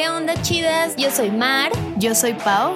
¿Qué 0.00 0.08
onda 0.08 0.32
chidas? 0.40 0.96
Yo 0.96 1.10
soy 1.10 1.30
Mar. 1.30 1.70
Yo 1.98 2.14
soy 2.14 2.32
Pau. 2.32 2.74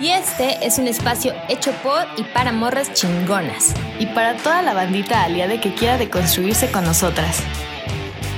Y 0.00 0.10
este 0.10 0.66
es 0.66 0.78
un 0.78 0.88
espacio 0.88 1.32
hecho 1.48 1.70
por 1.74 2.04
y 2.16 2.24
para 2.24 2.50
morras 2.50 2.92
chingonas. 2.92 3.72
Y 4.00 4.06
para 4.06 4.36
toda 4.36 4.60
la 4.60 4.74
bandita 4.74 5.22
aliada 5.22 5.60
que 5.60 5.72
quiera 5.72 5.96
deconstruirse 5.96 6.68
con 6.72 6.82
nosotras. 6.82 7.40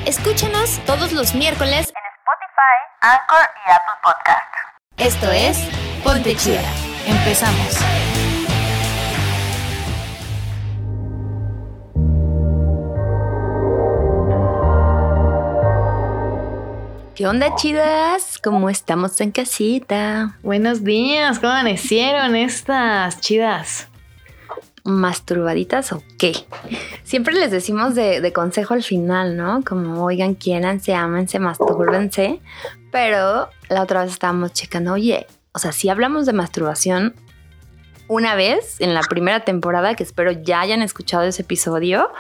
Escúchanos 0.05 0.79
todos 0.85 1.13
los 1.13 1.35
miércoles 1.35 1.89
en 1.89 2.05
Spotify, 2.19 2.77
Anchor 3.01 3.49
y 3.67 3.71
Apple 3.71 3.95
Podcast. 4.05 4.55
Esto 4.99 5.33
es 5.33 5.57
Ponte 6.05 6.37
Chida. 6.37 6.71
Empezamos. 7.07 8.32
¿Qué 17.23 17.29
onda, 17.29 17.55
chidas? 17.55 18.41
¿Cómo 18.43 18.69
estamos 18.69 19.21
en 19.21 19.31
casita? 19.31 20.41
Buenos 20.43 20.83
días, 20.83 21.39
¿cómo 21.39 21.53
amanecieron 21.53 22.35
estas 22.35 23.21
chidas? 23.21 23.87
¿Masturbaditas 24.83 25.93
o 25.93 26.03
qué? 26.19 26.33
Siempre 27.05 27.35
les 27.35 27.53
decimos 27.53 27.95
de, 27.95 28.33
consejo 28.33 28.75
al 28.75 28.83
final, 28.83 29.37
¿no? 29.37 29.63
Como, 29.63 30.03
oigan, 30.03 30.35
quiéranse, 30.35 30.97
ámense, 30.97 31.39
mastúrbense. 31.39 32.41
Pero 32.91 33.49
la 33.69 33.83
otra 33.83 34.03
vez 34.03 34.11
estábamos 34.11 34.53
checando, 34.53 34.95
oye, 34.95 35.29
o 35.53 35.61
sea, 35.61 35.71
si 35.71 35.91
hablamos 35.91 36.27
de 36.27 36.33
masturbación 36.33 37.15
una 38.09 38.35
vez 38.35 38.81
en 38.81 38.95
la 38.95 39.03
primera 39.03 39.45
temporada, 39.45 39.95
que 39.95 40.03
espero 40.03 40.33
ya 40.33 40.61
hayan 40.61 40.83
escuchado 40.83 41.23
ese 41.23 41.43
episodio, 41.43 42.11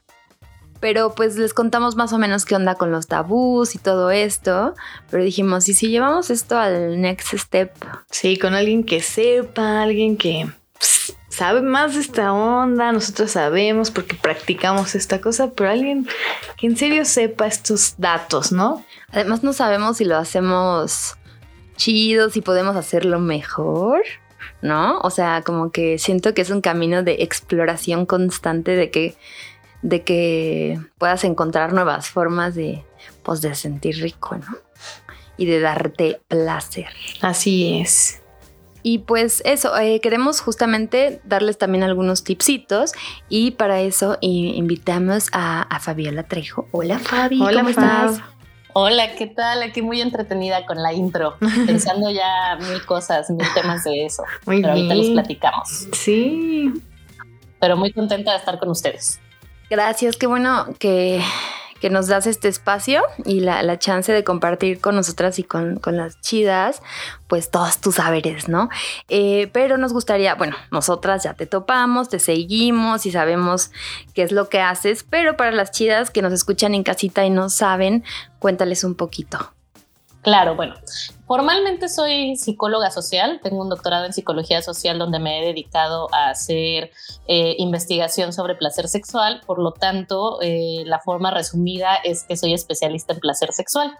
pero 0.82 1.14
pues 1.14 1.36
les 1.36 1.54
contamos 1.54 1.94
más 1.94 2.12
o 2.12 2.18
menos 2.18 2.44
qué 2.44 2.56
onda 2.56 2.74
con 2.74 2.90
los 2.90 3.06
tabús 3.06 3.76
y 3.76 3.78
todo 3.78 4.10
esto. 4.10 4.74
Pero 5.08 5.22
dijimos, 5.22 5.68
¿y 5.68 5.74
si 5.74 5.90
llevamos 5.90 6.28
esto 6.28 6.58
al 6.58 7.00
next 7.00 7.34
step? 7.34 7.72
Sí, 8.10 8.36
con 8.36 8.54
alguien 8.54 8.82
que 8.82 9.00
sepa, 9.00 9.80
alguien 9.80 10.16
que 10.16 10.48
pues, 10.72 11.16
sabe 11.28 11.62
más 11.62 11.94
de 11.94 12.00
esta 12.00 12.32
onda, 12.32 12.90
nosotros 12.90 13.30
sabemos 13.30 13.92
porque 13.92 14.16
practicamos 14.16 14.96
esta 14.96 15.20
cosa, 15.20 15.52
pero 15.52 15.70
alguien 15.70 16.08
que 16.58 16.66
en 16.66 16.76
serio 16.76 17.04
sepa 17.04 17.46
estos 17.46 17.94
datos, 17.98 18.50
¿no? 18.50 18.84
Además 19.12 19.44
no 19.44 19.52
sabemos 19.52 19.98
si 19.98 20.04
lo 20.04 20.16
hacemos 20.16 21.14
chido, 21.76 22.28
si 22.28 22.40
podemos 22.40 22.74
hacerlo 22.74 23.20
mejor. 23.20 24.02
¿No? 24.60 25.00
O 25.00 25.10
sea, 25.10 25.42
como 25.44 25.72
que 25.72 25.98
siento 25.98 26.34
que 26.34 26.42
es 26.42 26.50
un 26.50 26.60
camino 26.60 27.02
de 27.02 27.16
exploración 27.20 28.06
constante 28.06 28.76
de 28.76 28.90
que 28.90 29.16
de 29.82 30.02
que 30.02 30.80
puedas 30.98 31.24
encontrar 31.24 31.72
nuevas 31.72 32.08
formas 32.08 32.54
de, 32.54 32.84
pues, 33.22 33.40
de 33.40 33.54
sentir 33.54 33.96
rico, 34.00 34.36
¿no? 34.36 34.56
Y 35.36 35.46
de 35.46 35.60
darte 35.60 36.20
placer. 36.28 36.88
Así 37.20 37.80
es. 37.80 38.22
Y 38.84 38.98
pues 38.98 39.42
eso, 39.44 39.76
eh, 39.78 40.00
queremos 40.00 40.40
justamente 40.40 41.20
darles 41.24 41.56
también 41.56 41.84
algunos 41.84 42.24
tipsitos 42.24 42.92
y 43.28 43.52
para 43.52 43.80
eso 43.80 44.18
invitamos 44.20 45.28
a, 45.32 45.78
Fabiola 45.80 46.24
Trejo. 46.24 46.66
Hola 46.72 46.98
Fabi, 46.98 47.40
Hola, 47.40 47.60
¿cómo 47.60 47.70
estás? 47.70 48.20
Hola, 48.74 49.14
¿qué 49.16 49.26
tal? 49.26 49.62
Aquí 49.62 49.82
muy 49.82 50.00
entretenida 50.00 50.66
con 50.66 50.82
la 50.82 50.92
intro, 50.92 51.36
pensando 51.66 52.10
ya 52.10 52.56
mil 52.56 52.84
cosas, 52.84 53.30
mil 53.30 53.46
temas 53.54 53.84
de 53.84 54.06
eso. 54.06 54.24
Muy 54.46 54.60
pero 54.60 54.72
ahorita 54.72 54.94
los 54.94 55.08
platicamos. 55.10 55.88
Sí. 55.92 56.72
Pero 57.60 57.76
muy 57.76 57.92
contenta 57.92 58.32
de 58.32 58.38
estar 58.38 58.58
con 58.58 58.70
ustedes. 58.70 59.20
Gracias, 59.72 60.18
qué 60.18 60.26
bueno 60.26 60.66
que, 60.78 61.22
nos 61.90 62.06
das 62.06 62.26
este 62.26 62.48
espacio 62.48 63.02
y 63.24 63.40
la, 63.40 63.78
chance 63.78 64.12
de 64.12 64.22
compartir 64.22 64.82
con 64.82 64.94
nosotras 64.96 65.38
y 65.38 65.44
con, 65.44 65.80
las 65.86 66.20
chidas, 66.20 66.82
pues 67.26 67.50
todos 67.50 67.80
tus 67.80 67.94
saberes, 67.94 68.50
¿no? 68.50 68.68
Eh, 69.08 69.48
pero 69.54 69.78
nos 69.78 69.94
gustaría, 69.94 70.34
bueno, 70.34 70.56
nosotras 70.70 71.24
ya 71.24 71.32
te 71.32 71.46
topamos, 71.46 72.10
te 72.10 72.18
seguimos 72.18 73.06
y 73.06 73.12
sabemos 73.12 73.70
qué 74.12 74.24
es 74.24 74.32
lo 74.32 74.50
que 74.50 74.60
haces, 74.60 75.06
pero 75.08 75.38
para 75.38 75.52
las 75.52 75.70
chidas 75.70 76.10
que 76.10 76.20
nos 76.20 76.34
escuchan 76.34 76.74
en 76.74 76.82
casita 76.82 77.24
y 77.24 77.30
no 77.30 77.48
saben, 77.48 78.04
cuéntales 78.40 78.84
un 78.84 78.94
poquito. 78.94 79.54
Claro, 80.22 80.54
bueno, 80.54 80.74
formalmente 81.26 81.88
soy 81.88 82.36
psicóloga 82.36 82.92
social, 82.92 83.40
tengo 83.42 83.60
un 83.60 83.68
doctorado 83.68 84.04
en 84.04 84.12
psicología 84.12 84.62
social 84.62 84.96
donde 84.96 85.18
me 85.18 85.40
he 85.40 85.46
dedicado 85.46 86.08
a 86.14 86.30
hacer 86.30 86.92
eh, 87.26 87.56
investigación 87.58 88.32
sobre 88.32 88.54
placer 88.54 88.86
sexual, 88.86 89.40
por 89.46 89.58
lo 89.58 89.72
tanto, 89.72 90.38
eh, 90.40 90.84
la 90.86 91.00
forma 91.00 91.32
resumida 91.32 91.96
es 92.04 92.22
que 92.22 92.36
soy 92.36 92.54
especialista 92.54 93.14
en 93.14 93.18
placer 93.18 93.52
sexual. 93.52 93.98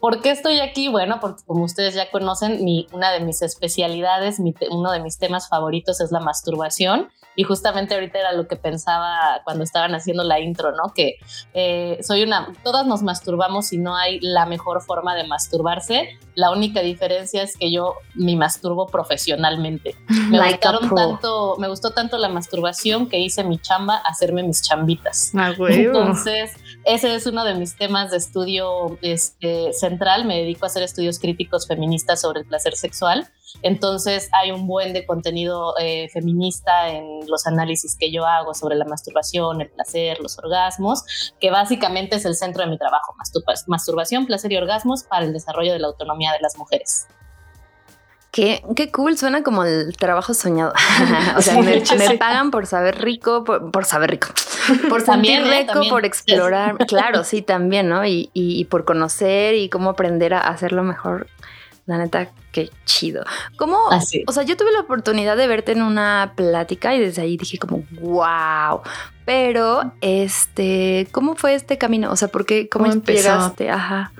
¿Por 0.00 0.22
qué 0.22 0.30
estoy 0.30 0.60
aquí? 0.60 0.88
Bueno, 0.88 1.18
porque 1.20 1.42
como 1.46 1.64
ustedes 1.64 1.94
ya 1.94 2.10
conocen, 2.10 2.64
una 2.92 3.12
de 3.12 3.20
mis 3.20 3.42
especialidades, 3.42 4.38
uno 4.70 4.90
de 4.90 5.00
mis 5.00 5.18
temas 5.18 5.50
favoritos 5.50 6.00
es 6.00 6.12
la 6.12 6.20
masturbación 6.20 7.10
y 7.38 7.44
justamente 7.44 7.94
ahorita 7.94 8.18
era 8.18 8.32
lo 8.32 8.48
que 8.48 8.56
pensaba 8.56 9.42
cuando 9.44 9.62
estaban 9.62 9.94
haciendo 9.94 10.24
la 10.24 10.40
intro, 10.40 10.72
¿no? 10.72 10.92
Que 10.92 11.20
eh, 11.54 11.96
soy 12.02 12.24
una, 12.24 12.52
todas 12.64 12.84
nos 12.84 13.04
masturbamos 13.04 13.72
y 13.72 13.78
no 13.78 13.96
hay 13.96 14.18
la 14.18 14.44
mejor 14.44 14.82
forma 14.82 15.14
de 15.14 15.22
masturbarse. 15.22 16.18
La 16.34 16.50
única 16.50 16.80
diferencia 16.80 17.44
es 17.44 17.56
que 17.56 17.70
yo 17.70 17.94
me 18.16 18.34
masturbo 18.34 18.88
profesionalmente. 18.88 19.94
Me 20.30 20.50
gustaron 20.50 20.92
tanto, 20.92 21.54
me 21.58 21.68
gustó 21.68 21.92
tanto 21.92 22.18
la 22.18 22.28
masturbación 22.28 23.08
que 23.08 23.18
hice 23.18 23.44
mi 23.44 23.58
chamba 23.58 23.96
hacerme 23.96 24.42
mis 24.42 24.62
chambitas. 24.62 25.32
Ah, 25.34 25.54
Entonces, 25.56 26.52
ese 26.84 27.14
es 27.14 27.26
uno 27.26 27.44
de 27.44 27.54
mis 27.54 27.76
temas 27.76 28.10
de 28.10 28.16
estudio 28.16 28.98
este, 29.00 29.72
central. 29.72 30.24
Me 30.24 30.38
dedico 30.38 30.66
a 30.66 30.68
hacer 30.68 30.82
estudios 30.82 31.18
críticos 31.18 31.66
feministas 31.68 32.20
sobre 32.20 32.40
el 32.40 32.46
placer 32.46 32.74
sexual. 32.74 33.28
Entonces, 33.62 34.28
hay 34.32 34.50
un 34.50 34.66
buen 34.66 34.92
de 34.92 35.06
contenido 35.06 35.74
eh, 35.78 36.08
feminista 36.12 36.88
en 36.88 37.28
los 37.28 37.46
análisis 37.46 37.96
que 37.96 38.12
yo 38.12 38.26
hago 38.26 38.54
sobre 38.54 38.76
la 38.76 38.84
masturbación, 38.84 39.60
el 39.60 39.70
placer, 39.70 40.18
los 40.20 40.38
orgasmos, 40.38 41.32
que 41.40 41.50
básicamente 41.50 42.16
es 42.16 42.24
el 42.24 42.34
centro 42.34 42.64
de 42.64 42.70
mi 42.70 42.78
trabajo, 42.78 43.14
masturbación, 43.66 44.26
placer 44.26 44.52
y 44.52 44.56
orgasmos 44.56 45.04
para 45.04 45.24
el 45.24 45.32
desarrollo 45.32 45.72
de 45.72 45.78
la 45.78 45.88
autonomía 45.88 46.32
de 46.32 46.40
las 46.40 46.56
mujeres. 46.56 47.06
Qué, 48.30 48.62
qué 48.76 48.92
cool, 48.92 49.16
suena 49.16 49.42
como 49.42 49.64
el 49.64 49.96
trabajo 49.96 50.34
soñado. 50.34 50.72
o 51.36 51.42
sea, 51.42 51.60
me, 51.60 52.18
pagan 52.18 52.50
por 52.50 52.66
saber 52.66 53.00
rico, 53.00 53.42
por, 53.42 53.84
saber 53.84 54.10
rico, 54.10 54.28
por 54.88 55.00
sentir 55.00 55.40
¿eh? 55.40 55.60
rico, 55.60 55.80
por 55.88 56.04
explorar. 56.04 56.76
Claro, 56.86 57.24
sí, 57.24 57.40
también, 57.40 57.88
¿no? 57.88 58.04
Y, 58.04 58.30
y, 58.34 58.64
por 58.66 58.84
conocer 58.84 59.54
y 59.54 59.70
cómo 59.70 59.90
aprender 59.90 60.34
a 60.34 60.40
hacerlo 60.40 60.84
mejor 60.84 61.26
la 61.88 61.96
neta, 61.96 62.28
qué 62.52 62.70
chido. 62.84 63.24
¿Cómo? 63.56 63.78
O 64.26 64.32
sea, 64.32 64.42
yo 64.42 64.58
tuve 64.58 64.70
la 64.72 64.80
oportunidad 64.80 65.38
de 65.38 65.46
verte 65.46 65.72
en 65.72 65.80
una 65.80 66.34
plática 66.36 66.94
y 66.94 67.00
desde 67.00 67.22
ahí 67.22 67.38
dije 67.38 67.56
como, 67.56 67.82
wow. 68.02 68.82
Pero, 69.24 69.92
este, 70.02 71.08
¿cómo 71.12 71.34
fue 71.34 71.54
este 71.54 71.78
camino? 71.78 72.12
O 72.12 72.16
sea, 72.16 72.28
¿por 72.28 72.44
qué? 72.44 72.68
¿Cómo, 72.68 72.90
¿Cómo 72.90 73.02
llegaste? 73.02 73.70
Ajá. 73.70 74.12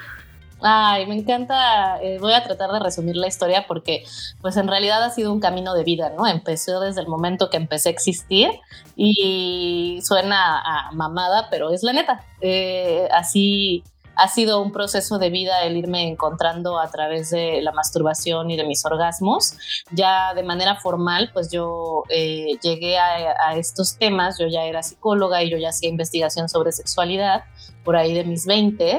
Ay, 0.62 1.06
me 1.06 1.16
encanta. 1.16 2.02
Eh, 2.02 2.16
voy 2.18 2.32
a 2.32 2.42
tratar 2.42 2.70
de 2.72 2.80
resumir 2.80 3.16
la 3.16 3.28
historia 3.28 3.66
porque, 3.68 4.04
pues, 4.40 4.56
en 4.56 4.66
realidad 4.66 5.02
ha 5.04 5.10
sido 5.10 5.30
un 5.30 5.40
camino 5.40 5.74
de 5.74 5.84
vida, 5.84 6.10
¿no? 6.16 6.26
Empezó 6.26 6.80
desde 6.80 7.02
el 7.02 7.06
momento 7.06 7.50
que 7.50 7.58
empecé 7.58 7.90
a 7.90 7.92
existir 7.92 8.50
y 8.96 10.00
suena 10.02 10.58
a 10.58 10.92
mamada, 10.92 11.48
pero 11.50 11.70
es 11.70 11.82
la 11.82 11.92
neta. 11.92 12.24
Eh, 12.40 13.08
así 13.12 13.84
ha 14.18 14.26
sido 14.26 14.60
un 14.60 14.72
proceso 14.72 15.18
de 15.20 15.30
vida 15.30 15.62
el 15.62 15.76
irme 15.76 16.08
encontrando 16.08 16.80
a 16.80 16.90
través 16.90 17.30
de 17.30 17.62
la 17.62 17.70
masturbación 17.70 18.50
y 18.50 18.56
de 18.56 18.64
mis 18.64 18.84
orgasmos. 18.84 19.54
Ya 19.92 20.34
de 20.34 20.42
manera 20.42 20.74
formal, 20.74 21.30
pues 21.32 21.52
yo 21.52 22.02
eh, 22.08 22.58
llegué 22.60 22.98
a, 22.98 23.56
estos 23.56 23.96
temas, 23.96 24.36
yo 24.38 24.48
ya 24.48 24.64
era 24.64 24.82
psicóloga 24.82 25.42
y 25.44 25.50
yo 25.50 25.56
ya 25.56 25.68
hacía 25.68 25.88
investigación 25.88 26.48
sobre 26.48 26.72
sexualidad 26.72 27.44
por 27.84 27.96
ahí 27.96 28.12
de 28.12 28.24
mis 28.24 28.44
20 28.44 28.98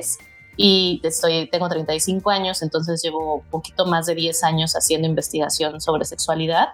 y 0.56 1.02
estoy, 1.04 1.50
tengo 1.50 1.68
35 1.68 2.30
años, 2.30 2.62
entonces 2.62 3.02
llevo 3.02 3.36
un 3.36 3.50
poquito 3.50 3.86
más 3.86 4.06
de 4.06 4.16
10 4.16 4.44
años 4.44 4.74
haciendo 4.74 5.08
investigación 5.08 5.82
sobre 5.82 6.06
sexualidad. 6.06 6.70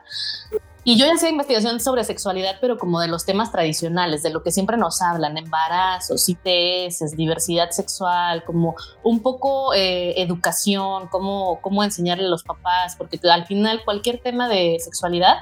Y 0.88 1.00
yo 1.00 1.08
ya 1.08 1.16
hacía 1.16 1.30
investigación 1.30 1.80
sobre 1.80 2.04
sexualidad, 2.04 2.58
pero 2.62 2.78
como 2.78 3.00
de 3.00 3.08
los 3.08 3.26
temas 3.26 3.52
tradicionales, 3.52 4.22
de 4.22 4.30
lo 4.30 4.44
que 4.44 4.52
siempre 4.52 4.78
nos 4.78 5.02
hablan, 5.02 5.36
embarazos, 5.36 6.30
ITS, 6.30 7.18
diversidad 7.18 7.72
sexual, 7.72 8.44
como 8.44 8.76
un 9.04 9.20
poco 9.22 9.74
eh, 9.74 10.22
educación, 10.22 11.08
cómo, 11.08 11.60
cómo 11.62 11.84
enseñarle 11.84 12.26
a 12.26 12.30
los 12.30 12.44
papás, 12.44 12.96
porque 12.98 13.20
al 13.28 13.48
final 13.48 13.82
cualquier 13.84 14.20
tema 14.20 14.48
de 14.48 14.78
sexualidad 14.80 15.38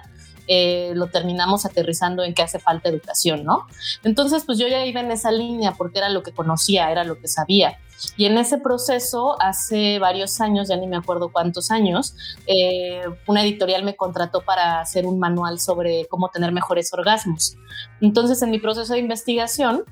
eh, 0.48 0.94
lo 0.96 1.08
terminamos 1.08 1.66
aterrizando 1.66 2.24
en 2.24 2.34
que 2.34 2.42
hace 2.42 2.60
falta 2.60 2.88
educación, 2.88 3.44
¿no? 3.44 3.68
Entonces, 4.06 4.44
pues 4.46 4.58
yo 4.58 4.70
ya 4.70 4.86
iba 4.86 5.02
en 5.02 5.12
esa 5.12 5.32
línea 5.32 5.74
porque 5.74 6.00
era 6.00 6.08
lo 6.08 6.24
que 6.24 6.32
conocía, 6.32 6.90
era 6.90 7.04
lo 7.04 7.20
que 7.20 7.28
sabía. 7.28 7.80
Y 8.18 8.26
en 8.26 8.38
ese 8.38 8.58
proceso, 8.58 9.36
hace 9.42 10.00
varios 10.00 10.40
años, 10.42 10.70
ya 10.70 10.78
ni 10.78 10.88
me 10.88 10.98
acuerdo 10.98 11.32
cuántos 11.32 11.72
años, 11.72 12.16
eh, 12.48 13.02
una 13.28 13.44
editorial 13.44 13.84
me 13.84 13.96
contrató 13.96 14.42
para 14.42 14.80
hacer 14.80 15.06
un 15.06 15.20
manual 15.20 15.60
sobre 15.60 16.06
cómo 16.08 16.30
tener 16.30 16.52
mejores 16.52 16.94
orgasmos. 16.94 17.56
Entonces, 18.02 18.42
en 18.42 18.52
mi 18.52 18.60
proceso 18.60 18.94
de 18.94 19.00
investigación, 19.00 19.84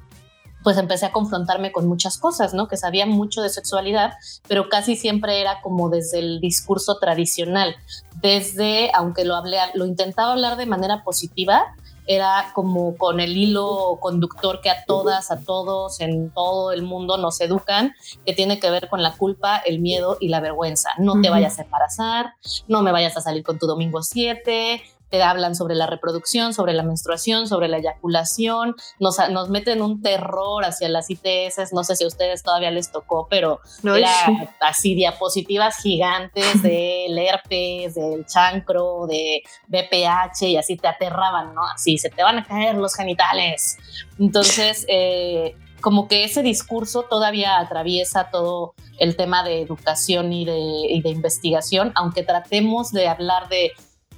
pues 0.64 0.78
empecé 0.78 1.08
a 1.08 1.12
confrontarme 1.12 1.72
con 1.72 1.88
muchas 1.88 2.18
cosas, 2.18 2.54
¿no? 2.54 2.68
Que 2.68 2.78
sabía 2.78 3.06
mucho 3.06 3.42
de 3.42 3.50
sexualidad, 3.50 4.14
pero 4.48 4.70
casi 4.70 4.96
siempre 4.96 5.42
era 5.42 5.62
como 5.62 5.90
desde 5.90 6.20
el 6.20 6.40
discurso 6.40 6.98
tradicional, 7.00 7.76
desde, 8.22 8.92
aunque 8.94 9.26
lo 9.26 9.36
hablé, 9.36 9.58
lo 9.74 9.86
intentaba 9.86 10.34
hablar 10.34 10.58
de 10.58 10.66
manera 10.68 11.04
positiva, 11.04 11.76
era 12.08 12.52
como 12.54 12.98
con 12.98 13.20
el 13.20 13.38
hilo 13.38 13.98
conductor 14.02 14.62
que 14.62 14.70
a 14.70 14.86
todas, 14.86 15.32
a 15.32 15.44
todos, 15.44 16.00
en 16.00 16.32
todo 16.32 16.72
el 16.72 16.84
mundo 16.84 17.18
nos 17.18 17.40
educan, 17.42 17.94
que 18.26 18.34
tiene 18.34 18.60
que 18.60 18.70
ver 18.70 18.90
con 18.90 19.04
la 19.04 19.14
culpa, 19.14 19.58
el 19.58 19.80
miedo 19.80 20.18
y 20.20 20.30
la 20.30 20.40
vergüenza. 20.40 20.90
No 20.98 21.22
te 21.22 21.30
vayas 21.30 21.60
a 21.60 21.64
embarazar, 21.64 22.34
no 22.68 22.82
me 22.82 22.92
vayas 22.92 23.18
a 23.18 23.22
salir 23.22 23.44
con 23.44 23.60
tu 23.60 23.68
domingo 23.68 24.02
7, 24.02 24.82
te 25.12 25.22
hablan 25.22 25.56
sobre 25.56 25.76
la 25.76 25.88
reproducción, 25.88 26.54
sobre 26.54 26.74
la 26.74 26.84
menstruación, 26.84 27.46
sobre 27.46 27.68
la 27.68 27.78
eyaculación, 27.78 28.76
nos, 28.98 29.18
nos 29.30 29.50
meten 29.50 29.82
un 29.82 30.02
terror 30.02 30.64
hacia 30.64 30.88
las 30.88 31.10
ITS, 31.10 31.74
no 31.74 31.84
sé 31.84 31.98
si 31.98 32.06
a 32.06 32.08
ustedes 32.08 32.42
todavía 32.42 32.72
les 32.72 32.92
tocó, 32.92 33.28
pero 33.30 33.60
era 33.84 34.10
así 34.62 34.96
diapositivas 34.96 35.78
gigantes 35.84 36.64
del 36.64 37.18
herpes, 37.18 37.96
del 37.96 38.26
chancro, 38.26 39.06
de 39.06 39.44
BPH 39.68 40.44
y 40.44 40.58
así 40.58 40.78
te 40.78 40.88
aterraban, 40.88 41.54
¿no? 41.54 41.62
Así 41.66 41.98
se 41.98 42.10
te 42.10 42.24
van 42.24 42.40
a 42.40 42.46
caer 42.46 42.76
los 42.76 42.96
genitales. 42.96 43.78
Entonces, 44.18 44.86
eh, 44.88 45.56
como 45.82 46.08
que 46.08 46.24
ese 46.24 46.42
discurso 46.42 47.04
todavía 47.04 47.60
atraviesa 47.60 48.30
todo 48.32 48.76
el 48.98 49.18
tema 49.18 49.44
de 49.44 49.62
educación 49.62 50.32
y 50.32 50.46
de, 50.46 50.58
y 50.58 51.02
de 51.02 51.10
investigación, 51.10 51.92
aunque 51.96 52.24
tratemos 52.24 52.92
de 52.92 53.10
hablar 53.10 53.50
de 53.50 53.72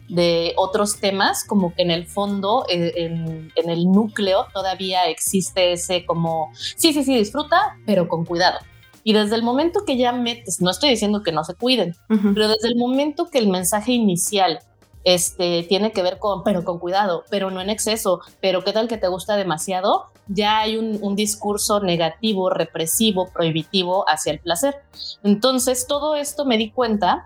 de 0.09 0.53
otros 0.57 0.99
temas, 0.99 1.43
como 1.43 1.73
que 1.73 1.83
en 1.83 1.91
el 1.91 2.05
fondo, 2.05 2.65
eh, 2.69 2.91
en, 2.95 3.69
el 3.69 3.91
núcleo, 3.91 4.47
todavía 4.53 5.05
existe 5.05 5.73
ese 5.73 6.05
como, 6.05 6.51
sí, 6.53 6.93
sí, 6.93 7.03
sí, 7.03 7.17
disfruta, 7.17 7.77
pero 7.85 8.07
con 8.07 8.25
cuidado. 8.25 8.59
Y 9.03 9.13
desde 9.13 9.35
el 9.35 9.43
momento 9.43 9.83
que 9.85 9.97
ya 9.97 10.11
metes, 10.11 10.61
no 10.61 10.71
estoy 10.71 10.89
diciendo 10.89 11.23
que 11.23 11.31
no 11.31 11.43
se 11.43 11.55
cuiden, 11.55 11.95
pero 12.07 12.47
desde 12.47 12.69
el 12.69 12.75
momento 12.77 13.27
que 13.29 13.39
el 13.39 13.49
mensaje 13.49 13.91
inicial 13.91 14.59
este, 15.03 15.63
tiene 15.63 15.91
que 15.91 16.01
ver 16.01 16.19
con, 16.19 16.43
pero 16.43 16.63
con 16.63 16.79
cuidado, 16.79 17.25
pero 17.29 17.51
no 17.51 17.59
en 17.59 17.69
exceso, 17.69 18.21
pero 18.39 18.63
qué 18.63 18.71
tal 18.71 18.87
que 18.87 18.97
te 18.97 19.09
gusta 19.09 19.35
demasiado, 19.35 20.05
ya 20.27 20.59
hay 20.59 20.77
un, 20.77 20.99
un, 21.01 21.17
discurso 21.17 21.81
negativo, 21.81 22.49
represivo, 22.49 23.29
prohibitivo 23.33 24.05
hacia 24.07 24.31
el 24.31 24.39
placer. 24.39 24.75
Entonces, 25.23 25.85
todo 25.85 26.15
esto 26.15 26.45
me 26.45 26.57
di 26.57 26.71
cuenta 26.71 27.25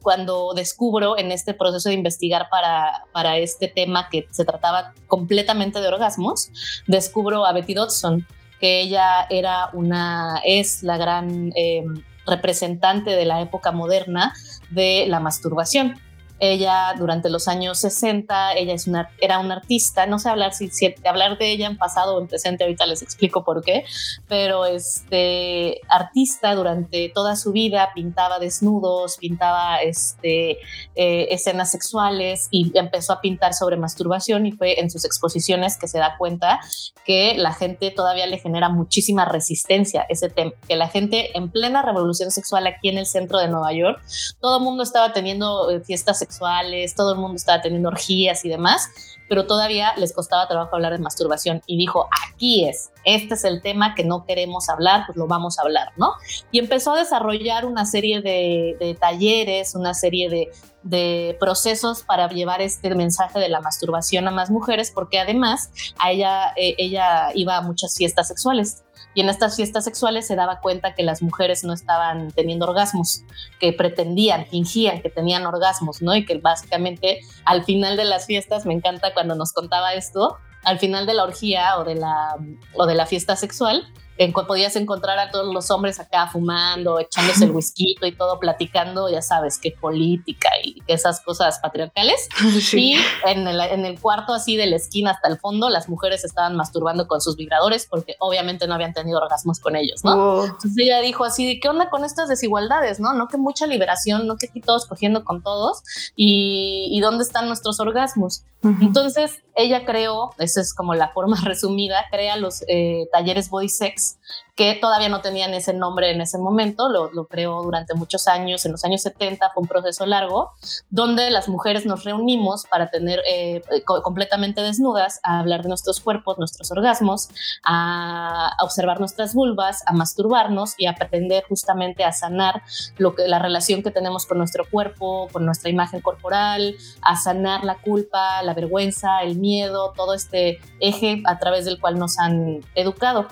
cuando 0.00 0.54
descubro 0.54 1.18
en 1.18 1.32
este 1.32 1.54
proceso 1.54 1.88
de 1.88 1.94
investigar 1.94 2.48
para, 2.50 3.04
para 3.12 3.38
este 3.38 3.68
tema 3.68 4.08
que 4.08 4.28
se 4.30 4.44
trataba 4.44 4.92
completamente 5.06 5.80
de 5.80 5.88
orgasmos, 5.88 6.50
descubro 6.86 7.44
a 7.44 7.52
Betty 7.52 7.74
Dodson, 7.74 8.26
que 8.60 8.80
ella 8.80 9.26
era 9.30 9.70
una, 9.72 10.40
es 10.44 10.82
la 10.82 10.96
gran 10.96 11.52
em, 11.56 12.02
representante 12.26 13.10
de 13.10 13.24
la 13.24 13.40
época 13.40 13.72
moderna 13.72 14.34
de 14.70 15.06
la 15.08 15.20
masturbación. 15.20 16.00
Ella 16.38 16.94
durante 16.98 17.30
los 17.30 17.48
años 17.48 17.78
60, 17.78 18.54
ella 18.54 18.74
es 18.74 18.86
una, 18.86 19.08
era 19.20 19.38
una 19.38 19.54
artista, 19.54 20.06
no 20.06 20.18
sé 20.18 20.28
hablar 20.28 20.52
si, 20.54 20.70
hablar 21.04 21.38
de 21.38 21.50
ella 21.50 21.66
en 21.66 21.76
pasado 21.76 22.16
o 22.16 22.20
en 22.20 22.28
presente, 22.28 22.64
ahorita 22.64 22.86
les 22.86 23.02
explico 23.02 23.44
por 23.44 23.62
qué, 23.62 23.84
pero 24.28 24.66
este 24.66 25.80
artista 25.88 26.54
durante 26.54 27.08
toda 27.08 27.36
su 27.36 27.52
vida 27.52 27.90
pintaba 27.94 28.38
desnudos, 28.38 29.16
pintaba 29.16 29.78
este, 29.78 30.58
eh, 30.94 31.28
escenas 31.30 31.70
sexuales 31.70 32.48
y 32.50 32.76
empezó 32.76 33.12
a 33.12 33.20
pintar 33.20 33.54
sobre 33.54 33.76
masturbación 33.76 34.46
y 34.46 34.52
fue 34.52 34.80
en 34.80 34.90
sus 34.90 35.04
exposiciones 35.04 35.78
que 35.78 35.88
se 35.88 35.98
da 35.98 36.16
cuenta 36.18 36.60
que 37.04 37.34
la 37.36 37.52
gente 37.52 37.90
todavía 37.90 38.26
le 38.26 38.38
genera 38.38 38.68
muchísima 38.68 39.24
resistencia 39.24 40.04
ese 40.08 40.30
tema, 40.30 40.52
que 40.66 40.76
la 40.76 40.88
gente 40.88 41.36
en 41.36 41.50
plena 41.50 41.82
revolución 41.82 42.30
sexual 42.30 42.66
aquí 42.66 42.88
en 42.88 42.98
el 42.98 43.06
centro 43.06 43.38
de 43.38 43.48
Nueva 43.48 43.72
York, 43.72 44.02
todo 44.40 44.58
el 44.58 44.64
mundo 44.64 44.82
estaba 44.82 45.12
teniendo 45.12 45.70
eh, 45.70 45.80
fiestas 45.80 46.22
sexuales, 46.24 46.94
todo 46.94 47.12
el 47.12 47.18
mundo 47.18 47.36
estaba 47.36 47.60
teniendo 47.60 47.88
orgías 47.88 48.44
y 48.44 48.48
demás, 48.48 48.88
pero 49.28 49.46
todavía 49.46 49.94
les 49.96 50.12
costaba 50.12 50.48
trabajo 50.48 50.74
hablar 50.74 50.92
de 50.92 50.98
masturbación 50.98 51.62
y 51.66 51.76
dijo, 51.76 52.08
aquí 52.28 52.66
es, 52.66 52.90
este 53.04 53.34
es 53.34 53.44
el 53.44 53.62
tema 53.62 53.94
que 53.94 54.04
no 54.04 54.24
queremos 54.26 54.68
hablar, 54.68 55.04
pues 55.06 55.16
lo 55.16 55.26
vamos 55.26 55.58
a 55.58 55.62
hablar, 55.62 55.92
¿no? 55.96 56.12
Y 56.50 56.58
empezó 56.58 56.92
a 56.92 56.98
desarrollar 56.98 57.66
una 57.66 57.84
serie 57.84 58.20
de, 58.20 58.96
talleres, 59.00 59.74
una 59.74 59.94
serie 59.94 60.28
de, 60.28 60.50
de, 60.82 61.36
procesos 61.40 62.02
para 62.02 62.28
llevar 62.28 62.60
este 62.60 62.94
mensaje 62.94 63.38
de 63.38 63.48
la 63.48 63.60
masturbación 63.60 64.28
a 64.28 64.30
más 64.30 64.50
mujeres, 64.50 64.90
porque 64.94 65.18
además 65.18 65.70
a 65.98 66.12
ella, 66.12 66.52
eh, 66.56 66.74
ella 66.78 67.30
iba 67.34 67.56
a 67.56 67.62
muchas 67.62 67.96
fiestas 67.96 68.28
sexuales 68.28 68.84
y 69.14 69.20
en 69.20 69.28
estas 69.28 69.56
fiestas 69.56 69.84
sexuales 69.84 70.26
se 70.26 70.36
daba 70.36 70.60
cuenta 70.60 70.94
que 70.94 71.02
las 71.02 71.22
mujeres 71.22 71.64
no 71.64 71.72
estaban 71.72 72.30
teniendo 72.32 72.66
orgasmos, 72.66 73.22
que 73.60 73.72
pretendían, 73.72 74.46
fingían 74.46 75.00
que 75.00 75.10
tenían 75.10 75.46
orgasmos, 75.46 76.02
¿no? 76.02 76.14
Y 76.14 76.24
que 76.26 76.38
básicamente 76.38 77.20
al 77.44 77.64
final 77.64 77.96
de 77.96 78.04
las 78.04 78.26
fiestas, 78.26 78.66
me 78.66 78.74
encanta 78.74 79.14
cuando 79.14 79.34
nos 79.34 79.52
contaba 79.52 79.94
esto, 79.94 80.36
al 80.64 80.78
final 80.78 81.06
de 81.06 81.14
la 81.14 81.24
orgía 81.24 81.78
o 81.78 81.84
de 81.84 81.94
la, 81.94 82.36
o 82.74 82.86
de 82.86 82.94
la 82.94 83.06
fiesta 83.06 83.36
sexual, 83.36 83.86
en, 84.18 84.32
podías 84.32 84.76
encontrar 84.76 85.18
a 85.18 85.30
todos 85.30 85.52
los 85.52 85.70
hombres 85.70 85.98
acá 86.00 86.28
fumando, 86.28 86.98
echándose 86.98 87.44
el 87.44 87.50
whisky 87.54 87.96
y 88.00 88.12
todo, 88.12 88.38
platicando, 88.38 89.08
ya 89.10 89.22
sabes, 89.22 89.58
qué 89.58 89.72
política 89.72 90.50
y 90.62 90.82
esas 90.86 91.20
cosas 91.20 91.58
patriarcales. 91.60 92.28
Y 92.74 92.96
en 93.24 93.46
el, 93.46 93.60
en 93.60 93.84
el, 93.84 94.00
cuarto 94.00 94.34
así 94.34 94.56
de 94.56 94.66
la 94.66 94.76
esquina 94.76 95.12
hasta 95.12 95.28
el 95.28 95.38
fondo, 95.38 95.70
las 95.70 95.88
mujeres 95.88 96.24
estaban 96.24 96.56
masturbando 96.56 97.06
con 97.06 97.20
sus 97.20 97.36
vibradores 97.36 97.86
porque 97.88 98.16
obviamente 98.18 98.66
no 98.66 98.74
habían 98.74 98.92
tenido 98.92 99.20
orgasmos 99.20 99.60
con 99.60 99.76
ellos, 99.76 100.04
¿no? 100.04 100.44
Entonces 100.44 100.76
ella 100.76 101.00
dijo 101.00 101.24
así, 101.24 101.60
¿qué 101.60 101.68
onda 101.68 101.88
con 101.90 102.04
estas 102.04 102.28
desigualdades, 102.28 103.00
no? 103.00 103.12
No 103.12 103.28
que 103.28 103.36
mucha 103.36 103.66
liberación, 103.66 104.26
no 104.26 104.36
que 104.36 104.46
aquí 104.46 104.60
todos 104.60 104.86
cogiendo 104.86 105.24
con 105.24 105.42
todos 105.42 105.82
y, 106.16 106.88
y 106.90 107.00
dónde 107.00 107.24
están 107.24 107.46
nuestros 107.46 107.78
orgasmos. 107.80 108.44
Entonces 108.80 109.42
ella 109.54 109.84
creó, 109.84 110.32
esa 110.38 110.60
es 110.60 110.74
como 110.74 110.94
la 110.94 111.08
forma 111.08 111.36
resumida, 111.44 112.06
crea 112.10 112.36
los 112.36 112.64
eh, 112.68 113.08
talleres 113.12 113.50
Body 113.50 113.68
Sex 113.68 114.18
que 114.54 114.74
todavía 114.80 115.08
no 115.08 115.20
tenían 115.20 115.52
ese 115.52 115.72
nombre 115.72 116.12
en 116.12 116.20
ese 116.20 116.38
momento, 116.38 116.88
lo, 116.88 117.10
lo, 117.12 117.26
creó 117.26 117.62
durante 117.62 117.94
muchos 117.94 118.28
años, 118.28 118.64
en 118.64 118.72
los 118.72 118.84
años 118.84 119.02
70 119.02 119.50
fue 119.50 119.62
un 119.62 119.68
proceso 119.68 120.06
largo, 120.06 120.52
donde 120.90 121.30
las 121.30 121.48
mujeres 121.48 121.86
nos 121.86 122.04
reunimos 122.04 122.64
para 122.66 122.88
tener 122.90 123.20
eh, 123.28 123.62
completamente 123.84 124.62
desnudas, 124.62 125.18
a 125.24 125.40
hablar 125.40 125.62
de 125.62 125.68
nuestros 125.68 126.00
cuerpos, 126.00 126.38
nuestros 126.38 126.70
orgasmos, 126.70 127.28
a, 127.64 128.52
observar 128.60 129.00
nuestras 129.00 129.34
vulvas, 129.34 129.82
a 129.86 129.92
masturbarnos 129.92 130.74
y 130.78 130.86
a 130.86 130.92
aprender 130.92 131.44
justamente 131.48 132.04
a 132.04 132.12
sanar 132.12 132.62
lo 132.96 133.14
que, 133.14 133.26
la 133.26 133.40
relación 133.40 133.82
que 133.82 133.90
tenemos 133.90 134.26
con 134.26 134.38
nuestro 134.38 134.64
cuerpo, 134.70 135.28
con 135.32 135.44
nuestra 135.44 135.70
imagen 135.70 136.00
corporal, 136.00 136.76
a 137.02 137.16
sanar 137.16 137.64
la 137.64 137.76
culpa, 137.76 138.42
la 138.42 138.54
vergüenza, 138.54 139.22
el 139.22 139.36
miedo, 139.36 139.92
todo 139.96 140.14
este 140.14 140.60
eje 140.80 141.22
a 141.26 141.38
través 141.38 141.64
del 141.64 141.80
cual 141.80 141.98
nos 141.98 142.18
han 142.18 142.60
educado. 142.74 143.26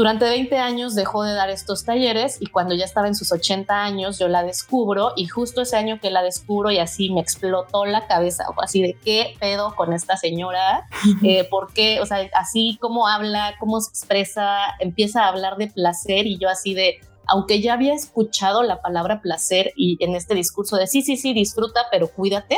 Durante 0.00 0.24
20 0.24 0.56
años 0.56 0.94
dejó 0.94 1.24
de 1.24 1.34
dar 1.34 1.50
estos 1.50 1.84
talleres 1.84 2.38
y 2.40 2.46
cuando 2.46 2.74
ya 2.74 2.86
estaba 2.86 3.06
en 3.06 3.14
sus 3.14 3.32
80 3.32 3.82
años 3.82 4.18
yo 4.18 4.28
la 4.28 4.42
descubro 4.42 5.12
y 5.14 5.26
justo 5.26 5.60
ese 5.60 5.76
año 5.76 6.00
que 6.00 6.10
la 6.10 6.22
descubro 6.22 6.70
y 6.70 6.78
así 6.78 7.10
me 7.10 7.20
explotó 7.20 7.84
la 7.84 8.06
cabeza, 8.06 8.46
así 8.62 8.80
de 8.80 8.94
qué 9.04 9.34
pedo 9.38 9.76
con 9.76 9.92
esta 9.92 10.16
señora, 10.16 10.86
eh, 11.22 11.44
por 11.50 11.74
qué, 11.74 12.00
o 12.00 12.06
sea, 12.06 12.26
así 12.32 12.78
como 12.80 13.08
habla, 13.08 13.56
cómo 13.60 13.78
se 13.82 13.90
expresa, 13.90 14.60
empieza 14.78 15.24
a 15.24 15.28
hablar 15.28 15.58
de 15.58 15.66
placer 15.66 16.26
y 16.26 16.38
yo 16.38 16.48
así 16.48 16.72
de, 16.72 17.00
aunque 17.26 17.60
ya 17.60 17.74
había 17.74 17.92
escuchado 17.92 18.62
la 18.62 18.80
palabra 18.80 19.20
placer 19.20 19.70
y 19.76 20.02
en 20.02 20.14
este 20.14 20.34
discurso 20.34 20.78
de 20.78 20.86
sí, 20.86 21.02
sí, 21.02 21.18
sí, 21.18 21.34
disfruta, 21.34 21.88
pero 21.90 22.08
cuídate, 22.08 22.56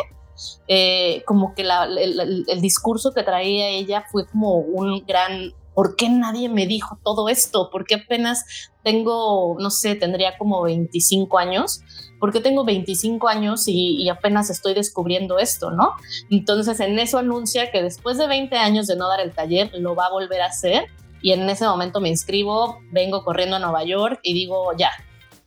eh, 0.68 1.24
como 1.26 1.56
que 1.56 1.62
el, 1.62 2.60
discurso 2.60 3.12
que 3.12 3.24
traía 3.24 3.68
ella 3.68 4.04
fue 4.12 4.26
como 4.26 4.58
un 4.58 5.04
gran 5.04 5.52
¿por 5.74 5.96
qué 5.96 6.08
nadie 6.08 6.48
me 6.48 6.66
dijo 6.66 6.98
todo 7.02 7.28
esto? 7.28 7.70
¿Por 7.70 7.84
qué 7.84 7.96
apenas 7.96 8.44
tengo, 8.82 9.56
no 9.58 9.70
sé, 9.70 9.94
tendría 9.94 10.36
como 10.38 10.62
25 10.62 11.38
años? 11.38 11.80
¿Por 12.18 12.32
qué 12.32 12.40
tengo 12.40 12.64
25 12.64 13.28
años 13.28 13.64
y, 13.66 14.08
apenas 14.08 14.50
estoy 14.50 14.74
descubriendo 14.74 15.38
esto, 15.38 15.70
no? 15.70 15.94
Entonces 16.30 16.78
en 16.80 16.98
eso 16.98 17.18
anuncia 17.18 17.70
que 17.70 17.82
después 17.82 18.18
de 18.18 18.26
20 18.26 18.56
años 18.56 18.86
de 18.86 18.96
no 18.96 19.08
dar 19.08 19.20
el 19.20 19.32
taller, 19.32 19.70
lo 19.74 19.94
va 19.94 20.06
a 20.06 20.10
volver 20.10 20.42
a 20.42 20.46
hacer. 20.46 20.84
Y 21.20 21.32
en 21.32 21.48
ese 21.48 21.66
momento 21.66 22.00
me 22.00 22.08
inscribo, 22.08 22.78
vengo 22.90 23.24
corriendo 23.24 23.56
a 23.56 23.58
Nueva 23.60 23.84
York 23.84 24.18
y 24.22 24.34
digo, 24.34 24.72
ya, 24.76 24.90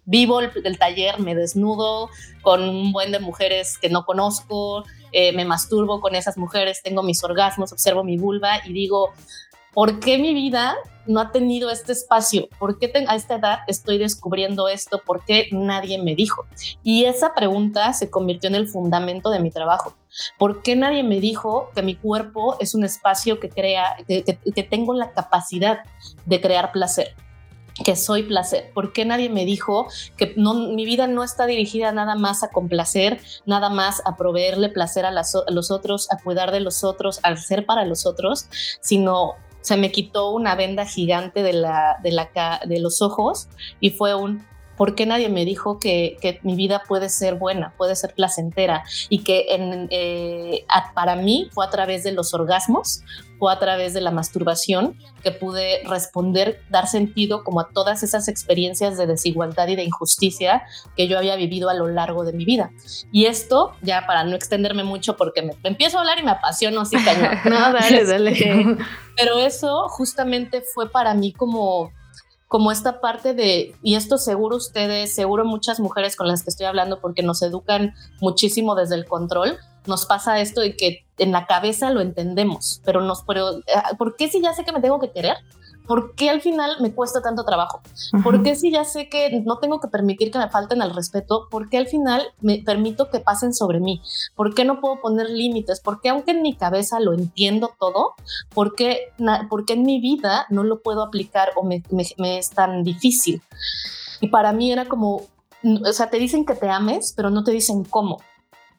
vivo 0.06 0.40
el, 0.40 0.78
taller, 0.78 1.20
me 1.20 1.36
desnudo 1.36 2.10
con 2.42 2.64
un 2.64 2.92
buen 2.92 3.12
de 3.12 3.20
mujeres 3.20 3.78
que 3.78 3.90
no 3.90 4.06
conozco, 4.06 4.86
eh, 5.12 5.34
me 5.34 5.46
masturbo 5.46 6.00
con 6.00 6.16
esas 6.16 6.38
mujeres, 6.38 6.82
tengo 6.84 7.04
mis 7.04 7.24
orgasmos, 7.24 7.74
observo 7.74 8.04
mi 8.04 8.18
vulva 8.18 8.60
y 8.66 8.74
digo, 8.74 9.12
¿por 9.76 10.00
qué 10.00 10.18
mi 10.18 10.34
vida 10.34 10.76
no 11.06 11.20
ha 11.20 11.32
tenido 11.32 11.70
este 11.70 11.92
espacio? 11.92 12.48
¿Por 12.58 12.80
qué 12.80 12.92
a 13.08 13.16
esta 13.16 13.36
edad 13.36 13.60
estoy 13.68 14.00
descubriendo 14.00 14.68
esto? 14.70 15.02
¿Por 15.06 15.24
qué 15.26 15.50
nadie 15.52 16.02
me 16.02 16.16
dijo? 16.16 16.46
Y 16.82 17.06
esa 17.06 17.36
pregunta 17.36 17.94
se 17.94 18.10
convirtió 18.10 18.50
en 18.50 18.56
el 18.56 18.68
fundamento 18.68 19.30
de 19.30 19.40
mi 19.40 19.52
trabajo. 19.52 19.94
¿Por 20.40 20.64
qué 20.64 20.76
nadie 20.76 21.04
me 21.04 21.20
dijo 21.20 21.70
que 21.76 21.84
mi 21.84 21.96
cuerpo 21.96 22.56
es 22.60 22.74
un 22.74 22.86
espacio 22.86 23.40
que 23.40 23.50
crea, 23.50 23.98
que, 24.08 24.68
tengo 24.70 24.94
la 24.96 25.12
capacidad 25.12 25.80
de 26.26 26.42
crear 26.42 26.72
placer? 26.72 27.14
que 27.84 27.98
soy 27.98 28.24
placer. 28.24 28.72
¿Por 28.74 28.94
qué 28.94 29.04
nadie 29.04 29.30
me 29.30 29.44
dijo 29.44 29.88
que 30.16 30.34
mi 30.38 30.86
vida 30.86 31.08
no 31.08 31.26
está 31.26 31.46
dirigida 31.46 31.92
nada 31.92 32.16
más 32.16 32.42
a 32.42 32.48
complacer, 32.48 33.20
nada 33.46 33.68
más 33.68 34.02
a 34.06 34.16
proveerle 34.16 34.70
placer 34.70 35.06
a, 35.06 35.12
los 35.12 35.72
otros, 35.72 36.10
a 36.10 36.18
cuidar 36.24 36.54
de 36.54 36.62
los 36.62 36.86
otros, 36.86 37.20
al 37.22 37.38
ser 37.38 37.66
para 37.66 37.84
los 37.84 38.06
otros, 38.06 38.48
sino 38.80 39.34
se 39.66 39.78
me 39.78 39.92
quitó 39.92 40.30
una 40.30 40.54
venda 40.54 40.86
gigante 40.86 41.42
de, 41.42 41.54
la, 41.54 41.98
de, 42.04 42.12
la, 42.12 42.30
de 42.68 42.80
los 42.80 43.02
ojos 43.02 43.48
y 43.80 43.90
fue 43.90 44.14
un 44.14 44.46
¿por 44.78 44.96
qué 44.96 45.06
nadie 45.06 45.30
me 45.30 45.46
dijo 45.46 45.80
que, 45.80 46.18
mi 46.44 46.56
vida 46.56 46.84
puede 46.88 47.10
ser 47.10 47.36
buena, 47.36 47.74
puede 47.78 47.96
ser 47.96 48.14
placentera? 48.14 48.84
Y 49.10 49.24
que 49.24 49.46
eh, 49.50 50.66
para 50.94 51.16
mí 51.16 51.50
fue 51.52 51.66
a 51.66 51.70
través 51.70 52.04
de 52.04 52.12
los 52.12 52.34
orgasmos, 52.34 53.02
fue 53.38 53.52
a 53.52 53.60
través 53.60 53.94
de 53.94 54.02
la 54.02 54.12
masturbación 54.12 54.98
que 55.24 55.32
pude 55.32 55.82
responder, 55.86 56.62
dar 56.70 56.88
sentido 56.88 57.44
como 57.44 57.60
a 57.60 57.70
todas 57.70 58.02
esas 58.04 58.28
experiencias 58.28 58.98
de 58.98 59.08
desigualdad 59.08 59.68
y 59.68 59.76
de 59.76 59.84
injusticia 59.84 60.64
que 60.96 61.08
yo 61.08 61.18
había 61.18 61.36
vivido 61.36 61.70
a 61.70 61.74
lo 61.74 61.88
largo 61.88 62.24
de 62.24 62.34
mi 62.34 62.46
vida. 62.46 62.72
Y 63.12 63.26
esto, 63.26 63.74
ya 63.82 64.06
para 64.06 64.24
no 64.24 64.36
extenderme 64.36 64.84
mucho, 64.84 65.18
porque 65.18 65.42
me, 65.42 65.54
empiezo 65.64 65.98
a 65.98 66.02
hablar 66.02 66.20
y 66.20 66.24
me 66.24 66.32
apasiono 66.32 66.82
así 66.82 66.98
cañón. 67.04 67.40
no, 67.46 67.74
dale, 67.74 68.06
dale. 68.06 68.78
Pero 69.18 69.40
eso 69.40 69.88
justamente 69.90 70.62
fue 70.62 70.90
para 70.90 71.14
mí 71.14 71.34
como 71.34 71.92
como 72.48 72.72
esta 72.72 73.02
parte 73.02 73.34
de, 73.34 73.76
y 73.82 73.96
esto 73.96 74.18
seguro 74.18 74.58
ustedes, 74.58 75.14
seguro 75.14 75.46
muchas 75.46 75.80
mujeres 75.80 76.16
con 76.16 76.28
las 76.28 76.44
que 76.44 76.52
estoy 76.52 76.68
hablando 76.68 77.02
porque 77.02 77.24
nos 77.24 77.42
educan 77.42 77.94
muchísimo 78.22 78.76
desde 78.76 78.96
el 78.96 79.06
control, 79.06 79.58
nos 79.88 80.06
pasa 80.06 80.40
esto 80.40 80.62
de 80.62 80.76
que 80.78 81.06
en 81.18 81.32
la 81.32 81.48
cabeza 81.48 81.90
lo 81.90 82.02
entendemos, 82.02 82.82
pero 82.86 83.02
nos, 83.02 83.24
pero, 83.24 83.62
ah, 83.76 83.92
¿por 83.98 84.16
qué 84.16 84.30
si 84.30 84.42
ya 84.42 84.54
sé 84.54 84.64
que 84.64 84.72
me 84.72 84.82
tengo 84.82 85.00
que 85.00 85.12
querer? 85.12 85.38
¿Por 85.88 86.16
qué 86.16 86.30
al 86.30 86.42
final 86.42 86.78
me 86.82 86.94
cuesta 86.94 87.22
tanto 87.22 87.44
trabajo? 87.44 87.82
¿Por 88.24 88.44
qué 88.44 88.56
si 88.56 88.72
ya 88.72 88.84
sé 88.84 89.10
que 89.10 89.42
no 89.46 89.60
tengo 89.60 89.80
que 89.80 89.88
permitir 89.88 90.32
que 90.32 90.38
me 90.38 90.50
falten 90.50 90.82
al 90.82 90.94
respeto? 90.94 91.48
¿Por 91.50 91.70
qué 91.70 91.78
al 91.78 91.88
final 91.88 92.24
me 92.42 92.62
permito 92.66 93.10
que 93.10 93.20
pasen 93.20 93.54
sobre 93.54 93.80
mí? 93.80 94.02
¿Por 94.36 94.54
qué 94.54 94.66
no 94.66 94.82
puedo 94.82 95.00
poner 95.02 95.30
límites? 95.30 95.80
¿Por 95.80 96.02
qué 96.02 96.10
aunque 96.10 96.32
en 96.32 96.42
mi 96.42 96.56
cabeza 96.56 97.00
lo 97.00 97.14
entiendo 97.14 97.72
todo, 97.80 98.14
por 98.54 98.76
qué, 98.76 99.14
en 99.18 99.84
mi 99.84 100.00
vida 100.00 100.46
no 100.50 100.64
lo 100.64 100.82
puedo 100.82 101.02
aplicar 101.02 101.50
o 101.56 101.64
me, 101.64 101.84
me 102.18 102.38
es 102.38 102.50
tan 102.50 102.84
difícil? 102.84 103.42
Y 104.22 104.28
para 104.28 104.54
mí 104.54 104.72
era 104.72 104.86
como, 104.86 105.22
o 105.64 105.94
sea, 105.94 106.10
te 106.10 106.18
dicen 106.18 106.46
que 106.46 106.56
te 106.56 106.70
ames, 106.70 107.14
pero 107.16 107.30
no 107.30 107.44
te 107.44 107.52
dicen 107.52 107.84
cómo 107.84 108.20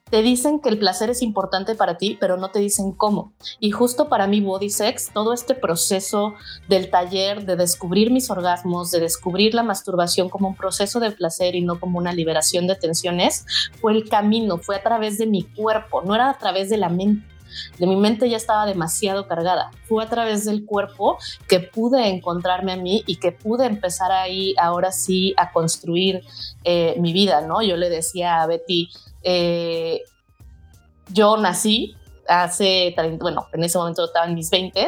te 0.09 0.21
dicen 0.21 0.59
que 0.59 0.69
el 0.69 0.79
placer 0.79 1.09
es 1.09 1.21
importante 1.21 1.75
para 1.75 1.97
ti, 1.97 2.17
pero 2.19 2.37
no 2.37 2.49
te 2.49 2.59
dicen 2.59 2.91
cómo. 2.91 3.33
Y 3.59 3.71
justo 3.71 4.09
para 4.09 4.27
mí, 4.27 4.41
Body 4.41 4.69
Sex, 4.69 5.11
todo 5.13 5.33
este 5.33 5.53
proceso 5.53 6.35
del 6.67 6.89
taller 6.89 7.45
de 7.45 7.55
descubrir 7.55 8.11
mis 8.11 8.29
orgasmos, 8.29 8.91
de 8.91 8.99
descubrir 8.99 9.53
la 9.53 9.63
masturbación 9.63 10.29
como 10.29 10.49
un 10.49 10.55
proceso 10.55 10.99
de 10.99 11.11
placer 11.11 11.55
y 11.55 11.61
no 11.61 11.79
como 11.79 11.97
una 11.97 12.13
liberación 12.13 12.67
de 12.67 12.75
tensiones, 12.75 13.45
fue 13.81 13.93
el 13.93 14.07
camino, 14.07 14.57
fue 14.57 14.77
a 14.77 14.83
través 14.83 15.17
de 15.17 15.27
mi 15.27 15.43
cuerpo, 15.43 16.01
no 16.01 16.15
era 16.15 16.29
a 16.29 16.37
través 16.37 16.69
de 16.69 16.77
la 16.77 16.89
mente. 16.89 17.27
De 17.77 17.87
mi 17.87 17.95
mente 17.95 18.29
ya 18.29 18.37
estaba 18.37 18.65
demasiado 18.65 19.27
cargada. 19.27 19.71
Fue 19.85 20.03
a 20.03 20.09
través 20.09 20.45
del 20.45 20.65
cuerpo 20.65 21.17
que 21.47 21.59
pude 21.59 22.07
encontrarme 22.09 22.73
a 22.73 22.75
mí 22.75 23.03
y 23.07 23.17
que 23.17 23.31
pude 23.31 23.65
empezar 23.65 24.11
ahí 24.11 24.53
ahora 24.59 24.91
sí 24.91 25.33
a 25.37 25.51
construir 25.51 26.23
eh, 26.63 26.95
mi 26.99 27.13
vida, 27.13 27.41
¿no? 27.41 27.61
Yo 27.61 27.77
le 27.77 27.89
decía 27.89 28.41
a 28.41 28.47
Betty, 28.47 28.89
eh, 29.23 30.01
yo 31.09 31.37
nací 31.37 31.95
hace, 32.27 32.95
bueno, 33.19 33.47
en 33.53 33.63
ese 33.63 33.77
momento 33.77 34.05
estaba 34.05 34.25
en 34.25 34.35
mis 34.35 34.49
20 34.49 34.87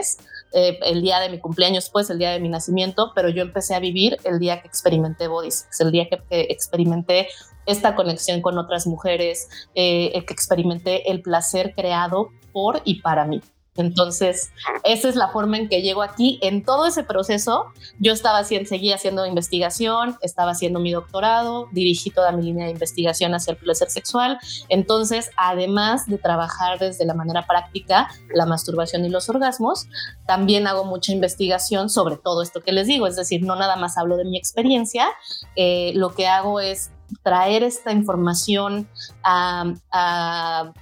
eh, 0.51 0.79
el 0.83 1.01
día 1.01 1.19
de 1.19 1.29
mi 1.29 1.39
cumpleaños, 1.39 1.89
pues 1.89 2.09
el 2.09 2.17
día 2.17 2.31
de 2.31 2.39
mi 2.39 2.49
nacimiento, 2.49 3.11
pero 3.13 3.29
yo 3.29 3.41
empecé 3.43 3.75
a 3.75 3.79
vivir 3.79 4.17
el 4.23 4.39
día 4.39 4.61
que 4.61 4.67
experimenté 4.67 5.27
body 5.27 5.49
el 5.79 5.91
día 5.91 6.07
que, 6.09 6.19
experimenté 6.49 7.27
esta 7.65 7.95
conexión 7.95 8.41
con 8.41 8.57
otras 8.57 8.87
mujeres, 8.87 9.47
eh, 9.75 10.11
que 10.25 10.33
experimenté 10.33 11.11
el 11.11 11.21
placer 11.21 11.73
creado 11.75 12.29
por 12.51 12.81
y 12.83 13.01
para 13.01 13.25
mí. 13.25 13.41
Entonces, 13.81 14.51
esa 14.83 15.09
es 15.09 15.15
la 15.15 15.29
forma 15.29 15.57
en 15.57 15.69
que 15.69 15.81
llego 15.81 16.01
aquí. 16.01 16.39
En 16.41 16.63
todo 16.63 16.85
ese 16.85 17.03
proceso, 17.03 17.65
yo 17.99 18.13
estaba 18.13 18.39
haciendo, 18.39 18.67
seguía 18.67 18.95
haciendo 18.95 19.25
investigación, 19.25 20.17
estaba 20.21 20.51
haciendo 20.51 20.79
mi 20.79 20.91
doctorado, 20.91 21.67
dirigí 21.71 22.09
toda 22.09 22.31
mi 22.31 22.43
línea 22.43 22.65
de 22.65 22.71
investigación 22.71 23.33
hacia 23.33 23.51
el 23.51 23.57
placer 23.57 23.89
sexual. 23.89 24.39
Entonces, 24.69 25.29
además 25.37 26.05
de 26.07 26.17
trabajar 26.17 26.79
desde 26.79 27.05
la 27.05 27.13
manera 27.13 27.45
práctica 27.47 28.09
la 28.33 28.45
masturbación 28.45 29.05
y 29.05 29.09
los 29.09 29.29
orgasmos, 29.29 29.87
también 30.25 30.67
hago 30.67 30.85
mucha 30.85 31.11
investigación 31.11 31.89
sobre 31.89 32.17
todo 32.17 32.41
esto 32.41 32.61
que 32.61 32.71
les 32.71 32.87
digo. 32.87 33.07
Es 33.07 33.15
decir, 33.15 33.43
no 33.43 33.55
nada 33.55 33.75
más 33.75 33.97
hablo 33.97 34.17
de 34.17 34.25
mi 34.25 34.37
experiencia, 34.37 35.07
eh, 35.55 35.91
lo 35.95 36.13
que 36.13 36.27
hago 36.27 36.59
es 36.59 36.91
traer 37.23 37.63
esta 37.63 37.91
información 37.91 38.87
a 39.23 40.73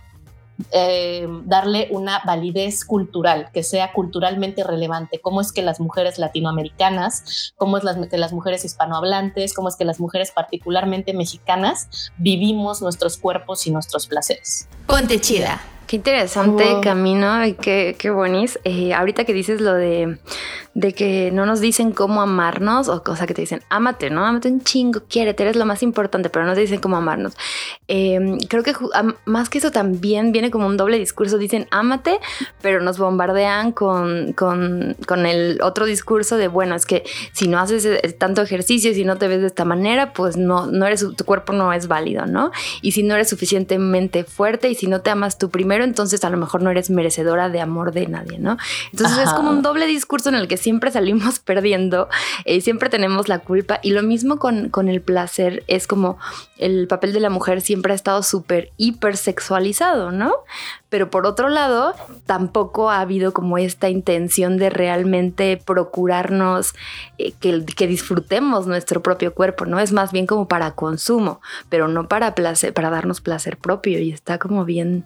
eh, 0.72 1.28
darle 1.46 1.88
una 1.92 2.22
validez 2.26 2.84
cultural, 2.86 3.50
que 3.54 3.64
sea 3.64 3.94
culturalmente 3.94 4.64
relevante. 4.64 5.20
¿Cómo 5.20 5.42
es 5.42 5.52
que 5.52 5.62
las 5.62 5.80
mujeres 5.80 6.20
latinoamericanas, 6.20 7.54
cómo 7.58 7.78
es 7.78 7.84
que 8.10 8.18
las 8.18 8.34
mujeres 8.34 8.66
hispanohablantes, 8.66 9.54
cómo 9.54 9.70
es 9.70 9.76
que 9.76 9.86
las 9.86 10.00
mujeres 10.00 10.32
particularmente 10.32 11.14
mexicanas 11.14 12.12
vivimos 12.18 12.82
nuestros 12.82 13.18
cuerpos 13.18 13.68
y 13.68 13.72
nuestros 13.72 14.08
placeres? 14.08 14.68
Ponte 14.88 15.20
chida. 15.20 15.62
Qué 15.88 15.96
interesante 15.96 16.66
camino 16.84 17.46
y 17.46 17.54
qué, 17.54 17.96
qué 17.98 18.10
bonis. 18.10 18.60
Eh, 18.66 18.94
ahorita 18.94 19.24
que 19.24 19.34
dices 19.34 19.62
lo 19.62 19.74
de, 19.74 20.18
de 20.74 20.94
que 20.94 21.32
no 21.32 21.46
nos 21.46 21.62
dicen 21.62 21.92
cómo 21.92 22.22
amarnos, 22.22 22.90
o 22.90 23.04
cosa 23.04 23.26
que 23.26 23.34
te 23.34 23.42
dicen, 23.42 23.62
ámate, 23.70 24.10
¿no? 24.10 24.26
Ámate 24.26 24.50
un 24.50 24.62
chingo, 24.62 25.04
quiérete, 25.10 25.44
eres 25.44 25.56
lo 25.56 25.66
más 25.66 25.82
importante, 25.84 26.30
pero 26.30 26.46
no 26.46 26.54
te 26.54 26.60
dicen 26.60 26.82
cómo 26.82 26.98
amarnos. 26.98 27.38
Em, 27.88 28.38
creo 28.50 28.64
que 28.64 28.74
más 29.24 29.50
que 29.50 29.60
eso 29.60 29.72
también 29.72 30.34
viene 30.34 30.52
como 30.52 30.68
un 30.68 30.76
doble 30.76 31.00
discurso. 31.00 31.38
Dicen, 31.38 31.68
ámate, 31.72 32.20
pero 32.62 32.82
nos 32.82 32.98
bombardean 32.98 33.72
con, 33.72 34.34
con, 34.34 34.98
con 35.08 35.26
el 35.26 35.60
otro 35.62 35.86
discurso 35.86 36.36
de, 36.36 36.50
bueno, 36.50 36.76
es 36.76 36.86
que 36.86 37.04
si 37.32 37.48
no 37.48 37.60
haces 37.60 37.86
eh, 37.86 38.16
tanto 38.18 38.42
ejercicio 38.42 38.92
y 38.92 38.94
si 38.94 39.06
no 39.06 39.18
te 39.18 39.30
ves 39.30 39.40
de 39.40 39.48
esta 39.48 39.64
manera, 39.64 40.12
pues 40.12 40.36
no, 40.36 40.68
no 40.68 40.86
eres, 40.86 41.06
tu 41.16 41.24
cuerpo 41.24 41.54
no 41.54 41.72
es 41.72 41.88
válido, 41.88 42.26
¿no? 42.26 42.52
Y 42.82 42.92
si 42.92 43.04
no 43.04 43.16
eres 43.16 43.30
suficientemente 43.30 44.26
fuerte 44.26 44.70
y 44.70 44.76
si 44.76 44.88
no 44.88 45.00
te 45.00 45.12
amas 45.12 45.38
tu 45.38 45.50
primero, 45.50 45.77
entonces 45.84 46.24
a 46.24 46.30
lo 46.30 46.38
mejor 46.38 46.62
no 46.62 46.70
eres 46.70 46.90
merecedora 46.90 47.50
de 47.50 47.62
amor 47.62 47.92
de 47.92 48.08
nadie, 48.08 48.40
¿no? 48.40 48.58
Entonces 48.92 49.18
es 49.20 49.34
como 49.34 49.52
un 49.52 49.62
doble 49.62 49.88
discurso 49.88 50.30
en 50.30 50.36
el 50.36 50.48
que 50.48 50.58
siempre 50.58 50.92
salimos 50.92 51.40
perdiendo 51.46 52.10
y 52.46 52.58
eh, 52.58 52.62
siempre 52.62 52.90
tenemos 52.90 53.28
la 53.28 53.40
culpa. 53.40 53.80
Y 53.84 53.92
lo 53.92 54.04
mismo 54.04 54.38
con, 54.38 54.70
con 54.70 54.90
el 54.90 55.02
placer, 55.02 55.64
es 55.68 55.88
como 55.88 56.18
el 56.58 56.88
papel 56.88 57.14
de 57.14 57.20
la 57.20 57.30
mujer 57.30 57.62
siempre 57.62 57.94
ha 57.94 57.96
estado 57.96 58.24
súper 58.24 58.72
hipersexualizado, 58.78 60.12
¿no? 60.12 60.34
Pero 60.90 61.10
por 61.10 61.26
otro 61.26 61.50
lado, 61.50 61.94
tampoco 62.26 62.90
ha 62.90 63.02
habido 63.02 63.34
como 63.34 63.58
esta 63.58 63.90
intención 63.90 64.58
de 64.58 64.70
realmente 64.70 65.62
procurarnos 65.64 66.74
eh, 67.18 67.34
que, 67.34 67.66
que, 67.66 67.88
disfrutemos 67.88 68.68
nuestro 68.68 69.04
propio 69.04 69.34
cuerpo, 69.34 69.66
¿no? 69.66 69.80
Es 69.80 69.92
más 69.92 70.14
bien 70.14 70.26
como 70.26 70.48
para 70.48 70.72
consumo, 70.72 71.42
pero 71.70 71.90
no 71.90 72.08
para 72.08 72.36
placer, 72.36 72.74
para 72.74 72.90
darnos 72.90 73.20
placer 73.20 73.58
propio. 73.58 74.00
Y 74.00 74.12
está 74.12 74.38
como 74.38 74.64
bien, 74.64 75.06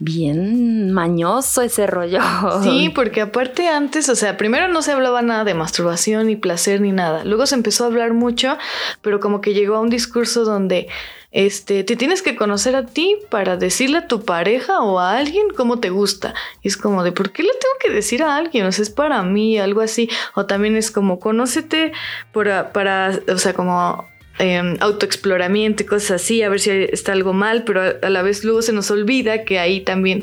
bien 0.00 0.92
mañoso 0.92 1.62
ese 1.62 1.86
rollo. 1.86 2.20
Sí, 2.62 2.88
porque 2.94 3.20
aparte 3.20 3.68
antes, 3.68 4.08
o 4.08 4.16
sea, 4.16 4.36
primero 4.36 4.66
no 4.68 4.82
se 4.82 4.92
hablaba 4.92 5.22
nada 5.22 5.44
de 5.44 5.54
masturbación, 5.54 6.26
ni 6.26 6.36
placer, 6.36 6.80
ni 6.80 6.90
nada. 6.90 7.24
Luego 7.24 7.46
se 7.46 7.54
empezó 7.54 7.84
a 7.84 7.86
hablar 7.86 8.14
mucho, 8.14 8.58
pero 9.00 9.20
como 9.20 9.40
que 9.40 9.54
llegó 9.54 9.76
a 9.76 9.80
un 9.80 9.90
discurso 9.90 10.44
donde 10.44 10.88
este, 11.34 11.82
te 11.82 11.96
tienes 11.96 12.22
que 12.22 12.36
conocer 12.36 12.76
a 12.76 12.86
ti 12.86 13.16
para 13.28 13.56
decirle 13.56 13.98
a 13.98 14.06
tu 14.06 14.24
pareja 14.24 14.80
o 14.80 15.00
a 15.00 15.18
alguien 15.18 15.48
cómo 15.54 15.80
te 15.80 15.90
gusta. 15.90 16.32
Y 16.62 16.68
es 16.68 16.76
como 16.76 17.02
de, 17.02 17.10
¿por 17.10 17.32
qué 17.32 17.42
le 17.42 17.50
tengo 17.50 17.74
que 17.80 17.90
decir 17.90 18.22
a 18.22 18.36
alguien? 18.36 18.64
O 18.66 18.70
sea, 18.70 18.84
es 18.84 18.90
para 18.90 19.20
mí, 19.24 19.58
algo 19.58 19.80
así. 19.80 20.08
O 20.36 20.46
también 20.46 20.76
es 20.76 20.92
como, 20.92 21.18
conócete 21.18 21.92
para, 22.32 22.72
para 22.72 23.18
o 23.26 23.38
sea, 23.38 23.52
como 23.52 24.06
eh, 24.38 24.76
autoexploramiento 24.78 25.82
y 25.82 25.86
cosas 25.86 26.22
así, 26.22 26.40
a 26.44 26.48
ver 26.48 26.60
si 26.60 26.70
está 26.70 27.12
algo 27.12 27.32
mal, 27.32 27.64
pero 27.64 27.82
a, 27.82 28.10
la 28.10 28.22
vez 28.22 28.44
luego 28.44 28.62
se 28.62 28.72
nos 28.72 28.92
olvida 28.92 29.44
que 29.44 29.58
ahí 29.58 29.80
también 29.80 30.22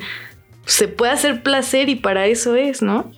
se 0.65 0.87
puede 0.87 1.11
hacer 1.11 1.43
placer 1.43 1.89
y 1.89 1.95
para 1.95 2.27
eso 2.27 2.55
es, 2.55 2.81
¿no? 2.81 3.11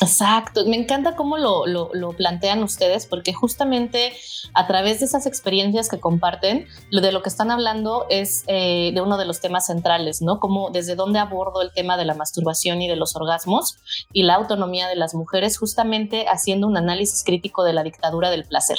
Exacto, 0.00 0.64
me 0.66 0.76
encanta 0.76 1.14
cómo 1.14 1.38
lo, 1.38 1.66
lo, 1.66 2.12
plantean 2.12 2.62
ustedes, 2.62 3.06
porque 3.06 3.32
justamente 3.32 4.12
a 4.52 4.66
través 4.66 4.98
de 4.98 5.06
esas 5.06 5.26
experiencias 5.26 5.88
que 5.88 6.00
comparten, 6.00 6.66
lo 6.90 7.00
de 7.00 7.12
lo 7.12 7.22
que 7.22 7.28
están 7.28 7.50
hablando 7.50 8.06
es 8.10 8.42
eh, 8.48 8.90
de 8.92 9.00
uno 9.00 9.16
de 9.16 9.24
los 9.24 9.40
temas 9.40 9.66
centrales, 9.66 10.20
¿no? 10.20 10.40
Como 10.40 10.70
desde 10.70 10.96
dónde 10.96 11.20
abordo 11.20 11.62
el 11.62 11.72
tema 11.72 11.96
de 11.96 12.04
la 12.04 12.14
masturbación 12.14 12.82
y 12.82 12.88
de 12.88 12.96
los 12.96 13.14
orgasmos 13.14 13.78
y 14.12 14.24
la 14.24 14.34
autonomía 14.34 14.88
de 14.88 14.96
las 14.96 15.14
mujeres, 15.14 15.58
justamente 15.58 16.26
haciendo 16.28 16.66
un 16.66 16.76
análisis 16.76 17.22
crítico 17.24 17.62
de 17.62 17.72
la 17.72 17.84
dictadura 17.84 18.30
del 18.30 18.44
placer. 18.44 18.78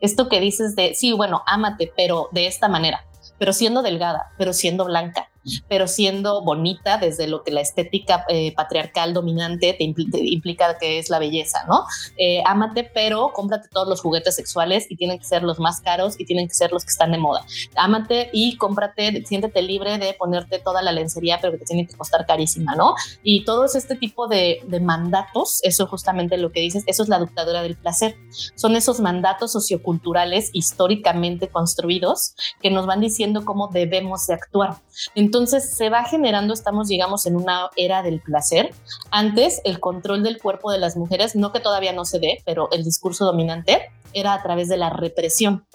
Esto 0.00 0.28
que 0.28 0.40
dices 0.40 0.74
de, 0.76 0.94
sí, 0.94 1.12
bueno, 1.12 1.42
ámate, 1.46 1.92
pero 1.94 2.28
de 2.32 2.46
esta 2.46 2.68
manera, 2.68 3.04
pero 3.38 3.52
siendo 3.52 3.82
delgada, 3.82 4.32
pero 4.38 4.54
siendo 4.54 4.86
blanca, 4.86 5.28
pero 5.68 5.86
siendo 5.86 6.42
bonita 6.42 6.98
desde 6.98 7.26
lo 7.26 7.42
que 7.42 7.52
la 7.52 7.60
estética 7.60 8.24
eh, 8.28 8.54
patriarcal 8.54 9.12
dominante 9.12 9.72
te, 9.72 9.84
implica 9.84 10.78
que 10.78 10.98
es 10.98 11.10
la 11.10 11.18
belleza, 11.18 11.64
¿no? 11.68 11.84
Eh, 12.16 12.42
ámate, 12.46 12.84
pero 12.84 13.32
cómprate 13.32 13.68
todos 13.68 13.88
los 13.88 14.00
juguetes 14.00 14.34
sexuales 14.34 14.86
y 14.88 14.96
tienen 14.96 15.18
que 15.18 15.24
ser 15.24 15.42
los 15.42 15.58
más 15.58 15.80
caros 15.80 16.14
y 16.18 16.24
tienen 16.24 16.48
que 16.48 16.54
ser 16.54 16.72
los 16.72 16.84
que 16.84 16.90
están 16.90 17.12
de 17.12 17.18
moda. 17.18 17.44
Ámate 17.76 18.30
y 18.32 18.56
cómprate, 18.56 19.24
siéntete 19.26 19.62
libre 19.62 19.98
de 19.98 20.14
ponerte 20.14 20.58
toda 20.58 20.82
la 20.82 20.92
lencería, 20.92 21.38
pero 21.40 21.52
que 21.52 21.58
te 21.58 21.64
tiene 21.66 21.86
que 21.86 21.96
costar 21.96 22.26
carísima, 22.26 22.74
¿no? 22.74 22.94
Y 23.22 23.44
todo 23.44 23.64
este 23.64 23.96
tipo 23.96 24.28
de, 24.28 24.60
de 24.66 24.80
mandatos, 24.80 25.60
eso 25.62 25.86
justamente 25.86 26.36
lo 26.36 26.52
que 26.52 26.60
dices, 26.60 26.84
eso 26.86 27.02
es 27.02 27.08
la 27.08 27.18
dictadura 27.18 27.62
del 27.62 27.76
placer. 27.76 28.16
Son 28.54 28.76
esos 28.76 29.00
mandatos 29.00 29.52
socioculturales 29.52 30.50
históricamente 30.52 31.48
construidos 31.48 32.34
que 32.60 32.70
nos 32.70 32.86
van 32.86 33.00
diciendo 33.00 33.44
cómo 33.44 33.68
debemos 33.68 34.26
de 34.26 34.34
actuar. 34.34 34.76
Entonces, 35.14 35.33
entonces 35.34 35.76
se 35.76 35.90
va 35.90 36.04
generando, 36.04 36.54
estamos, 36.54 36.86
digamos, 36.86 37.26
en 37.26 37.34
una 37.34 37.68
era 37.74 38.04
del 38.04 38.20
placer. 38.20 38.72
Antes, 39.10 39.60
el 39.64 39.80
control 39.80 40.22
del 40.22 40.38
cuerpo 40.38 40.70
de 40.70 40.78
las 40.78 40.96
mujeres, 40.96 41.34
no 41.34 41.50
que 41.50 41.58
todavía 41.58 41.92
no 41.92 42.04
se 42.04 42.20
ve, 42.20 42.40
pero 42.46 42.68
el 42.70 42.84
discurso 42.84 43.24
dominante 43.24 43.90
era 44.12 44.32
a 44.32 44.42
través 44.44 44.68
de 44.68 44.76
la 44.76 44.90
represión, 44.90 45.66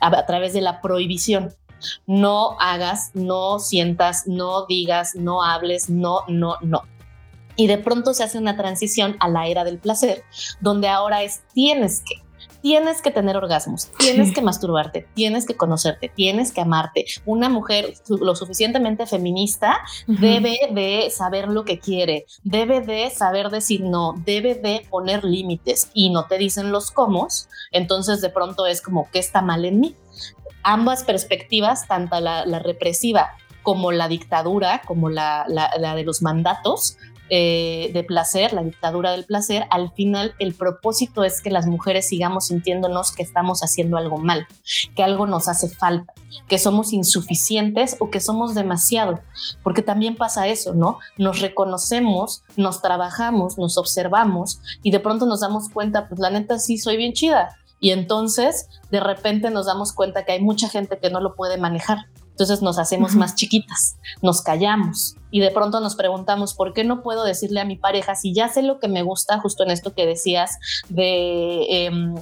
a, 0.00 0.24
través 0.24 0.54
de 0.54 0.62
la 0.62 0.80
prohibición 0.80 1.52
no 2.06 2.56
hagas, 2.58 3.10
no 3.12 3.58
sientas, 3.58 4.26
no 4.26 4.64
digas, 4.66 5.14
no 5.14 5.42
hables, 5.42 5.90
no, 5.90 6.20
no, 6.28 6.56
no. 6.62 6.82
Y 7.56 7.66
de 7.66 7.76
pronto 7.76 8.14
se 8.14 8.22
hace 8.22 8.38
una 8.38 8.56
transición 8.56 9.16
a 9.20 9.28
la 9.28 9.46
era 9.46 9.62
del 9.62 9.78
placer, 9.78 10.24
donde 10.60 10.88
ahora 10.88 11.22
es 11.22 11.42
tienes 11.52 12.00
que, 12.00 12.14
tienes 12.62 13.02
que 13.02 13.10
tener 13.10 13.36
orgasmos, 13.36 13.90
tienes 13.98 14.32
que 14.32 14.40
masturbarte, 14.40 15.06
tienes 15.14 15.46
que 15.46 15.56
conocerte, 15.56 16.08
tienes 16.08 16.52
que 16.52 16.60
amarte. 16.60 17.04
Una 17.26 17.48
mujer 17.48 17.94
lo 18.08 18.36
suficientemente 18.36 19.06
feminista 19.06 19.80
debe 20.06 20.56
de 20.70 21.10
saber 21.10 21.48
lo 21.48 21.64
que 21.64 21.80
quiere, 21.80 22.24
debe 22.44 22.80
de 22.80 23.10
saber 23.10 23.50
decir 23.50 23.82
no, 23.82 24.14
debe 24.24 24.54
de 24.54 24.86
poner 24.88 25.24
límites 25.24 25.90
y 25.92 26.10
no 26.10 26.26
te 26.26 26.38
dicen 26.38 26.70
los 26.70 26.90
cómo, 26.90 27.26
entonces 27.72 28.20
de 28.20 28.30
pronto 28.30 28.66
es 28.66 28.80
como, 28.80 29.10
¿qué 29.10 29.18
está 29.18 29.42
mal 29.42 29.64
en 29.64 29.80
mí? 29.80 29.96
Ambas 30.62 31.02
perspectivas, 31.02 31.88
tanto 31.88 32.20
la, 32.20 32.44
represiva 32.60 33.32
como 33.64 33.90
la 33.90 34.06
dictadura, 34.06 34.82
como 34.86 35.10
la, 35.10 35.44
la 35.48 35.94
de 35.96 36.04
los 36.04 36.22
mandatos, 36.22 36.96
eh, 37.30 37.90
de 37.94 38.04
placer, 38.04 38.52
la 38.52 38.62
dictadura 38.62 39.12
del 39.12 39.24
placer, 39.24 39.66
al 39.70 39.90
final 39.92 40.34
el 40.38 40.54
propósito 40.54 41.24
es 41.24 41.40
que 41.40 41.50
las 41.50 41.66
mujeres 41.66 42.08
sigamos 42.08 42.48
sintiéndonos 42.48 43.12
que 43.12 43.22
estamos 43.22 43.62
haciendo 43.62 43.96
algo 43.96 44.18
mal, 44.18 44.46
que 44.94 45.02
algo 45.02 45.26
nos 45.26 45.48
hace 45.48 45.68
falta, 45.68 46.12
que 46.48 46.58
somos 46.58 46.92
insuficientes 46.92 47.96
o 48.00 48.10
que 48.10 48.20
somos 48.20 48.54
demasiado, 48.54 49.20
porque 49.62 49.82
también 49.82 50.16
pasa 50.16 50.48
eso, 50.48 50.74
¿no? 50.74 50.98
Nos 51.16 51.40
reconocemos, 51.40 52.42
nos 52.56 52.82
trabajamos, 52.82 53.56
nos 53.56 53.78
observamos 53.78 54.60
y 54.82 54.90
de 54.90 55.00
pronto 55.00 55.24
nos 55.24 55.40
damos 55.40 55.70
cuenta, 55.70 56.08
pues 56.08 56.20
la 56.20 56.30
neta 56.30 56.58
sí 56.58 56.76
soy 56.76 56.96
bien 56.96 57.12
chida. 57.12 57.56
Y 57.80 57.90
entonces 57.90 58.68
de 58.90 59.00
repente 59.00 59.50
nos 59.50 59.66
damos 59.66 59.92
cuenta 59.92 60.24
que 60.24 60.32
hay 60.32 60.40
mucha 60.40 60.68
gente 60.68 60.98
que 60.98 61.10
no 61.10 61.20
lo 61.20 61.34
puede 61.34 61.58
manejar 61.58 62.06
entonces 62.32 62.62
nos 62.62 62.78
hacemos 62.78 63.14
más 63.14 63.34
chiquitas, 63.34 63.96
nos 64.20 64.42
callamos 64.42 65.16
y 65.30 65.40
de 65.40 65.50
pronto 65.50 65.80
nos 65.80 65.94
preguntamos, 65.94 66.54
¿por 66.54 66.72
qué 66.72 66.84
no 66.84 67.02
puedo 67.02 67.24
decirle 67.24 67.60
a 67.60 67.64
mi 67.64 67.76
pareja 67.76 68.14
si 68.14 68.34
ya 68.34 68.48
sé 68.48 68.62
lo 68.62 68.80
que 68.80 68.88
me 68.88 69.02
gusta, 69.02 69.38
justo 69.38 69.62
en 69.62 69.70
esto 69.70 69.94
que 69.94 70.06
decías 70.06 70.58
de 70.88 71.86
em, 71.86 72.14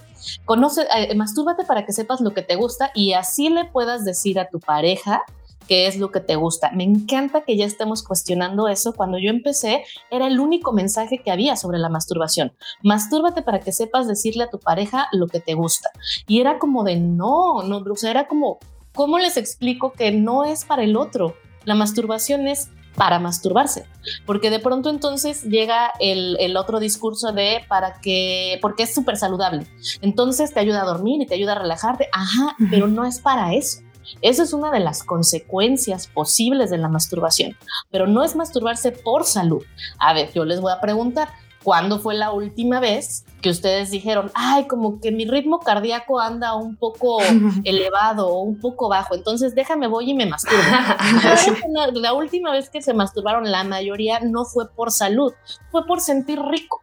conoce, 0.45 0.87
eh, 0.97 1.15
mastúrbate 1.15 1.65
para 1.65 1.87
que 1.87 1.93
sepas 1.93 2.21
lo 2.21 2.33
que 2.35 2.43
te 2.43 2.57
gusta 2.57 2.91
y 2.95 3.15
así 3.15 3.49
le 3.49 3.65
puedas 3.65 4.05
decir 4.05 4.39
a 4.39 4.49
tu 4.49 4.61
pareja 4.61 5.23
qué 5.71 5.87
es 5.87 5.97
lo 5.97 6.11
que 6.11 6.19
te 6.19 6.35
gusta. 6.35 6.73
Me 6.73 6.83
encanta 6.83 7.43
que 7.43 7.57
ya 7.57 7.65
estemos 7.65 8.03
cuestionando 8.03 8.67
eso. 8.67 8.93
Cuando 8.93 9.19
yo 9.19 9.31
empecé, 9.31 9.85
era 10.11 10.27
el 10.27 10.41
único 10.41 10.73
mensaje 10.73 11.19
que 11.19 11.31
había 11.31 11.55
sobre 11.55 11.79
la 11.79 11.89
masturbación. 11.89 12.53
Mastúrbate 12.83 13.43
para 13.43 13.61
que 13.61 13.71
sepas 13.71 14.09
decirle 14.09 14.43
a 14.43 14.51
tu 14.51 14.59
pareja 14.59 15.07
lo 15.13 15.29
que 15.29 15.39
te 15.39 15.55
gusta. 15.55 15.91
Y 16.27 16.41
era 16.41 16.59
como 16.59 16.83
de 16.83 16.97
no, 16.97 17.63
no, 17.63 17.77
o 17.77 17.97
sea, 17.97 18.11
era 18.11 18.27
como 18.27 18.59
¿cómo 18.95 19.19
les 19.19 19.37
explico 19.37 19.93
que 19.93 20.13
no 20.13 20.45
es 20.45 20.65
para 20.65 20.83
el 20.83 20.97
otro? 20.97 21.37
La 21.65 21.75
masturbación 21.75 22.49
es 22.49 22.69
para 22.97 23.19
masturbarse, 23.19 23.87
porque 24.27 24.51
de 24.51 24.59
pronto 24.59 24.91
entonces 24.91 25.45
llega 25.45 25.93
el, 26.01 26.57
otro 26.57 26.81
discurso 26.81 27.33
de 27.33 27.65
para 27.69 28.01
que, 28.01 28.59
porque 28.61 28.83
es 28.83 28.95
súper 28.95 29.17
saludable, 29.17 29.67
entonces 30.03 30.53
te 30.53 30.61
ayuda 30.61 30.83
a 30.83 30.87
dormir 30.87 31.23
y 31.23 31.27
te 31.27 31.35
ayuda 31.35 31.53
a 31.53 31.61
relajarte, 31.61 32.09
ajá, 32.13 32.57
pero 32.71 32.89
no 32.89 33.05
es 33.05 33.21
para 33.21 33.55
eso. 33.55 33.81
Esa 34.23 34.43
es 34.43 34.53
una 34.53 34.73
de 34.73 34.81
las 34.81 35.05
consecuencias 35.05 36.09
posibles 36.09 36.71
de 36.71 36.79
la 36.79 36.89
masturbación, 36.89 37.57
pero 37.91 38.09
no 38.09 38.25
es 38.25 38.35
masturbarse 38.35 38.91
por 38.91 39.25
salud. 39.25 39.63
A 39.99 40.13
ver, 40.13 40.33
yo 40.35 40.45
les 40.45 40.61
voy 40.61 40.73
a 40.73 40.81
preguntar, 40.81 41.29
¿Cuándo 41.63 41.99
fue 41.99 42.15
la 42.15 42.33
última 42.33 42.81
vez 42.81 43.25
que 43.41 43.51
ustedes 43.51 43.91
dijeron, 43.91 44.31
ay, 44.35 44.67
como 44.67 45.01
que 45.01 45.13
mi 45.13 45.25
ritmo 45.25 45.61
cardíaco 45.61 46.21
anda 46.21 46.55
un 46.55 46.77
poco 46.77 47.19
elevado 47.65 48.29
o 48.29 48.43
un 48.43 48.61
poco 48.61 48.89
bajo, 48.89 49.15
entonces 49.15 49.55
déjame 49.55 49.87
voy 49.87 50.11
y 50.11 50.15
me 50.15 50.27
masturbo? 50.27 50.63
la 51.95 52.13
última 52.13 52.53
vez 52.53 52.71
que 52.71 52.83
se 52.83 52.95
masturbaron, 52.95 53.51
la 53.51 53.65
mayoría 53.65 54.21
no 54.21 54.45
fue 54.45 54.69
por 54.71 54.91
salud, 54.91 55.33
fue 55.71 55.87
por 55.87 56.01
sentir 56.01 56.41
rico, 56.41 56.83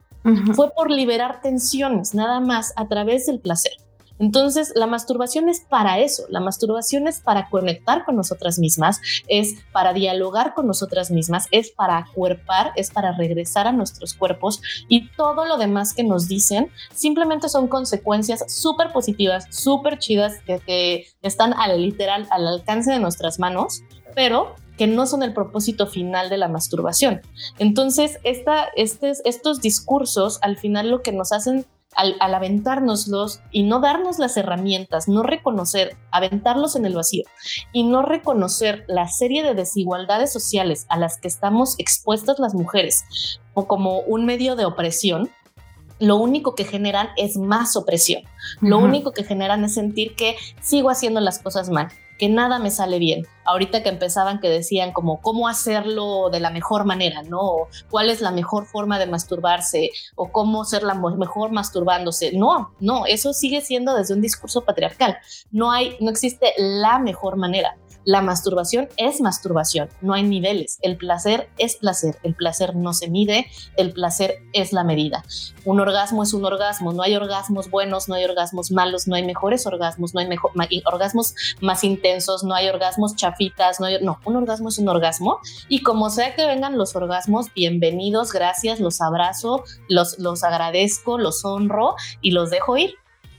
fue 0.53 0.71
por 0.71 0.91
liberar 0.91 1.41
tensiones, 1.41 2.13
nada 2.13 2.41
más 2.41 2.73
a 2.75 2.87
través 2.87 3.27
del 3.27 3.39
placer. 3.39 3.71
Entonces, 4.19 4.71
la 4.75 4.87
masturbación 4.87 5.49
es 5.49 5.61
para 5.61 5.99
eso, 5.99 6.23
la 6.29 6.39
masturbación 6.39 7.07
es 7.07 7.19
para 7.19 7.49
conectar 7.49 8.05
con 8.05 8.15
nosotras 8.15 8.59
mismas, 8.59 8.99
es 9.27 9.55
para 9.71 9.93
dialogar 9.93 10.53
con 10.53 10.67
nosotras 10.67 11.11
mismas, 11.11 11.47
es 11.51 11.71
para 11.71 11.97
acuerpar, 11.97 12.71
es 12.75 12.91
para 12.91 13.11
regresar 13.11 13.67
a 13.67 13.71
nuestros 13.71 14.13
cuerpos 14.13 14.61
y 14.87 15.09
todo 15.11 15.45
lo 15.45 15.57
demás 15.57 15.93
que 15.93 16.03
nos 16.03 16.27
dicen 16.27 16.71
simplemente 16.93 17.49
son 17.49 17.67
consecuencias 17.67 18.43
súper 18.47 18.91
positivas, 18.91 19.45
súper 19.49 19.99
chidas 19.99 20.41
que, 20.45 21.05
están 21.21 21.53
al 21.53 21.81
literal 21.81 22.27
al 22.31 22.47
alcance 22.47 22.91
de 22.91 22.99
nuestras 22.99 23.39
manos, 23.39 23.83
pero 24.15 24.55
que 24.77 24.87
no 24.87 25.05
son 25.07 25.23
el 25.23 25.33
propósito 25.33 25.87
final 25.87 26.29
de 26.29 26.37
la 26.37 26.47
masturbación. 26.47 27.21
Entonces, 27.57 28.19
estos 28.23 29.61
discursos 29.61 30.39
al 30.41 30.57
final 30.57 30.89
lo 30.89 31.01
que 31.01 31.11
nos 31.11 31.31
hacen 31.31 31.65
al, 31.97 32.15
aventárnoslos 32.19 33.41
y 33.51 33.63
no 33.63 33.79
darnos 33.79 34.19
las 34.19 34.37
herramientas, 34.37 35.07
no 35.07 35.23
reconocer, 35.23 35.97
aventarlos 36.11 36.75
en 36.75 36.85
el 36.85 36.95
vacío 36.95 37.23
y 37.73 37.83
no 37.83 38.03
reconocer 38.03 38.85
la 38.87 39.07
serie 39.07 39.43
de 39.43 39.55
desigualdades 39.55 40.31
sociales 40.31 40.85
a 40.89 40.97
las 40.97 41.17
que 41.19 41.27
estamos 41.27 41.75
expuestas 41.79 42.39
las 42.39 42.53
mujeres 42.53 43.03
o 43.53 43.67
como 43.67 43.99
un 44.01 44.25
medio 44.25 44.55
de 44.55 44.65
opresión, 44.65 45.29
lo 45.99 46.17
único 46.17 46.53
que 46.53 46.63
generan 46.63 47.09
es 47.17 47.37
más 47.37 47.75
opresión. 47.75 48.23
Lo 48.61 48.77
único 48.77 49.11
que 49.11 49.23
generan 49.23 49.63
es 49.63 49.73
sentir 49.73 50.15
que 50.15 50.35
sigo 50.61 50.91
haciendo 50.91 51.19
las 51.19 51.39
cosas 51.39 51.69
mal, 51.71 51.89
que 52.17 52.29
nada 52.29 52.59
me 52.59 52.71
sale 52.71 52.99
bien. 52.99 53.27
Ahorita 53.45 53.83
que 53.83 53.89
empezaban 53.89 54.39
que 54.39 54.49
decían 54.49 54.91
como 54.91 55.21
cómo 55.21 55.47
hacerlo 55.47 56.29
de 56.29 56.39
la 56.39 56.49
mejor 56.49 56.85
manera, 56.85 57.21
¿no? 57.23 57.67
cuál 57.89 58.09
es 58.09 58.21
la 58.21 58.31
mejor 58.31 58.65
forma 58.65 58.99
de 58.99 59.07
masturbarse 59.07 59.91
o 60.15 60.31
cómo 60.31 60.65
ser 60.65 60.83
la 60.83 60.93
mejor 60.93 61.51
masturbándose. 61.51 62.31
No, 62.33 62.73
no, 62.79 63.05
eso 63.05 63.33
sigue 63.33 63.61
siendo 63.61 63.95
desde 63.95 64.13
un 64.13 64.21
discurso 64.21 64.61
patriarcal. 64.61 65.17
No 65.51 65.71
hay, 65.71 65.95
no 65.99 66.09
existe 66.09 66.53
la 66.57 66.99
mejor 66.99 67.37
manera. 67.37 67.77
La 68.07 68.21
masturbación 68.21 68.87
es 68.95 69.19
masturbación, 69.19 69.89
no 69.99 70.13
hay 70.13 70.23
niveles. 70.23 70.79
El 70.81 70.95
placer 70.95 71.49
es 71.57 71.75
placer, 71.75 72.17
el 72.23 72.35
placer 72.35 72.73
no 72.73 72.93
se 72.93 73.09
mide, 73.09 73.47
el 73.75 73.91
placer 73.91 74.35
es 74.53 74.71
la 74.71 74.85
medida. 74.85 75.25
Un 75.65 75.81
orgasmo 75.81 76.23
es 76.23 76.33
un 76.33 76.45
orgasmo, 76.45 76.93
no 76.93 77.03
hay 77.03 77.17
orgasmos 77.17 77.69
buenos, 77.69 78.07
no 78.07 78.15
hay 78.15 78.23
orgasmos 78.23 78.71
malos, 78.71 79.09
no 79.09 79.17
hay 79.17 79.25
mejores 79.25 79.67
orgasmos, 79.67 80.13
no 80.13 80.21
hay 80.21 80.81
orgasmos 80.85 81.35
más 81.59 81.83
intensos, 81.83 82.45
no 82.45 82.55
hay 82.55 82.69
orgasmos 82.69 83.13
chafitas, 83.17 83.81
no, 83.81 83.87
hay, 83.87 84.01
no, 84.01 84.21
un 84.23 84.37
orgasmo 84.37 84.69
es 84.69 84.77
un 84.77 84.87
orgasmo 84.87 85.41
y 85.67 85.83
como 85.83 86.09
sea 86.09 86.33
que 86.33 86.45
vengan 86.45 86.77
los 86.77 86.95
orgasmos, 86.95 87.53
bienvenidos, 87.53 88.31
gracias, 88.31 88.79
los 88.79 89.01
abrazo, 89.01 89.65
los, 89.89 90.17
los 90.17 90.45
agradezco, 90.45 91.17
los 91.17 91.43
honro 91.43 91.95
y 92.21 92.31
los 92.31 92.51
dejo 92.51 92.77
ir. 92.77 92.93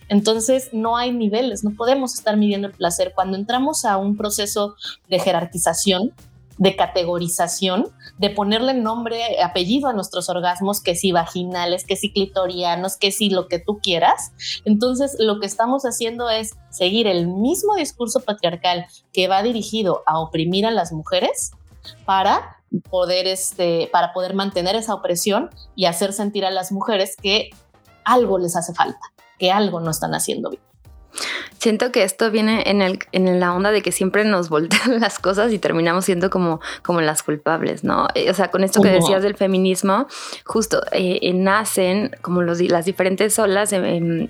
Entonces 0.09 0.71
no 0.73 0.97
hay 0.97 1.12
niveles, 1.12 1.64
no 1.64 1.71
podemos 1.71 2.14
estar 2.14 2.37
midiendo 2.37 2.68
el 2.68 2.75
placer. 2.75 3.12
Cuando 3.14 3.37
entramos 3.37 3.85
a 3.85 3.97
un 3.97 4.16
proceso 4.16 4.75
de 5.09 5.18
jerarquización, 5.18 6.14
de 6.59 6.75
categorización, 6.75 7.87
de 8.18 8.31
ponerle 8.31 8.75
nombre, 8.75 9.40
apellido 9.42 9.88
a 9.88 9.92
nuestros 9.92 10.29
orgasmos, 10.29 10.81
que 10.81 10.97
si 10.97 11.12
vaginales, 11.12 11.85
que 11.85 11.97
si 11.97 12.12
clitorianos, 12.12 12.97
que 12.97 13.12
si 13.12 13.31
lo 13.31 13.47
que 13.47 13.61
tú 13.61 13.79
quieras. 13.81 14.33
Entonces, 14.64 15.16
lo 15.21 15.38
que 15.38 15.47
estamos 15.47 15.85
haciendo 15.85 16.29
es 16.29 16.57
seguir 16.71 17.07
el 17.07 17.29
mismo 17.29 17.77
discurso 17.77 18.21
patriarcal 18.21 18.87
que 19.12 19.29
va 19.29 19.42
dirigido 19.42 20.03
a 20.07 20.18
oprimir 20.18 20.66
a 20.66 20.73
las 20.73 20.92
mujeres 20.92 21.53
para 22.05 22.59
poder, 22.90 23.27
este, 23.27 23.88
para 23.92 24.12
poder 24.12 24.35
mantener 24.35 24.77
esa 24.77 24.94
opresión 24.94 25.51
y 25.75 25.87
hacer 25.87 26.12
sentir 26.12 26.44
a 26.44 26.51
las 26.51 26.73
mujeres 26.73 27.16
que 27.16 27.51
algo 28.05 28.38
les 28.38 28.57
hace 28.57 28.75
falta, 28.75 29.01
que 29.38 29.51
algo 29.51 29.81
no 29.81 29.90
están 29.90 30.14
haciendo 30.14 30.51
bien. 30.51 30.62
Siento 31.59 31.90
que 31.90 32.05
esto 32.05 32.31
viene 32.31 32.62
en, 32.66 32.83
el, 32.83 33.01
en 33.11 33.40
la 33.40 33.53
onda 33.53 33.72
de 33.72 33.83
que 33.83 33.90
siempre 33.90 34.24
nos 34.24 34.48
voltean 34.48 35.01
las 35.01 35.18
cosas 35.18 35.53
y 35.53 35.59
terminamos 35.59 36.05
siendo 36.05 36.31
como, 36.31 36.61
como 36.83 37.01
las 37.01 37.22
culpables, 37.22 37.83
¿no? 37.83 38.07
Eh, 38.14 38.31
o 38.31 38.35
sea, 38.35 38.51
con 38.51 38.62
esto 38.62 38.81
que 38.81 38.90
decías 38.90 39.22
del 39.22 39.35
feminismo, 39.35 40.07
justo 40.44 40.83
eh, 40.92 41.18
eh, 41.22 41.33
nacen 41.35 42.12
como 42.22 42.42
los, 42.42 42.61
las 42.61 42.85
diferentes 42.85 43.38
olas 43.38 43.74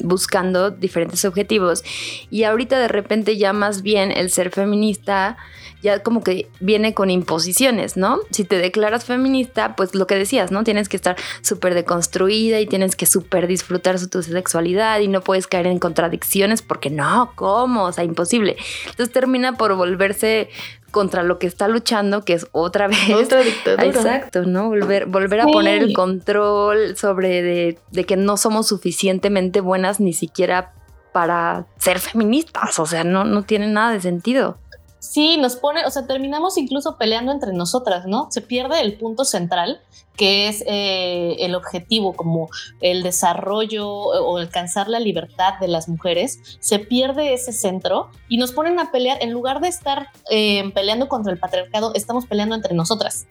buscando 0.03 0.71
diferentes 0.71 1.25
objetivos 1.25 1.85
y 2.31 2.45
ahorita 2.45 2.79
de 2.79 2.89
repente 2.89 3.37
ya 3.37 3.53
más 3.53 3.83
bien 3.83 4.11
el 4.11 4.31
ser 4.31 4.51
feminista 4.51 5.37
ya 5.83 6.03
como 6.03 6.23
que 6.23 6.49
viene 6.61 6.95
con 6.95 7.11
imposiciones, 7.11 7.97
¿no? 7.97 8.19
Si 8.31 8.45
te 8.45 8.59
declaras 8.59 9.05
feminista, 9.05 9.77
pues 9.77 9.95
lo 9.95 10.07
que 10.07 10.17
decías, 10.17 10.51
¿no? 10.51 10.65
Tienes 10.65 10.89
que 10.89 10.97
estar 10.97 11.17
súper 11.41 11.75
deconstruida 11.75 12.61
y 12.61 12.67
tienes 12.67 12.97
que 12.97 13.07
súper 13.07 13.47
disfrutar 13.47 13.99
tu 14.09 14.23
sexualidad 14.23 15.01
y 15.01 15.09
no 15.09 15.21
puedes 15.21 15.47
caer 15.47 15.67
en 15.67 15.79
contradicciones 15.79 16.63
porque 16.63 16.91
no, 16.91 17.33
¿cómo? 17.37 17.85
O 17.85 17.93
sea, 17.93 18.05
imposible. 18.05 18.57
Entonces 18.87 19.13
termina 19.13 19.57
por 19.57 19.75
volverse 19.75 20.49
contra 20.91 21.23
lo 21.23 21.39
que 21.39 21.47
está 21.47 21.69
luchando, 21.69 22.25
que 22.25 22.33
es 22.33 22.47
otra 22.53 22.89
vez. 22.89 23.11
Otra 23.15 23.41
dictadura. 23.41 23.85
Exacto, 23.85 24.45
¿no? 24.45 24.69
Volver, 24.69 25.07
volver 25.07 25.41
a 25.41 25.47
poner 25.47 25.83
el 25.83 25.93
control 25.93 26.97
sobre 26.97 27.43
de, 27.43 27.79
de, 27.91 28.05
que 28.05 28.17
no 28.17 28.37
somos 28.37 28.69
suficientemente 28.69 29.61
buenas 29.61 30.01
ni 30.01 30.13
siquiera 30.13 30.73
para 31.13 31.67
ser 31.79 32.01
feministas. 32.01 32.79
O 32.79 32.87
sea, 32.87 33.05
no, 33.05 33.25
no 33.25 33.43
tiene 33.43 33.69
nada 33.69 33.93
de 33.93 34.01
sentido. 34.01 34.59
Sí, 35.11 35.39
nos 35.39 35.57
pone, 35.57 35.87
o 35.87 35.91
sea, 35.91 36.07
terminamos 36.07 36.59
incluso 36.59 36.99
peleando 36.99 37.33
entre 37.33 37.55
nosotras, 37.55 38.05
¿no? 38.07 38.29
Se 38.31 38.43
pierde 38.43 38.83
el 38.83 38.99
punto 38.99 39.25
central, 39.25 39.81
que 40.19 40.49
es 40.49 40.63
eh, 40.67 41.37
el 41.39 41.55
objetivo, 41.55 42.13
como 42.13 42.51
el 42.83 43.03
desarrollo 43.03 43.89
o 43.89 44.37
alcanzar 44.37 44.87
la 44.87 45.01
libertad 45.01 45.55
de 45.61 45.69
las 45.69 45.89
mujeres. 45.89 46.59
Se 46.61 46.79
pierde 46.79 47.33
ese 47.33 47.55
centro 47.55 48.11
y 48.29 48.37
nos 48.37 48.53
ponen 48.53 48.79
a 48.79 48.91
pelear, 48.91 49.17
en 49.23 49.33
lugar 49.33 49.63
de 49.63 49.69
estar 49.69 50.09
eh, 50.31 50.71
peleando 50.75 51.09
contra 51.09 51.33
el 51.33 51.39
patriarcado, 51.39 51.93
estamos 51.95 52.27
peleando 52.27 52.55
entre 52.55 52.75
nosotras. 52.75 53.29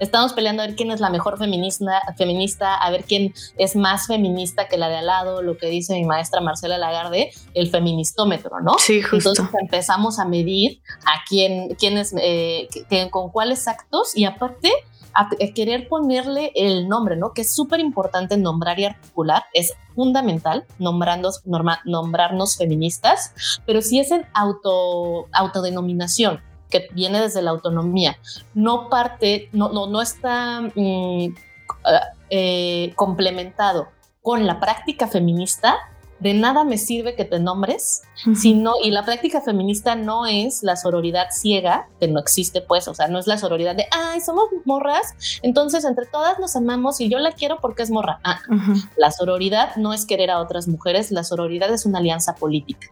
Estamos 0.00 0.32
peleando 0.32 0.62
a 0.62 0.66
ver 0.66 0.76
quién 0.76 0.90
es 0.90 1.00
la 1.00 1.10
mejor 1.10 1.38
feminista, 1.38 2.00
feminista, 2.16 2.74
a 2.74 2.90
ver 2.90 3.04
quién 3.04 3.34
es 3.58 3.76
más 3.76 4.06
feminista 4.06 4.66
que 4.66 4.78
la 4.78 4.88
de 4.88 4.96
al 4.96 5.06
lado, 5.06 5.42
lo 5.42 5.58
que 5.58 5.66
dice 5.66 5.94
mi 5.94 6.04
maestra 6.04 6.40
Marcela 6.40 6.78
Lagarde, 6.78 7.30
el 7.52 7.70
feministómetro, 7.70 8.60
¿no? 8.60 8.76
Sí, 8.78 9.02
justo. 9.02 9.30
Entonces 9.30 9.46
empezamos 9.60 10.18
a 10.18 10.24
medir 10.24 10.80
a 11.04 11.22
quién, 11.28 11.74
quién 11.78 11.98
es, 11.98 12.14
eh, 12.18 12.68
con 13.10 13.30
cuáles 13.30 13.68
actos 13.68 14.16
y 14.16 14.24
aparte 14.24 14.72
a, 15.14 15.28
querer 15.54 15.88
ponerle 15.88 16.52
el 16.54 16.88
nombre, 16.88 17.16
¿no? 17.16 17.32
Que 17.32 17.42
es 17.42 17.54
súper 17.54 17.80
importante 17.80 18.36
nombrar 18.36 18.78
y 18.78 18.86
articular, 18.86 19.44
es 19.52 19.72
fundamental 19.94 20.64
nombrarnos, 20.78 21.42
nombrarnos 21.84 22.56
feministas, 22.56 23.60
pero 23.66 23.82
si 23.82 24.00
es 24.00 24.10
en 24.10 24.26
auto, 24.34 25.28
autodenominación, 25.32 26.40
que 26.70 26.88
viene 26.92 27.20
desde 27.20 27.42
la 27.42 27.50
autonomía, 27.50 28.16
no 28.54 28.88
parte, 28.88 29.48
no, 29.52 29.68
no, 29.70 29.86
no 29.86 30.00
está 30.00 30.62
mm, 30.74 31.34
eh, 32.30 32.92
complementado 32.96 33.88
con 34.22 34.46
la 34.46 34.60
práctica 34.60 35.08
feminista, 35.08 35.76
de 36.20 36.34
nada 36.34 36.64
me 36.64 36.76
sirve 36.76 37.16
que 37.16 37.24
te 37.24 37.40
nombres, 37.40 38.02
sino, 38.34 38.74
y 38.82 38.90
la 38.90 39.04
práctica 39.04 39.40
feminista 39.40 39.94
no 39.94 40.26
es 40.26 40.62
la 40.62 40.76
sororidad 40.76 41.28
ciega, 41.32 41.88
que 41.98 42.08
no 42.08 42.20
existe 42.20 42.60
pues, 42.60 42.86
o 42.88 42.94
sea, 42.94 43.08
no 43.08 43.18
es 43.18 43.26
la 43.26 43.38
sororidad 43.38 43.74
de, 43.74 43.86
ay, 43.90 44.20
somos 44.20 44.44
morras, 44.66 45.14
entonces 45.42 45.84
entre 45.84 46.04
todas 46.04 46.38
nos 46.38 46.54
amamos 46.56 47.00
y 47.00 47.08
yo 47.08 47.18
la 47.18 47.32
quiero 47.32 47.58
porque 47.60 47.82
es 47.82 47.90
morra. 47.90 48.20
Ah, 48.22 48.40
La 48.96 49.10
sororidad 49.10 49.76
no 49.76 49.94
es 49.94 50.04
querer 50.04 50.30
a 50.30 50.40
otras 50.40 50.68
mujeres, 50.68 51.10
la 51.10 51.24
sororidad 51.24 51.72
es 51.72 51.86
una 51.86 51.98
alianza 51.98 52.34
política. 52.34 52.88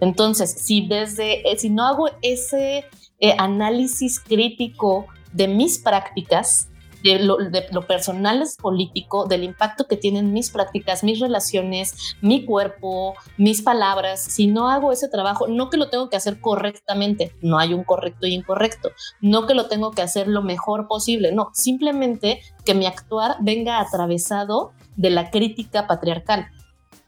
Entonces, 0.00 0.50
si 0.52 0.86
desde, 0.86 1.50
eh, 1.50 1.58
si 1.58 1.70
no 1.70 1.86
hago 1.86 2.08
ese 2.20 2.84
eh, 3.20 3.34
análisis 3.38 4.20
crítico 4.20 5.06
de 5.32 5.48
mis 5.48 5.78
prácticas, 5.78 6.68
de 7.02 7.20
lo, 7.20 7.36
de 7.36 7.66
lo, 7.70 7.86
personal 7.86 8.42
es 8.42 8.56
político, 8.56 9.26
del 9.26 9.44
impacto 9.44 9.86
que 9.86 9.96
tienen 9.96 10.32
mis 10.32 10.50
prácticas, 10.50 11.04
mis 11.04 11.20
relaciones, 11.20 12.16
mi 12.20 12.44
cuerpo, 12.44 13.14
mis 13.36 13.62
palabras. 13.62 14.20
Si 14.20 14.46
no 14.46 14.68
hago 14.68 14.92
ese 14.92 15.08
trabajo, 15.08 15.46
no 15.46 15.70
que 15.70 15.76
lo 15.76 15.88
tengo 15.88 16.08
que 16.08 16.16
hacer 16.16 16.40
correctamente, 16.40 17.32
no 17.42 17.58
hay 17.58 17.74
un 17.74 17.84
correcto 17.84 18.26
y 18.26 18.34
incorrecto, 18.34 18.90
no 19.20 19.46
que 19.46 19.54
lo 19.54 19.66
tengo 19.66 19.92
que 19.92 20.02
hacer 20.02 20.26
lo 20.26 20.42
mejor 20.42 20.88
posible, 20.88 21.32
no, 21.32 21.50
simplemente 21.52 22.40
que 22.64 22.74
mi 22.74 22.86
actuar 22.86 23.36
venga 23.40 23.78
atravesado 23.78 24.72
de 24.96 25.10
la 25.10 25.30
crítica 25.30 25.86
patriarcal 25.86 26.48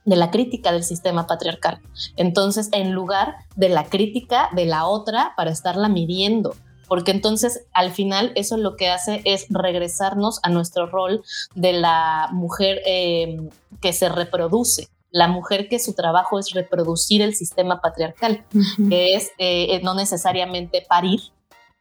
de 0.08 0.16
la 0.16 0.30
crítica 0.30 0.72
del 0.72 0.84
sistema 0.84 1.26
patriarcal. 1.26 1.80
Entonces, 2.16 2.70
en 2.72 2.92
lugar 2.92 3.36
de 3.56 3.68
la 3.68 3.84
crítica 3.84 4.48
de 4.56 4.64
la 4.64 4.86
otra 4.86 5.34
para 5.36 5.50
estarla 5.50 5.88
midiendo, 5.88 6.54
porque 6.88 7.10
entonces 7.10 7.66
al 7.74 7.92
final 7.92 8.32
eso 8.34 8.56
lo 8.56 8.74
que 8.76 8.88
hace 8.88 9.20
es 9.24 9.46
regresarnos 9.50 10.40
a 10.42 10.48
nuestro 10.48 10.86
rol 10.86 11.22
de 11.54 11.74
la 11.74 12.30
mujer 12.32 12.80
em, 12.86 13.50
que 13.82 13.92
se 13.92 14.08
reproduce, 14.08 14.88
la 15.10 15.28
mujer 15.28 15.68
que 15.68 15.78
su 15.78 15.92
trabajo 15.92 16.38
es 16.38 16.52
reproducir 16.52 17.20
el 17.20 17.34
sistema 17.34 17.82
patriarcal, 17.82 18.46
que 18.88 19.14
es 19.14 19.30
eh, 19.38 19.80
no 19.82 19.94
necesariamente 19.94 20.84
parir, 20.88 21.20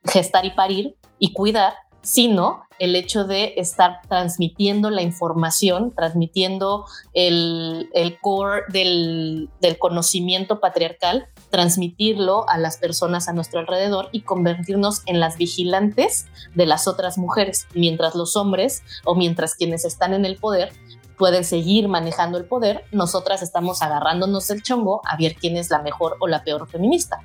gestar 0.03 0.45
y 0.45 0.51
parir 0.51 0.95
y 1.19 1.31
cuidar, 1.31 1.73
sino 2.07 2.63
el 2.79 2.95
hecho 2.95 3.25
de 3.25 3.55
estar 3.57 3.99
transmitiendo 4.07 4.89
la 4.89 5.01
información, 5.01 5.93
transmitiendo 5.93 6.85
el, 7.13 7.89
core 8.21 8.61
del, 8.69 9.49
conocimiento 9.77 10.61
patriarcal, 10.61 11.27
transmitirlo 11.49 12.47
a 12.47 12.57
las 12.59 12.77
personas 12.77 13.27
a 13.27 13.33
nuestro 13.33 13.59
alrededor 13.59 14.07
y 14.13 14.21
convertirnos 14.21 15.01
en 15.05 15.19
las 15.19 15.37
vigilantes 15.37 16.27
de 16.55 16.65
las 16.65 16.87
otras 16.87 17.17
mujeres, 17.17 17.67
mientras 17.73 18.15
los 18.15 18.37
hombres 18.37 18.83
o 19.03 19.13
mientras 19.13 19.55
quienes 19.55 19.83
están 19.83 20.13
en 20.13 20.23
el 20.23 20.37
poder 20.37 20.71
pueden 21.17 21.43
seguir 21.43 21.87
manejando 21.87 22.37
el 22.37 22.45
poder, 22.45 22.85
nosotras 22.91 23.41
estamos 23.41 23.81
agarrándonos 23.81 24.49
el 24.49 24.61
chongo 24.61 25.01
a 25.05 25.17
ver 25.17 25.35
quién 25.35 25.57
es 25.57 25.69
la 25.69 25.81
mejor 25.81 26.15
o 26.19 26.27
la 26.27 26.43
peor 26.43 26.67
feminista. 26.69 27.19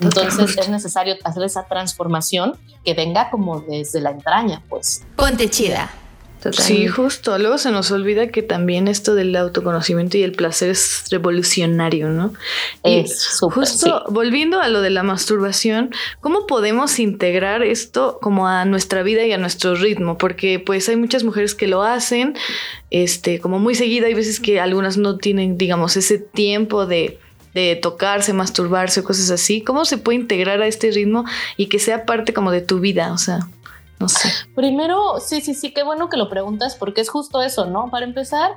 Entonces 0.00 0.56
es 0.56 0.68
necesario 0.68 1.16
hacer 1.24 1.42
esa 1.42 1.64
transformación 1.64 2.58
que 2.84 2.94
venga 2.94 3.30
como 3.30 3.60
desde 3.60 4.00
la 4.00 4.10
entraña, 4.10 4.62
pues. 4.68 5.04
Ponte 5.16 5.50
chida. 5.50 5.90
Sí, 6.52 6.86
justo. 6.86 7.38
Luego 7.38 7.58
se 7.58 7.70
nos 7.70 7.90
olvida 7.90 8.28
que 8.28 8.42
también 8.42 8.88
esto 8.88 9.14
del 9.14 9.34
autoconocimiento 9.36 10.16
y 10.18 10.22
el 10.22 10.32
placer 10.32 10.70
es 10.70 11.04
revolucionario, 11.10 12.10
¿no? 12.10 12.32
Es 12.82 13.38
justo 13.40 14.04
volviendo 14.08 14.60
a 14.60 14.68
lo 14.68 14.80
de 14.80 14.90
la 14.90 15.02
masturbación, 15.02 15.90
¿cómo 16.20 16.46
podemos 16.46 16.98
integrar 16.98 17.62
esto 17.62 18.18
como 18.20 18.46
a 18.48 18.64
nuestra 18.64 19.02
vida 19.02 19.24
y 19.24 19.32
a 19.32 19.38
nuestro 19.38 19.74
ritmo? 19.74 20.18
Porque 20.18 20.58
pues 20.58 20.88
hay 20.88 20.96
muchas 20.96 21.24
mujeres 21.24 21.54
que 21.54 21.66
lo 21.66 21.82
hacen, 21.82 22.34
este, 22.90 23.40
como 23.40 23.58
muy 23.58 23.74
seguida, 23.74 24.06
hay 24.06 24.14
veces 24.14 24.40
que 24.40 24.60
algunas 24.60 24.96
no 24.96 25.18
tienen, 25.18 25.56
digamos, 25.58 25.96
ese 25.96 26.18
tiempo 26.18 26.86
de 26.86 27.18
de 27.54 27.76
tocarse, 27.76 28.32
masturbarse 28.32 29.00
o 29.00 29.04
cosas 29.04 29.30
así. 29.30 29.60
¿Cómo 29.60 29.84
se 29.84 29.96
puede 29.96 30.18
integrar 30.18 30.60
a 30.60 30.66
este 30.66 30.90
ritmo 30.90 31.24
y 31.56 31.66
que 31.66 31.78
sea 31.78 32.04
parte 32.04 32.34
como 32.34 32.50
de 32.50 32.60
tu 32.60 32.80
vida? 32.80 33.12
O 33.12 33.18
sea. 33.18 33.46
No 34.00 34.08
sé. 34.08 34.28
Primero, 34.54 35.20
sí, 35.20 35.40
sí, 35.40 35.54
sí, 35.54 35.72
qué 35.72 35.82
bueno 35.82 36.08
que 36.08 36.16
lo 36.16 36.28
preguntas 36.28 36.76
porque 36.76 37.00
es 37.00 37.08
justo 37.08 37.42
eso, 37.42 37.66
¿no? 37.66 37.90
Para 37.90 38.04
empezar, 38.04 38.52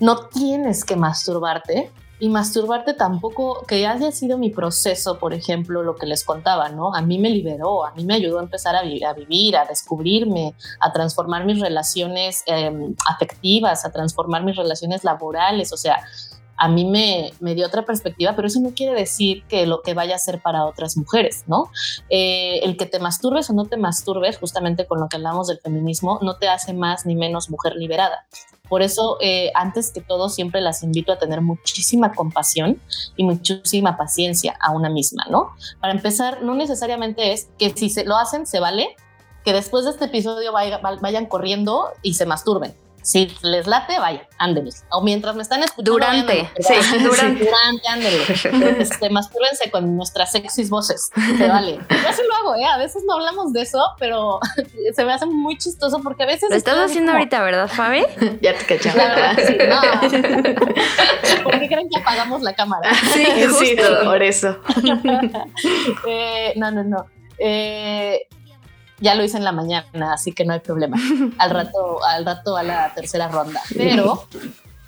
no 0.00 0.26
tienes 0.28 0.84
que 0.84 0.96
masturbarte 0.96 1.90
y 2.20 2.28
masturbarte 2.28 2.94
tampoco, 2.94 3.64
que 3.66 3.86
haya 3.86 4.10
sido 4.10 4.38
mi 4.38 4.50
proceso, 4.50 5.18
por 5.18 5.34
ejemplo, 5.34 5.82
lo 5.84 5.94
que 5.94 6.06
les 6.06 6.24
contaba, 6.24 6.68
¿no? 6.68 6.94
A 6.94 7.00
mí 7.00 7.18
me 7.18 7.30
liberó, 7.30 7.86
a 7.86 7.94
mí 7.94 8.04
me 8.04 8.14
ayudó 8.14 8.40
a 8.40 8.42
empezar 8.42 8.74
a, 8.74 8.80
a 8.80 9.12
vivir, 9.12 9.56
a 9.56 9.64
descubrirme, 9.64 10.54
a 10.80 10.92
transformar 10.92 11.44
mis 11.44 11.60
relaciones 11.60 12.42
em, 12.46 12.94
afectivas, 13.08 13.84
a 13.84 13.92
transformar 13.92 14.42
mis 14.42 14.56
relaciones 14.56 15.04
laborales, 15.04 15.72
o 15.72 15.76
sea, 15.76 15.98
a 16.58 16.68
mí 16.68 16.84
me, 16.84 17.32
me, 17.40 17.54
dio 17.54 17.66
otra 17.66 17.84
perspectiva, 17.84 18.34
pero 18.34 18.48
eso 18.48 18.60
no 18.60 18.70
quiere 18.70 18.92
decir 18.94 19.44
que 19.44 19.66
lo 19.66 19.80
que 19.82 19.94
vaya 19.94 20.16
a 20.16 20.18
ser 20.18 20.42
para 20.42 20.66
otras 20.66 20.96
mujeres, 20.96 21.44
¿no? 21.46 21.70
Eh, 22.10 22.60
el 22.64 22.76
que 22.76 22.86
te 22.86 22.98
masturbes 22.98 23.48
o 23.48 23.52
no 23.52 23.66
te 23.66 23.76
masturbes, 23.76 24.38
justamente 24.38 24.86
con 24.86 24.98
lo 24.98 25.08
que 25.08 25.16
hablamos 25.16 25.46
del 25.46 25.60
feminismo, 25.60 26.18
no 26.20 26.36
te 26.36 26.48
hace 26.48 26.72
más 26.72 27.06
ni 27.06 27.14
menos 27.14 27.48
mujer 27.48 27.76
liberada. 27.76 28.26
Por 28.68 28.82
eso, 28.82 29.18
eh, 29.20 29.50
antes 29.54 29.92
que 29.92 30.00
todo, 30.00 30.28
siempre 30.28 30.60
las 30.60 30.82
invito 30.82 31.12
a 31.12 31.18
tener 31.18 31.40
muchísima 31.40 32.12
compasión 32.12 32.82
y 33.16 33.24
muchísima 33.24 33.96
paciencia 33.96 34.56
a 34.60 34.72
una 34.72 34.90
misma, 34.90 35.26
¿no? 35.30 35.52
Para 35.80 35.92
empezar, 35.92 36.42
no 36.42 36.54
necesariamente 36.54 37.32
es 37.32 37.48
que 37.56 37.70
si 37.70 37.88
se 37.88 38.04
lo 38.04 38.16
hacen, 38.16 38.46
se 38.46 38.58
vale, 38.58 38.96
que 39.44 39.52
después 39.52 39.84
de 39.84 39.92
este 39.92 40.06
episodio 40.06 40.52
vayan 40.52 41.26
corriendo 41.26 41.88
y 42.02 42.14
se 42.14 42.26
masturben 42.26 42.74
si 43.02 43.32
les 43.42 43.66
late, 43.66 43.98
vaya, 43.98 44.28
ándenle. 44.38 44.70
O 44.90 45.02
mientras 45.02 45.34
me 45.36 45.42
están 45.42 45.62
escuchando. 45.62 45.92
Durante, 45.92 46.50
sí, 46.60 46.74
durante. 47.02 47.44
Durante, 47.44 47.88
ándenle. 47.88 48.78
Este, 48.78 49.10
mastúrbense 49.10 49.70
con 49.70 49.96
nuestras 49.96 50.32
sexys 50.32 50.70
voces. 50.70 51.10
Te 51.38 51.48
vale. 51.48 51.76
Yo 51.76 52.12
sí 52.12 52.22
lo 52.28 52.34
hago, 52.36 52.54
¿eh? 52.56 52.64
A 52.64 52.78
veces 52.78 53.02
no 53.06 53.14
hablamos 53.14 53.52
de 53.52 53.62
eso, 53.62 53.82
pero 53.98 54.40
se 54.94 55.04
me 55.04 55.12
hace 55.12 55.26
muy 55.26 55.56
chistoso 55.58 56.00
porque 56.02 56.24
a 56.24 56.26
veces. 56.26 56.50
Lo 56.50 56.56
estás 56.56 56.78
haciendo 56.78 57.12
ahorita, 57.12 57.42
¿verdad, 57.42 57.68
Fabi? 57.68 58.04
ya 58.40 58.54
te 58.56 58.64
cachamos. 58.64 59.02
Sí, 59.46 59.56
no. 59.68 61.42
¿Por 61.42 61.58
qué 61.60 61.68
creen 61.68 61.88
que 61.88 62.00
apagamos 62.00 62.42
la 62.42 62.54
cámara? 62.54 62.90
Sí, 62.94 63.26
sí, 63.58 63.76
por 64.04 64.22
eso. 64.22 64.58
eh, 66.06 66.52
no, 66.56 66.70
no, 66.70 66.84
no. 66.84 67.06
Eh, 67.38 68.26
ya 69.00 69.14
lo 69.14 69.24
hice 69.24 69.36
en 69.36 69.44
la 69.44 69.52
mañana, 69.52 70.12
así 70.12 70.32
que 70.32 70.44
no 70.44 70.52
hay 70.52 70.60
problema. 70.60 70.96
Al 71.38 71.50
rato, 71.50 72.04
al 72.04 72.24
rato 72.24 72.56
a 72.56 72.62
la 72.62 72.92
tercera 72.94 73.28
ronda. 73.28 73.60
Pero 73.76 74.26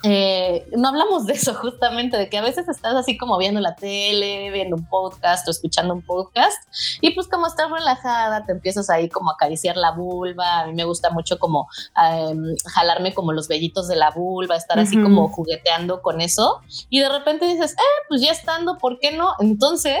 eh, 0.03 0.67
no 0.75 0.89
hablamos 0.89 1.27
de 1.27 1.33
eso 1.33 1.53
justamente, 1.53 2.17
de 2.17 2.29
que 2.29 2.37
a 2.37 2.41
veces 2.41 2.67
estás 2.67 2.95
así 2.95 3.17
como 3.17 3.37
viendo 3.37 3.59
la 3.59 3.75
tele, 3.75 4.49
viendo 4.51 4.75
un 4.75 4.85
podcast 4.85 5.47
o 5.47 5.51
escuchando 5.51 5.93
un 5.93 6.01
podcast 6.01 6.57
y 7.01 7.11
pues 7.11 7.27
como 7.27 7.45
estás 7.45 7.69
relajada 7.69 8.45
te 8.45 8.51
empiezas 8.51 8.89
ahí 8.89 9.09
como 9.09 9.29
a 9.29 9.33
acariciar 9.33 9.77
la 9.77 9.91
vulva, 9.91 10.61
a 10.61 10.67
mí 10.67 10.73
me 10.73 10.85
gusta 10.85 11.11
mucho 11.11 11.37
como 11.37 11.67
em, 12.03 12.55
jalarme 12.65 13.13
como 13.13 13.31
los 13.31 13.47
vellitos 13.47 13.87
de 13.87 13.95
la 13.95 14.09
vulva, 14.09 14.55
estar 14.55 14.79
así 14.79 14.99
como 15.01 15.29
jugueteando 15.29 16.01
con 16.01 16.21
eso 16.21 16.61
y 16.89 16.99
de 16.99 17.09
repente 17.09 17.45
dices, 17.45 17.73
eh, 17.73 18.05
pues 18.07 18.21
ya 18.21 18.31
estando, 18.31 18.77
¿por 18.77 18.99
qué 18.99 19.11
no? 19.11 19.35
Entonces 19.39 19.99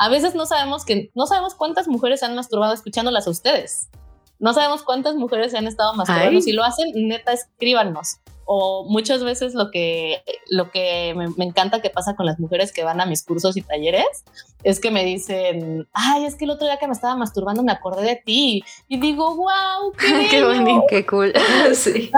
a 0.00 0.08
veces 0.08 0.34
no 0.34 0.46
sabemos 0.46 0.86
que 0.86 1.10
no 1.14 1.26
sabemos 1.26 1.54
cuántas 1.54 1.86
mujeres 1.86 2.20
se 2.20 2.26
han 2.26 2.34
masturbado 2.34 2.72
escuchándolas 2.72 3.26
a 3.26 3.30
ustedes. 3.30 3.90
No 4.38 4.54
sabemos 4.54 4.82
cuántas 4.82 5.14
mujeres 5.14 5.52
se 5.52 5.58
han 5.58 5.66
estado 5.66 5.92
masturbando. 5.92 6.40
Si 6.40 6.52
lo 6.52 6.64
hacen, 6.64 6.90
neta, 7.06 7.34
escríbanos 7.34 8.16
o 8.52 8.84
muchas 8.84 9.22
veces 9.22 9.54
lo 9.54 9.70
que, 9.70 10.24
lo 10.48 10.72
que 10.72 11.14
me, 11.14 11.44
encanta 11.44 11.80
que 11.80 11.88
pasa 11.88 12.16
con 12.16 12.26
las 12.26 12.40
mujeres 12.40 12.72
que 12.72 12.82
van 12.82 13.00
a 13.00 13.06
mis 13.06 13.22
cursos 13.22 13.56
y 13.56 13.62
talleres 13.62 14.24
es 14.64 14.80
que 14.80 14.90
me 14.90 15.04
dicen, 15.04 15.86
ay, 15.92 16.24
es 16.24 16.34
que 16.34 16.46
el 16.46 16.50
otro 16.50 16.66
día 16.66 16.76
que 16.76 16.88
me 16.88 16.92
estaba 16.92 17.14
masturbando 17.14 17.62
me 17.62 17.70
acordé 17.70 18.02
de 18.02 18.16
ti. 18.16 18.64
Y 18.88 18.98
digo, 18.98 19.36
wow, 19.36 19.92
qué, 19.96 20.26
qué 20.30 20.44
bonito, 20.44 20.84
qué 20.88 21.06
cool. 21.06 21.32
sí. 21.74 22.10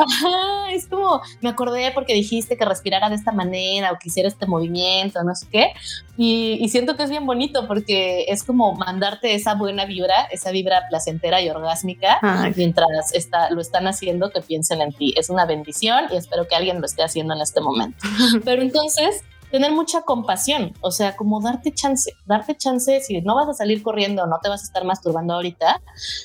es 0.72 0.86
como, 0.86 1.20
me 1.42 1.50
acordé 1.50 1.92
porque 1.92 2.14
dijiste 2.14 2.56
que 2.56 2.64
respirara 2.64 3.10
de 3.10 3.16
esta 3.16 3.32
manera 3.32 3.92
o 3.92 3.98
que 3.98 4.08
hiciera 4.08 4.26
este 4.26 4.46
movimiento, 4.46 5.22
no 5.22 5.34
sé 5.34 5.46
qué. 5.52 5.72
Y, 6.16 6.66
siento 6.68 6.96
que 6.96 7.02
es 7.02 7.10
bien 7.10 7.26
bonito 7.26 7.66
porque 7.68 8.24
es 8.28 8.42
como 8.44 8.74
mandarte 8.74 9.34
esa 9.34 9.54
buena 9.54 9.84
vibra, 9.84 10.24
esa 10.30 10.50
vibra 10.50 10.82
placentera 10.88 11.42
y 11.42 11.50
orgásmica 11.50 12.18
mientras 12.56 13.12
está, 13.12 13.50
lo 13.50 13.60
están 13.60 13.86
haciendo 13.86 14.30
que 14.30 14.40
piensen 14.40 14.80
en 14.80 14.92
ti. 14.92 15.12
Es 15.16 15.28
una 15.28 15.44
bendición 15.44 16.04
y 16.10 16.16
espero 16.22 16.48
que 16.48 16.54
alguien 16.54 16.80
lo 16.80 16.86
esté 16.86 17.02
haciendo 17.02 17.34
en 17.34 17.40
este 17.40 17.60
momento. 17.60 17.98
Pero 18.44 18.62
entonces, 18.62 19.22
tener 19.52 19.70
mucha 19.72 20.02
compasión, 20.02 20.72
o 20.80 20.90
sea, 20.90 21.14
como 21.14 21.40
darte 21.40 21.72
chance, 21.72 22.12
darte 22.24 22.56
chance, 22.56 23.00
si 23.00 23.20
no 23.20 23.34
vas 23.34 23.48
a 23.48 23.54
salir 23.54 23.82
corriendo, 23.82 24.26
no 24.26 24.38
te 24.42 24.48
vas 24.48 24.62
a 24.62 24.64
estar 24.64 24.84
masturbando 24.84 25.34
ahorita, 25.34 25.82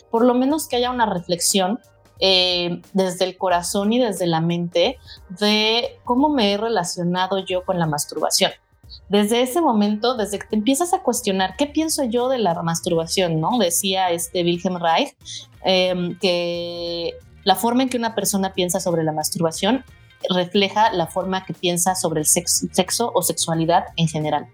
por 0.10 0.26
lo 0.26 0.34
menos 0.34 0.68
que 0.68 0.78
haya 0.78 0.90
una 0.90 1.06
reflexión 1.06 1.80
eh, 2.20 2.82
desde 2.94 3.26
el 3.26 3.38
corazón 3.38 3.94
y 3.94 4.00
desde 4.00 4.26
la 4.26 4.42
mente 4.42 4.98
de 5.30 6.00
cómo 6.04 6.30
me 6.30 6.54
he 6.54 6.58
relacionado 6.58 7.38
yo 7.40 7.64
con 7.64 7.78
la 7.78 7.86
masturbación. 7.86 8.52
Desde 9.10 9.42
ese 9.42 9.62
momento, 9.62 10.16
desde 10.16 10.40
que 10.40 10.48
te 10.48 10.56
empiezas 10.56 10.94
a 10.94 11.04
cuestionar 11.04 11.56
qué 11.58 11.68
pienso 11.68 12.06
yo 12.06 12.30
de 12.30 12.40
la 12.40 12.62
masturbación, 12.64 13.40
¿no? 13.40 13.58
Decía 13.58 14.10
este 14.12 14.44
Wilhelm 14.44 14.78
Reich 14.78 15.16
em, 15.64 16.18
que 16.20 17.14
la 17.48 17.56
forma 17.56 17.82
en 17.82 17.88
que 17.88 17.96
una 17.96 18.14
persona 18.14 18.52
piensa 18.52 18.82
sobre 18.82 19.06
la 19.06 19.14
masturbación 19.14 19.86
refleja 20.30 20.92
la 20.92 21.08
forma 21.08 21.46
que 21.46 21.54
piensa 21.54 21.96
sobre 21.96 22.20
el 22.20 22.26
sexo, 22.26 23.10
o 23.14 23.22
sexualidad 23.22 23.86
en 23.96 24.10
general. 24.10 24.48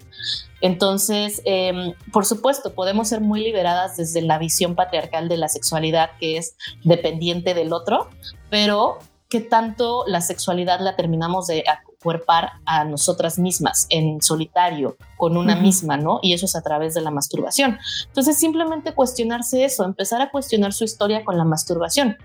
Entonces, 0.61 1.41
em, 1.45 1.95
por 2.11 2.23
supuesto, 2.27 2.75
podemos 2.75 3.07
ser 3.07 3.19
muy 3.19 3.41
liberadas 3.41 3.97
desde 3.97 4.21
la 4.21 4.37
visión 4.37 4.75
patriarcal 4.75 5.27
de 5.27 5.37
la 5.37 5.47
sexualidad 5.47 6.11
que 6.19 6.37
es 6.37 6.55
dependiente 6.83 7.55
del 7.55 7.73
otro, 7.73 8.11
pero 8.51 8.99
¿qué 9.27 9.39
tanto 9.39 10.03
la 10.05 10.21
sexualidad 10.21 10.79
la 10.79 10.95
terminamos 10.95 11.47
de 11.47 11.63
acuerpar 11.67 12.51
a 12.67 12.83
nosotras 12.83 13.39
mismas 13.39 13.87
en 13.89 14.21
solitario, 14.21 14.97
con 15.17 15.35
una 15.35 15.55
misma, 15.55 15.97
¿no? 15.97 16.19
Y 16.21 16.33
eso 16.33 16.45
es 16.45 16.55
a 16.55 16.61
través 16.61 16.93
de 16.93 17.01
la 17.01 17.09
masturbación. 17.09 17.79
Entonces, 18.05 18.37
simplemente 18.37 18.93
cuestionarse 18.93 19.65
eso, 19.65 19.83
empezar 19.83 20.21
a 20.21 20.29
cuestionar 20.29 20.73
su 20.73 20.83
historia 20.83 21.25
con 21.25 21.39
la 21.39 21.43
masturbación 21.43 22.17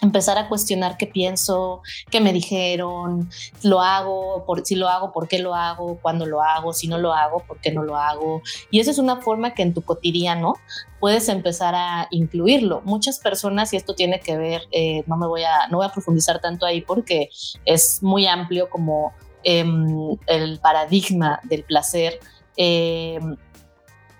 empezar 0.00 0.38
a 0.38 0.48
cuestionar 0.48 0.96
qué 0.96 1.06
pienso, 1.06 1.82
qué 2.10 2.20
me 2.20 2.32
dijeron, 2.32 3.30
lo 3.62 3.80
hago, 3.80 4.44
por, 4.46 4.64
si 4.64 4.74
lo 4.74 4.88
hago, 4.88 5.12
por 5.12 5.28
qué 5.28 5.38
lo 5.38 5.54
hago, 5.54 5.98
cuándo 6.00 6.26
lo 6.26 6.42
hago, 6.42 6.72
si 6.72 6.88
no 6.88 6.98
lo 6.98 7.12
hago, 7.12 7.40
por 7.40 7.58
qué 7.60 7.72
no 7.72 7.82
lo 7.82 7.96
hago. 7.96 8.42
Y 8.70 8.80
esa 8.80 8.90
es 8.90 8.98
una 8.98 9.16
forma 9.16 9.54
que 9.54 9.62
en 9.62 9.74
tu 9.74 9.82
cotidiano 9.82 10.54
puedes 11.00 11.28
empezar 11.28 11.74
a 11.74 12.08
incluirlo. 12.10 12.82
Muchas 12.84 13.18
personas, 13.18 13.72
y 13.72 13.76
esto 13.76 13.94
tiene 13.94 14.20
que 14.20 14.36
ver, 14.36 14.62
eh, 14.72 15.04
no 15.06 15.16
me 15.16 15.26
voy 15.26 15.42
a, 15.44 15.68
no 15.70 15.78
voy 15.78 15.86
a 15.86 15.92
profundizar 15.92 16.40
tanto 16.40 16.66
ahí 16.66 16.80
porque 16.80 17.30
es 17.64 18.02
muy 18.02 18.26
amplio 18.26 18.68
como 18.68 19.12
em, 19.42 20.16
el 20.26 20.58
paradigma 20.60 21.40
del 21.44 21.64
placer. 21.64 22.20
Em, 22.56 23.36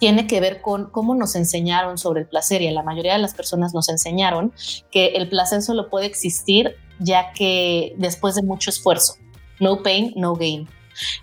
tiene 0.04 0.26
que 0.26 0.38
ver 0.38 0.60
con 0.60 0.90
cómo 0.90 1.14
nos 1.14 1.34
enseñaron 1.34 1.96
sobre 1.96 2.20
el 2.20 2.26
placer 2.26 2.60
y 2.60 2.68
a 2.68 2.72
la 2.72 2.82
mayoría 2.82 3.14
de 3.14 3.20
las 3.20 3.32
personas 3.32 3.72
nos 3.72 3.88
enseñaron 3.88 4.52
que 4.90 5.06
el 5.16 5.30
placer 5.30 5.62
solo 5.62 5.88
puede 5.88 6.04
existir 6.04 6.76
ya 6.98 7.32
que 7.32 7.94
después 7.96 8.34
de 8.34 8.42
mucho 8.42 8.68
esfuerzo. 8.68 9.14
No 9.60 9.82
pain, 9.82 10.12
no 10.14 10.34
gain. 10.34 10.68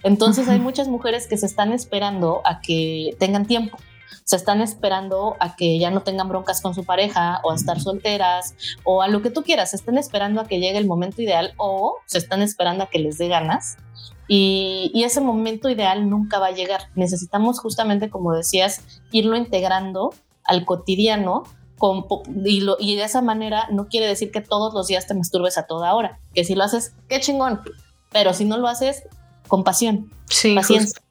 Entonces 0.02 0.50
hay 0.50 0.58
muchas 0.58 0.88
mujeres 0.88 1.28
que 1.28 1.38
se 1.38 1.46
están 1.46 1.74
esperando 1.74 2.42
a 2.44 2.60
que 2.60 3.16
tengan 3.20 3.46
tiempo, 3.46 3.78
se 4.24 4.36
están 4.36 4.62
esperando 4.62 5.36
a 5.40 5.56
que 5.56 5.78
ya 5.78 5.92
no 5.92 6.02
tengan 6.02 6.28
broncas 6.28 6.60
con 6.60 6.74
su 6.74 6.84
pareja 6.84 7.40
o 7.44 7.52
a 7.52 7.56
estar 7.56 7.80
solteras 7.80 8.56
o 8.84 9.04
a 9.04 9.08
lo 9.08 9.22
que 9.22 9.30
tú 9.30 9.44
quieras, 9.44 9.70
se 9.70 9.76
están 9.76 10.00
esperando 10.00 10.42
a 10.42 10.48
que 10.48 10.60
llegue 10.60 10.80
el 10.80 10.88
momento 10.88 11.22
ideal 11.22 11.54
o 11.58 11.98
se 12.08 12.18
están 12.18 12.42
esperando 12.42 12.86
a 12.86 12.90
que 12.90 12.98
les 12.98 13.20
dé 13.20 13.28
ganas 13.28 13.78
y, 14.34 15.04
ese 15.04 15.20
momento 15.20 15.70
ideal 15.70 16.10
nunca 16.10 16.40
va 16.40 16.48
a 16.48 16.52
llegar. 16.52 16.84
Necesitamos 16.96 17.60
justamente, 17.60 18.10
como 18.10 18.32
decías, 18.32 18.82
irlo 19.12 19.36
integrando 19.36 20.14
al 20.46 20.64
cotidiano 20.64 21.44
con, 21.78 22.06
y, 22.46 22.66
y, 22.80 22.96
de 22.96 23.04
esa 23.04 23.22
manera 23.22 23.68
no 23.72 23.90
quiere 23.90 24.08
decir 24.08 24.32
que 24.32 24.40
todos 24.40 24.74
los 24.74 24.88
días 24.88 25.06
te 25.06 25.16
masturbes 25.16 25.58
a 25.58 25.68
toda 25.68 25.94
hora, 25.94 26.22
que 26.34 26.46
si 26.46 26.56
lo 26.56 26.64
haces, 26.64 26.94
qué 27.10 27.20
chingón, 27.20 27.60
pero 28.14 28.34
si 28.34 28.46
no 28.46 28.58
lo 28.58 28.70
haces, 28.70 29.04
compasión, 29.50 30.10
sí, 30.30 30.56
paciencia. 30.56 31.02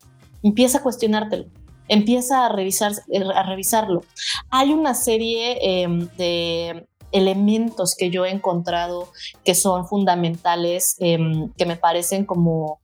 Empieza 0.42 0.78
a 0.78 0.82
cuestionártelo, 0.82 1.44
empieza 1.88 2.46
a, 2.46 2.48
revisar, 2.48 2.92
a 3.34 3.42
revisarlo. 3.42 4.00
Hay 4.48 4.72
una 4.72 4.94
serie 4.94 5.82
em, 5.82 6.08
de 6.16 6.88
elementos 7.12 7.96
que 7.98 8.08
yo 8.08 8.24
he 8.24 8.30
encontrado 8.30 9.12
que 9.44 9.54
son 9.54 9.86
fundamentales, 9.86 10.96
em, 11.00 11.52
que 11.58 11.66
me 11.66 11.76
parecen 11.76 12.24
como 12.24 12.80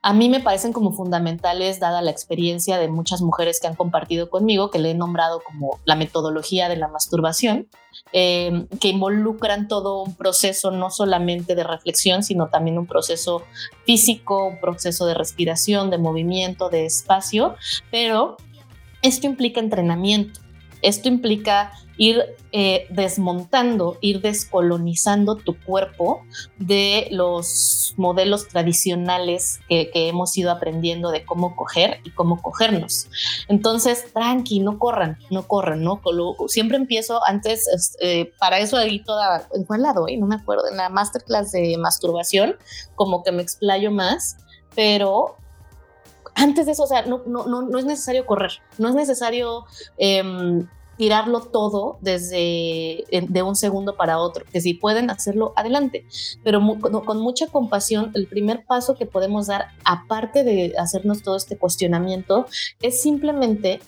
a 0.00 0.12
mí 0.12 0.28
me 0.28 0.40
parecen 0.40 0.72
como 0.72 0.92
fundamentales, 0.92 1.80
dada 1.80 2.02
la 2.02 2.12
experiencia 2.12 2.78
de 2.78 2.88
muchas 2.88 3.20
mujeres 3.20 3.58
que 3.60 3.66
han 3.66 3.74
compartido 3.74 4.30
conmigo, 4.30 4.70
que 4.70 4.78
le 4.78 4.92
he 4.92 4.94
nombrado 4.94 5.42
como 5.44 5.80
la 5.84 5.96
metodología 5.96 6.68
de 6.68 6.76
la 6.76 6.86
masturbación, 6.86 7.68
em, 8.12 8.68
que 8.80 8.88
involucran 8.88 9.66
todo 9.66 10.02
un 10.02 10.14
proceso 10.14 10.70
no 10.70 10.90
solamente 10.90 11.56
de 11.56 11.64
reflexión, 11.64 12.22
sino 12.22 12.48
también 12.48 12.78
un 12.78 12.86
proceso 12.86 13.42
físico, 13.86 14.46
un 14.46 14.60
proceso 14.60 15.04
de 15.04 15.14
respiración, 15.14 15.90
de 15.90 15.98
movimiento, 15.98 16.68
de 16.70 16.86
espacio, 16.86 17.56
pero 17.90 18.36
esto 19.02 19.26
implica 19.26 19.58
entrenamiento, 19.60 20.40
esto 20.82 21.08
implica 21.08 21.72
ir 21.96 22.22
eh, 22.52 22.86
desmontando, 22.90 23.98
ir 24.00 24.20
descolonizando 24.20 25.34
tu 25.34 25.58
cuerpo 25.58 26.22
de 26.56 27.08
los 27.10 27.94
modelos 27.96 28.46
tradicionales 28.46 29.58
que, 29.68 29.90
hemos 29.92 30.36
ido 30.38 30.52
aprendiendo 30.52 31.10
de 31.10 31.24
cómo 31.24 31.56
coger 31.56 31.98
y 32.04 32.10
cómo 32.10 32.40
cogernos. 32.40 33.08
Entonces, 33.48 34.12
tranqui, 34.12 34.60
no 34.60 34.78
corran, 34.78 35.18
no 35.30 35.48
corran, 35.48 35.82
¿no? 35.82 36.00
Siempre 36.46 36.76
empiezo 36.76 37.20
antes, 37.26 37.96
eh, 38.00 38.32
para 38.38 38.60
eso 38.60 38.76
ahí 38.76 39.02
toda, 39.02 39.48
¿en 39.52 39.64
cuál 39.64 39.82
lado? 39.82 40.06
Eh? 40.06 40.16
No 40.16 40.26
me 40.26 40.36
acuerdo, 40.36 40.68
en 40.70 40.76
la 40.76 40.88
masterclass 40.88 41.50
de 41.50 41.76
masturbación, 41.78 42.56
como 42.94 43.24
que 43.24 43.32
me 43.32 43.42
explayo 43.42 43.90
más 43.90 44.36
pero 44.78 45.34
antes 46.38 46.66
de 46.66 46.72
eso, 46.72 46.84
o 46.84 46.86
sea, 46.86 47.02
no, 47.02 47.22
no, 47.26 47.46
no, 47.46 47.78
es 47.78 47.84
necesario 47.84 48.24
correr, 48.24 48.52
no 48.78 48.88
es 48.88 48.94
necesario 48.94 49.64
em, 49.96 50.68
tirarlo 50.96 51.40
todo 51.40 51.98
desde 52.00 53.04
de 53.10 53.42
un 53.42 53.56
segundo 53.56 53.96
para 53.96 54.18
otro, 54.18 54.44
que 54.52 54.60
si 54.60 54.74
pueden 54.74 55.10
hacerlo, 55.10 55.52
adelante, 55.56 56.06
pero 56.44 56.60
con, 56.80 57.20
mucha 57.20 57.48
compasión, 57.48 58.12
el 58.14 58.28
primer 58.28 58.64
paso 58.64 58.94
que 58.96 59.06
podemos 59.06 59.48
dar, 59.48 59.66
aparte 59.84 60.44
de 60.44 60.74
hacernos 60.78 61.22
todo 61.22 61.36
este 61.36 61.58
cuestionamiento, 61.58 62.46
es 62.82 63.02
simplemente 63.02 63.80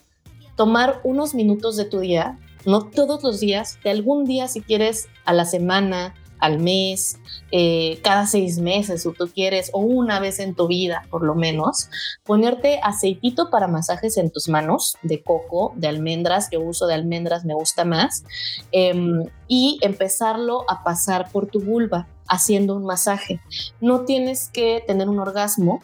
tomar 0.56 1.00
unos 1.04 1.34
minutos 1.34 1.76
de 1.76 1.84
tu 1.84 2.00
día, 2.00 2.38
no 2.66 2.82
todos 2.82 3.22
los 3.22 3.38
días, 3.40 3.78
de 3.84 3.90
algún 3.90 4.24
día 4.24 4.48
si 4.48 4.60
quieres 4.60 5.08
a 5.24 5.32
la 5.32 5.44
semana, 5.44 6.14
al 6.40 6.58
mes, 6.58 7.18
eh, 7.52 8.00
cada 8.02 8.26
seis 8.26 8.58
meses, 8.58 9.06
o 9.06 9.12
tú 9.12 9.28
quieres, 9.32 9.70
o 9.72 9.80
una 9.80 10.20
vez 10.20 10.38
en 10.38 10.54
tu 10.54 10.66
vida, 10.66 11.06
por 11.10 11.22
lo 11.22 11.34
menos, 11.34 11.88
ponerte 12.24 12.80
aceitito 12.82 13.50
para 13.50 13.68
masajes 13.68 14.16
en 14.16 14.30
tus 14.30 14.48
manos, 14.48 14.96
de 15.02 15.22
coco, 15.22 15.72
de 15.76 15.88
almendras, 15.88 16.48
yo 16.50 16.60
uso 16.60 16.86
de 16.86 16.94
almendras, 16.94 17.44
me 17.44 17.54
gusta 17.54 17.84
más, 17.84 18.24
em, 18.72 19.24
y 19.48 19.78
empezarlo 19.82 20.64
a 20.68 20.82
pasar 20.84 21.30
por 21.30 21.46
tu 21.46 21.60
vulva 21.60 22.06
haciendo 22.28 22.76
un 22.76 22.84
masaje. 22.84 23.40
No 23.80 24.04
tienes 24.04 24.48
que 24.52 24.82
tener 24.86 25.08
un 25.08 25.18
orgasmo, 25.18 25.82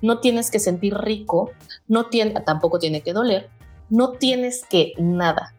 no 0.00 0.20
tienes 0.20 0.50
que 0.50 0.60
sentir 0.60 0.94
rico, 0.94 1.50
no 1.88 2.06
tiene, 2.06 2.40
tampoco 2.40 2.78
tiene 2.78 3.02
que 3.02 3.12
doler, 3.12 3.50
no 3.90 4.12
tienes 4.12 4.64
que 4.68 4.92
nada. 4.98 5.54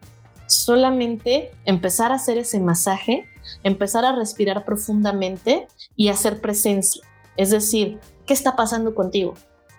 Solamente 0.64 1.52
empezar 1.64 2.12
a 2.12 2.16
hacer 2.16 2.38
ese 2.38 2.60
masaje 2.60 3.26
empezar 3.62 4.04
a 4.04 4.12
respirar 4.12 4.64
profundamente 4.64 5.66
y 5.96 6.08
hacer 6.08 6.40
presencia. 6.40 7.02
Es 7.36 7.50
decir, 7.50 7.98
¿qué 8.26 8.34
está 8.34 8.56
pasando 8.56 8.94
contigo? 8.94 9.34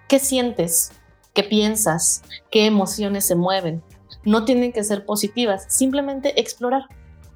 ¿Qué 0.08 0.20
sientes? 0.20 0.92
¿Qué 1.34 1.44
piensas? 1.44 2.24
¿Qué 2.50 2.66
emociones 2.66 3.26
se 3.26 3.36
mueven? 3.36 3.84
No 4.24 4.46
tienen 4.46 4.74
que 4.74 4.84
ser 4.84 5.06
positivas, 5.06 5.66
simplemente 5.70 6.40
explorar. 6.40 6.84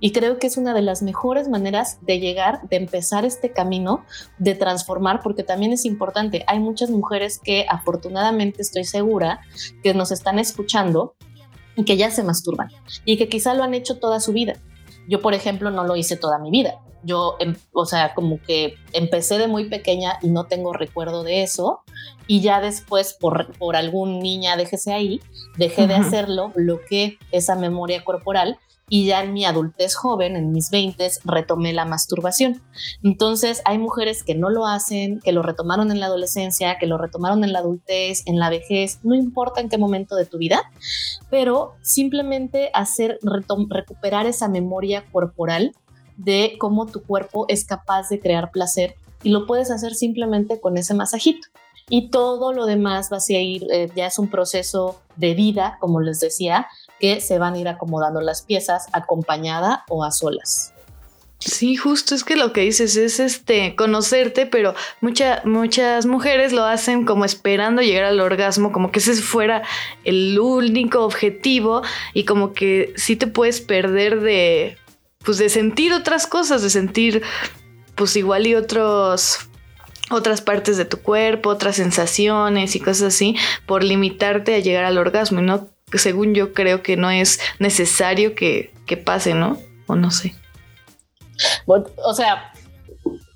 Y 0.02 0.12
creo 0.12 0.40
que 0.40 0.48
es 0.48 0.58
una 0.58 0.74
de 0.74 0.82
las 0.82 1.02
mejores 1.02 1.48
maneras 1.48 2.00
de 2.02 2.20
llegar, 2.20 2.68
de 2.70 2.76
empezar 2.76 3.24
este 3.26 3.52
camino, 3.52 4.04
de 4.38 4.54
transformar, 4.54 5.22
porque 5.24 5.42
también 5.42 5.72
es 5.72 5.86
importante. 5.86 6.44
Hay 6.48 6.60
muchas 6.60 6.90
mujeres 6.90 7.40
que 7.40 7.66
afortunadamente 7.70 8.62
estoy 8.62 8.84
segura 8.84 9.40
que 9.84 9.94
nos 9.94 10.12
están 10.12 10.38
escuchando 10.38 11.16
y 11.76 11.84
que 11.84 11.98
ya 11.98 12.12
se 12.12 12.24
masturban 12.24 12.70
y 13.04 13.18
que 13.18 13.30
quizá 13.30 13.54
lo 13.54 13.64
han 13.64 13.74
hecho 13.74 13.98
toda 13.98 14.20
su 14.20 14.34
vida 14.34 14.56
yo, 15.08 15.22
por 15.22 15.34
ejemplo, 15.34 15.72
no 15.72 15.84
lo 15.84 15.96
hice 15.96 16.18
toda 16.18 16.40
mi 16.40 16.52
vida. 16.52 16.80
Yo, 17.04 17.36
em, 17.40 17.56
o 17.74 17.86
sea, 17.86 18.16
como 18.16 18.40
que 18.42 18.76
empecé 18.94 19.38
de 19.38 19.48
muy 19.48 19.70
pequeña 19.70 20.18
y 20.22 20.30
no 20.30 20.46
tengo 20.46 20.74
recuerdo 20.74 21.24
de 21.24 21.44
eso. 21.44 21.82
Y 22.28 22.42
ya 22.42 22.60
después, 22.60 23.14
por, 23.14 23.56
por 23.58 23.76
algún 23.76 24.20
niña, 24.20 24.58
déjese 24.58 24.94
ahí, 24.94 25.22
dejé 25.58 25.86
de 25.86 25.96
hacerlo, 25.96 26.52
bloqueé 26.56 27.20
esa 27.32 27.56
memoria 27.56 28.04
corporal 28.04 28.58
y 28.88 29.06
ya 29.06 29.24
en 29.24 29.34
mi 29.34 29.46
adultez 29.46 29.96
joven, 29.96 30.36
en 30.36 30.52
mis 30.52 30.70
20, 30.70 31.10
retomé 31.26 31.74
la 31.74 31.86
masturbación. 31.86 32.62
Entonces 33.04 33.62
hay 33.66 33.78
mujeres 33.78 34.24
que 34.24 34.36
no 34.36 34.50
lo 34.50 34.68
hacen, 34.68 35.20
que 35.22 35.32
lo 35.32 35.42
retomaron 35.42 35.92
en 35.92 36.00
la 36.00 36.06
adolescencia, 36.06 36.78
que 36.78 36.86
lo 36.86 36.98
retomaron 36.98 37.44
en 37.44 37.54
la 37.54 37.60
adultez, 37.60 38.24
en 38.26 38.40
la 38.40 38.50
vejez, 38.50 39.00
no 39.04 39.16
importa 39.16 39.62
en 39.62 39.70
qué 39.70 39.78
momento 39.78 40.16
de 40.16 40.26
tu 40.26 40.38
vida, 40.38 40.72
pero 41.30 41.76
simplemente 41.82 42.70
hacer 42.74 43.20
recuperar 43.22 44.28
esa 44.28 44.48
memoria 44.48 45.04
corporal 45.12 45.76
de 46.18 46.56
cómo 46.60 46.86
tu 46.86 47.04
cuerpo 47.04 47.46
es 47.50 47.66
capaz 47.66 48.10
de 48.10 48.20
crear 48.20 48.52
placer 48.52 48.96
y 49.24 49.30
lo 49.30 49.48
puedes 49.48 49.72
hacer 49.72 49.96
simplemente 49.96 50.60
con 50.62 50.78
ese 50.78 50.94
masajito 50.94 51.48
y 51.90 52.10
todo 52.10 52.52
lo 52.54 52.66
demás 52.66 53.10
va 53.12 53.18
a 53.18 53.42
ir, 53.42 53.68
eh, 53.72 53.90
ya 53.96 54.08
es 54.08 54.18
un 54.18 54.30
proceso 54.30 55.02
de 55.16 55.34
vida, 55.36 55.78
como 55.80 56.02
les 56.02 56.20
decía, 56.20 56.68
que 57.00 57.22
se 57.22 57.40
van 57.40 57.54
a 57.56 57.60
ir 57.60 57.68
acomodando 57.68 58.22
las 58.22 58.42
piezas 58.42 58.88
acompañada 58.94 59.84
o 59.90 60.04
a 60.04 60.12
solas. 60.12 60.74
Sí, 61.40 61.76
justo 61.76 62.16
es 62.16 62.24
que 62.24 62.38
lo 62.38 62.54
que 62.54 62.62
dices 62.62 62.96
es 62.96 63.20
este 63.20 63.76
conocerte, 63.76 64.48
pero 64.48 64.74
muchas 65.02 66.06
mujeres 66.06 66.54
lo 66.54 66.64
hacen 66.64 67.06
como 67.06 67.24
esperando 67.24 67.82
llegar 67.84 68.06
al 68.06 68.20
orgasmo, 68.20 68.72
como 68.72 68.92
que 68.92 69.00
ese 69.00 69.14
fuera 69.16 69.62
el 70.06 70.40
único 70.40 71.04
objetivo 71.04 71.84
y 72.14 72.24
como 72.24 72.54
que 72.54 72.94
sí 72.96 73.16
te 73.16 73.28
puedes 73.28 73.62
perder 73.62 74.22
de 74.22 74.78
pues 75.24 75.38
de 75.38 75.50
sentir 75.50 75.94
otras 75.94 76.26
cosas, 76.26 76.64
de 76.64 76.70
sentir 76.70 77.22
pues 77.96 78.16
igual 78.16 78.48
y 78.48 78.56
otros 78.56 79.48
otras 80.10 80.42
partes 80.42 80.78
de 80.78 80.86
tu 80.86 80.98
cuerpo, 80.98 81.50
otras 81.50 81.76
sensaciones 81.76 82.76
y 82.76 82.80
cosas 82.80 83.14
así, 83.14 83.36
por 83.66 83.84
limitarte 83.84 84.56
a 84.56 84.60
llegar 84.60 84.86
al 84.86 84.98
orgasmo 84.98 85.42
y 85.42 85.44
no 85.44 85.68
según 85.94 86.34
yo 86.34 86.54
creo 86.54 86.84
que 86.84 86.98
no 86.98 87.10
es 87.10 87.40
necesario 87.60 88.36
que, 88.36 88.72
pase, 89.06 89.34
¿no? 89.34 89.58
O 89.88 89.96
no 89.96 90.12
sé. 90.12 90.36
o 91.66 92.14
sea, 92.14 92.54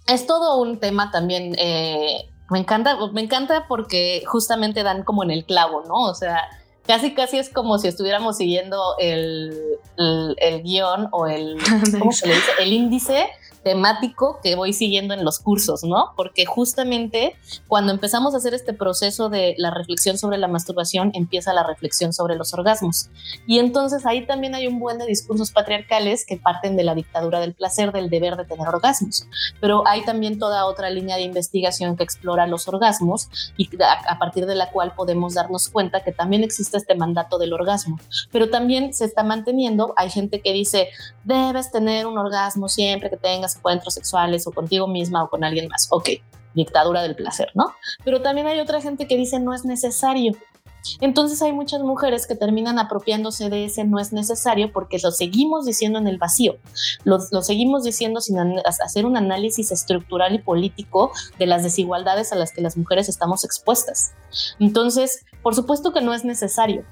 es 0.08 0.26
todo 0.26 0.62
un 0.62 0.80
tema 0.80 1.12
también. 1.12 1.56
Eh, 1.58 2.30
me 2.50 2.60
encanta, 2.60 2.98
me 3.14 3.22
encanta 3.22 3.66
porque 3.68 4.24
justamente 4.26 4.84
dan 4.84 5.04
como 5.04 5.24
en 5.24 5.32
el 5.32 5.46
clavo, 5.46 5.84
¿no? 5.88 6.06
O 6.06 6.16
sea, 6.16 6.50
casi 6.88 7.14
casi 7.14 7.38
es 7.38 7.50
como 7.50 7.78
si 7.78 7.88
estuviéramos 7.88 8.38
siguiendo 8.38 8.96
el, 8.98 9.56
el, 9.98 10.64
guion 10.64 11.10
o 11.12 11.28
el, 11.28 11.58
¿cómo 12.00 12.12
se 12.12 12.28
le 12.28 12.36
dice? 12.36 12.52
El 12.60 12.74
índice 12.74 13.28
temático 13.64 14.40
que 14.42 14.56
voy 14.56 14.74
siguiendo 14.74 15.14
en 15.14 15.24
los 15.24 15.40
cursos, 15.40 15.84
¿no? 15.84 16.14
Porque 16.16 16.46
justamente 16.46 17.36
cuando 17.68 17.92
empezamos 17.92 18.34
a 18.34 18.38
hacer 18.38 18.54
este 18.54 18.74
proceso 18.74 19.30
de 19.30 19.56
la 19.58 19.72
reflexión 19.72 20.18
sobre 20.18 20.38
la 20.38 20.48
masturbación, 20.48 21.12
empieza 21.14 21.54
la 21.54 21.64
reflexión 21.64 22.14
sobre 22.14 22.36
los 22.36 22.54
orgasmos. 22.54 23.10
Y 23.48 23.60
entonces 23.60 24.06
ahí 24.06 24.26
también 24.26 24.56
hay 24.56 24.68
un 24.68 24.80
buen 24.80 24.98
de 24.98 25.06
discursos 25.06 25.52
patriarcales 25.52 26.26
que 26.26 26.38
parten 26.38 26.78
de 26.78 26.84
la 26.84 26.96
dictadura 26.96 27.40
del 27.40 27.54
placer, 27.54 27.92
del 27.92 28.10
deber 28.10 28.36
de 28.38 28.46
tener 28.46 28.68
orgasmos. 28.68 29.28
Pero 29.60 29.88
hay 29.88 30.04
también 30.04 30.40
toda 30.40 30.66
otra 30.66 30.90
línea 30.90 31.18
de 31.18 31.24
investigación 31.24 31.96
que 31.96 32.04
explora 32.04 32.48
los 32.48 32.68
orgasmos 32.68 33.30
y 33.58 33.70
a, 33.82 34.18
partir 34.20 34.46
de 34.46 34.56
la 34.56 34.72
cual 34.72 34.94
podemos 34.96 35.34
darnos 35.34 35.70
cuenta 35.70 36.04
que 36.04 36.12
también 36.12 36.44
existe 36.44 36.78
este 36.78 36.96
mandato 36.96 37.38
del 37.38 37.54
orgasmo. 37.54 38.00
Pero 38.32 38.50
también 38.50 38.94
se 38.94 39.06
está 39.06 39.24
manteniendo, 39.24 39.94
hay 39.98 40.10
gente 40.10 40.42
que 40.42 40.54
dice, 40.54 40.90
debes 41.24 41.72
tener 41.72 42.08
un 42.08 42.18
orgasmo 42.18 42.70
siempre 42.70 43.10
que 43.10 43.18
tengas 43.18 43.49
encuentros 43.56 43.94
sexuales 43.94 44.48
o 44.48 44.52
contigo 44.52 44.88
misma 44.88 45.24
o 45.24 45.30
con 45.30 45.44
alguien 45.44 45.68
más. 45.68 45.88
Ok, 45.92 46.10
dictadura 46.54 47.02
del 47.02 47.16
placer, 47.16 47.52
¿no? 47.54 47.74
Pero 48.04 48.22
también 48.22 48.48
hay 48.48 48.60
otra 48.60 48.82
gente 48.82 49.08
que 49.08 49.18
dice 49.18 49.40
no 49.40 49.54
es 49.54 49.66
necesario. 49.66 50.34
Entonces 51.02 51.42
hay 51.42 51.52
muchas 51.52 51.82
mujeres 51.82 52.26
que 52.26 52.36
terminan 52.36 52.80
apropiándose 52.80 53.50
de 53.50 53.66
ese 53.66 53.84
no 53.84 54.00
es 54.00 54.14
necesario 54.14 54.72
porque 54.72 54.98
lo 55.04 55.12
seguimos 55.12 55.66
diciendo 55.66 56.00
en 56.00 56.08
el 56.08 56.18
vacío, 56.18 56.58
lo, 57.04 57.20
seguimos 57.42 57.84
diciendo 57.84 58.22
sin 58.22 58.38
hacer 58.40 59.06
un 59.06 59.18
análisis 59.18 59.72
estructural 59.72 60.36
y 60.36 60.40
político 60.40 61.12
de 61.38 61.48
las 61.48 61.64
desigualdades 61.64 62.32
a 62.32 62.36
las 62.36 62.52
que 62.52 62.62
las 62.62 62.78
mujeres 62.78 63.10
estamos 63.10 63.44
expuestas. 63.44 64.14
Entonces, 64.60 65.26
por 65.44 65.56
supuesto 65.56 65.92
que 65.92 66.02
no 66.02 66.14
es 66.14 66.24
necesario, 66.24 66.86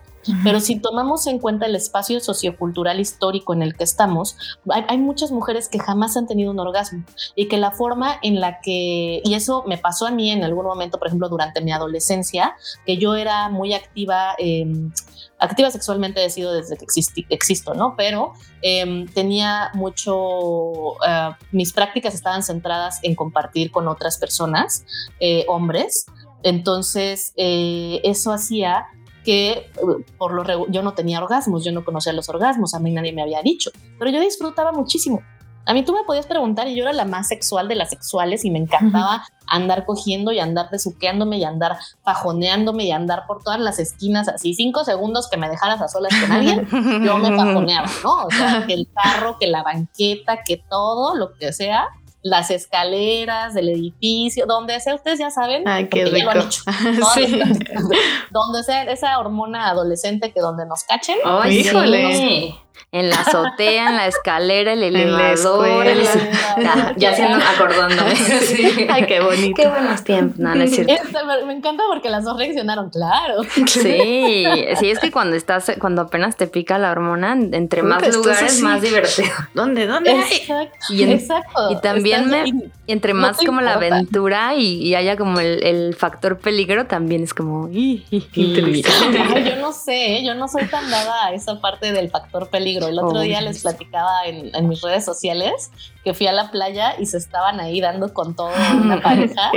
pero 0.44 0.60
si 0.60 0.80
tomamos 0.80 1.28
en 1.28 1.40
cuenta 1.40 1.66
el 1.66 1.76
espacio 1.76 2.20
sociocultural 2.20 3.00
histórico 3.00 3.54
en 3.54 3.62
el 3.62 3.76
que 3.76 3.84
estamos, 3.84 4.36
hay, 4.70 4.98
muchas 4.98 5.32
mujeres 5.32 5.70
que 5.70 5.80
jamás 5.80 6.18
han 6.18 6.28
tenido 6.28 6.52
un 6.52 6.60
orgasmo 6.60 7.04
y 7.36 7.48
que 7.48 7.58
la 7.58 7.72
forma 7.72 8.20
en 8.22 8.40
la 8.40 8.60
que, 8.62 9.22
y 9.24 9.34
eso 9.34 9.64
me 9.68 9.78
pasó 9.78 10.08
a 10.08 10.12
mí 10.12 10.32
en 10.32 10.44
algún 10.44 10.66
momento, 10.66 10.98
por 10.98 11.08
ejemplo, 11.08 11.30
durante 11.30 11.62
mi 11.62 11.72
adolescencia, 11.72 12.56
que 12.86 12.98
yo 12.98 13.16
era 13.16 13.50
muy 13.50 13.74
activa. 13.74 14.36
Em, 14.38 14.92
activa 15.40 15.70
sexualmente 15.70 16.24
he 16.26 16.30
sido 16.30 16.54
desde 16.54 16.78
que 16.78 16.86
existo, 17.30 17.74
¿no? 17.74 17.96
Pero 17.96 18.34
em, 18.62 19.08
tenía 19.08 19.70
mucho, 19.74 20.96
eh, 21.08 21.30
mis 21.52 21.74
prácticas 21.74 22.14
estaban 22.16 22.44
centradas 22.44 23.00
en 23.04 23.16
compartir 23.16 23.72
con 23.72 23.88
otras 23.88 24.18
personas, 24.18 24.84
eh, 25.20 25.46
hombres. 25.48 26.06
Entonces, 26.44 27.34
eh, 27.36 28.00
eso 28.04 28.32
hacía 28.32 28.88
que 29.28 29.70
por 30.18 30.32
lo 30.32 30.70
yo 30.70 30.82
no 30.82 30.94
tenía 30.94 31.22
orgasmos, 31.22 31.66
yo 31.66 31.74
no 31.74 31.84
conocía 31.84 32.14
los 32.14 32.30
orgasmos, 32.30 32.74
a 32.74 32.80
mí 32.80 32.92
nadie 32.92 33.12
me 33.12 33.22
había 33.22 33.42
dicho, 33.42 33.72
pero 34.00 34.10
yo 34.10 34.22
disfrutaba 34.22 34.72
muchísimo. 34.72 35.22
A 35.66 35.74
mí 35.74 35.84
tú 35.84 35.92
me 35.92 36.06
podías 36.06 36.28
preguntar 36.28 36.70
y 36.70 36.76
yo 36.76 36.84
era 36.84 36.94
la 36.94 37.04
más 37.04 37.28
sexual 37.28 37.68
de 37.68 37.76
las 37.76 37.90
sexuales 37.90 38.46
y 38.46 38.52
me 38.52 38.60
encantaba 38.60 39.26
andar 39.46 39.86
cogiendo 39.86 40.32
y 40.32 40.40
andar 40.40 40.70
desuqueándome 40.70 41.40
y 41.40 41.44
andar 41.44 41.78
fajoneándome 42.06 42.86
y 42.86 42.92
andar 42.92 43.28
por 43.28 43.44
todas 43.44 43.60
las 43.60 43.80
esquinas 43.80 44.30
así 44.30 44.54
cinco 44.54 44.86
segundos 44.86 45.28
que 45.30 45.36
me 45.36 45.50
dejaras 45.50 45.82
a 45.82 45.90
solas 45.90 46.14
con 46.22 46.32
alguien, 46.32 46.66
yo 47.04 47.18
me 47.18 47.28
fajoneaba, 47.36 47.90
¿no? 48.06 48.28
O 48.28 48.32
sea, 48.32 48.64
que 48.66 48.76
el 48.76 48.88
carro, 48.96 49.36
que 49.38 49.48
la 49.48 49.62
banqueta, 49.62 50.40
que 50.46 50.64
todo, 50.70 51.16
lo 51.16 51.34
que 51.34 51.52
sea, 51.52 51.90
las 52.22 52.52
escaleras 52.52 53.54
del 53.54 53.70
edificio, 53.70 54.46
donde 54.46 54.80
sea, 54.80 54.96
ustedes 54.96 55.20
ya 55.20 55.30
saben, 55.30 55.68
Ay, 55.68 55.88
qué 55.88 56.06
rico. 56.06 56.32
donde 58.32 58.64
sea 58.64 58.84
esa 58.84 59.20
hormona 59.20 59.70
adolescente 59.70 60.32
que 60.32 60.40
donde 60.40 60.66
nos 60.66 60.84
cachen. 60.84 61.18
híjole. 61.50 62.56
En 62.92 63.10
la 63.10 63.18
azotea, 63.20 63.90
en 63.90 63.96
la 63.98 64.08
escalera, 64.08 64.74
el 64.74 64.84
elevador. 64.84 65.86
En 65.88 66.04
la 66.04 66.92
el- 66.92 66.96
ya, 66.98 67.10
ando 67.34 67.46
acordándome. 67.46 68.16
Sí. 68.48 68.88
Ay, 68.90 69.06
qué 69.06 69.20
bonito. 69.20 69.62
Qué 69.62 69.68
buenos 69.68 70.04
tiempos. 70.04 70.40
No, 70.40 70.56
no 70.56 70.64
es 70.64 70.74
cierto. 70.74 70.94
Esta- 70.94 71.24
me 71.46 71.54
encanta 71.54 71.84
porque 71.90 72.10
las 72.10 72.24
dos 72.24 72.38
reaccionaron, 72.38 72.90
claro. 72.90 73.44
Sí, 73.66 74.46
sí, 74.80 74.90
es 74.90 75.00
que 75.00 75.12
cuando 75.12 75.36
estás, 75.36 75.72
cuando 75.80 76.02
apenas 76.04 76.36
te 76.38 76.48
pica 76.48 76.78
la 76.78 76.92
hormona, 76.92 77.34
entre 77.34 77.84
más 77.84 78.02
lugares, 78.16 78.62
más 78.62 78.82
divertido. 78.82 79.30
¿Dónde? 79.54 79.86
¿Dónde? 79.86 80.12
Exacto. 80.12 80.94
Y 80.94 81.04
en- 81.04 81.12
exacto. 81.12 81.72
y 81.72 81.82
también 81.82 82.30
me- 82.30 82.54
entre 82.88 83.14
No 83.14 83.20
más 83.22 83.38
como 83.38 83.60
la 83.62 83.74
aventura 83.74 84.56
y, 84.56 84.82
y 84.82 84.96
haya 84.96 85.18
como 85.18 85.40
el, 85.42 85.62
el 85.64 85.96
factor 85.96 86.38
peligro, 86.40 86.86
también 86.86 87.24
es 87.24 87.34
como... 87.34 87.70
Yo 87.70 89.56
no 89.60 89.72
sé, 89.74 90.18
¿eh? 90.18 90.26
yo 90.26 90.34
no 90.36 90.48
soy 90.48 90.66
tan 90.68 90.90
dada 90.90 91.26
a 91.26 91.34
esa 91.34 91.60
parte 91.60 91.92
del 91.92 92.10
factor 92.10 92.50
peligro. 92.50 92.67
El 92.76 93.00
otro 93.00 93.20
Oh, 93.20 93.22
día 93.22 93.42
les 93.42 93.62
platicaba 93.62 94.26
en, 94.26 94.54
en 94.56 94.68
mis 94.68 94.82
redes 94.82 95.06
sociales 95.06 95.72
que 96.04 96.14
fui 96.14 96.28
a 96.28 96.34
la 96.34 96.52
playa 96.52 96.96
y 97.00 97.06
se 97.06 97.18
estaban 97.18 97.60
ahí 97.60 97.82
dando 97.82 98.14
con 98.14 98.36
todo 98.36 98.50
una 98.82 99.02
pareja 99.02 99.52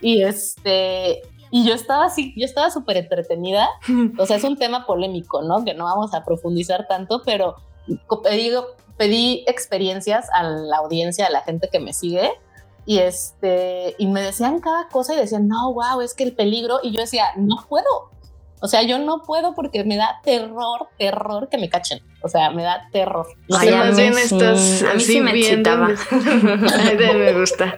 Y 0.00 0.22
este 0.22 1.22
y 1.50 1.66
yo 1.66 1.74
estaba 1.74 2.06
así, 2.06 2.32
yo 2.36 2.44
estaba 2.44 2.70
súper 2.70 2.96
entretenida. 2.96 3.68
O 4.18 4.26
sea, 4.26 4.36
es 4.36 4.44
un 4.44 4.56
tema 4.56 4.86
polémico, 4.86 5.42
¿no? 5.42 5.64
Que 5.64 5.74
no 5.74 5.84
vamos 5.84 6.14
a 6.14 6.24
profundizar 6.24 6.86
tanto, 6.86 7.22
pero 7.24 7.56
pedí, 8.22 8.52
pedí 8.96 9.44
experiencias 9.48 10.28
a 10.32 10.44
la 10.44 10.76
audiencia, 10.76 11.26
a 11.26 11.30
la 11.30 11.42
gente 11.42 11.68
que 11.70 11.80
me 11.80 11.92
sigue. 11.92 12.30
Y 12.86 12.98
este, 12.98 13.96
y 13.98 14.06
me 14.06 14.22
decían 14.22 14.60
cada 14.60 14.88
cosa 14.88 15.14
y 15.14 15.16
decían, 15.16 15.48
no, 15.48 15.72
wow, 15.72 16.00
es 16.00 16.14
que 16.14 16.22
el 16.22 16.34
peligro. 16.34 16.78
Y 16.82 16.92
yo 16.92 17.00
decía, 17.00 17.26
no 17.36 17.56
puedo. 17.68 18.10
O 18.62 18.68
sea, 18.68 18.82
yo 18.82 18.98
no 18.98 19.22
pudo 19.22 19.54
porque 19.54 19.84
me 19.84 19.96
da 19.96 20.20
terror, 20.22 20.88
terror 20.98 21.48
que 21.48 21.56
me 21.58 21.68
cachen. 21.70 22.00
O 22.22 22.28
sea, 22.28 22.50
me 22.50 22.62
da 22.62 22.88
terror. 22.92 23.26
No 23.48 23.56
Ay, 23.56 23.68
a 23.70 23.76
más 23.78 23.96
mí 23.96 24.02
bien 24.02 24.14
sí. 24.14 24.20
estás 24.34 24.82
A 24.82 24.94
mí 24.94 25.00
sí 25.00 25.20
me 25.20 25.30
excitaba. 25.30 25.88
Me 26.10 27.32
gusta. 27.32 27.76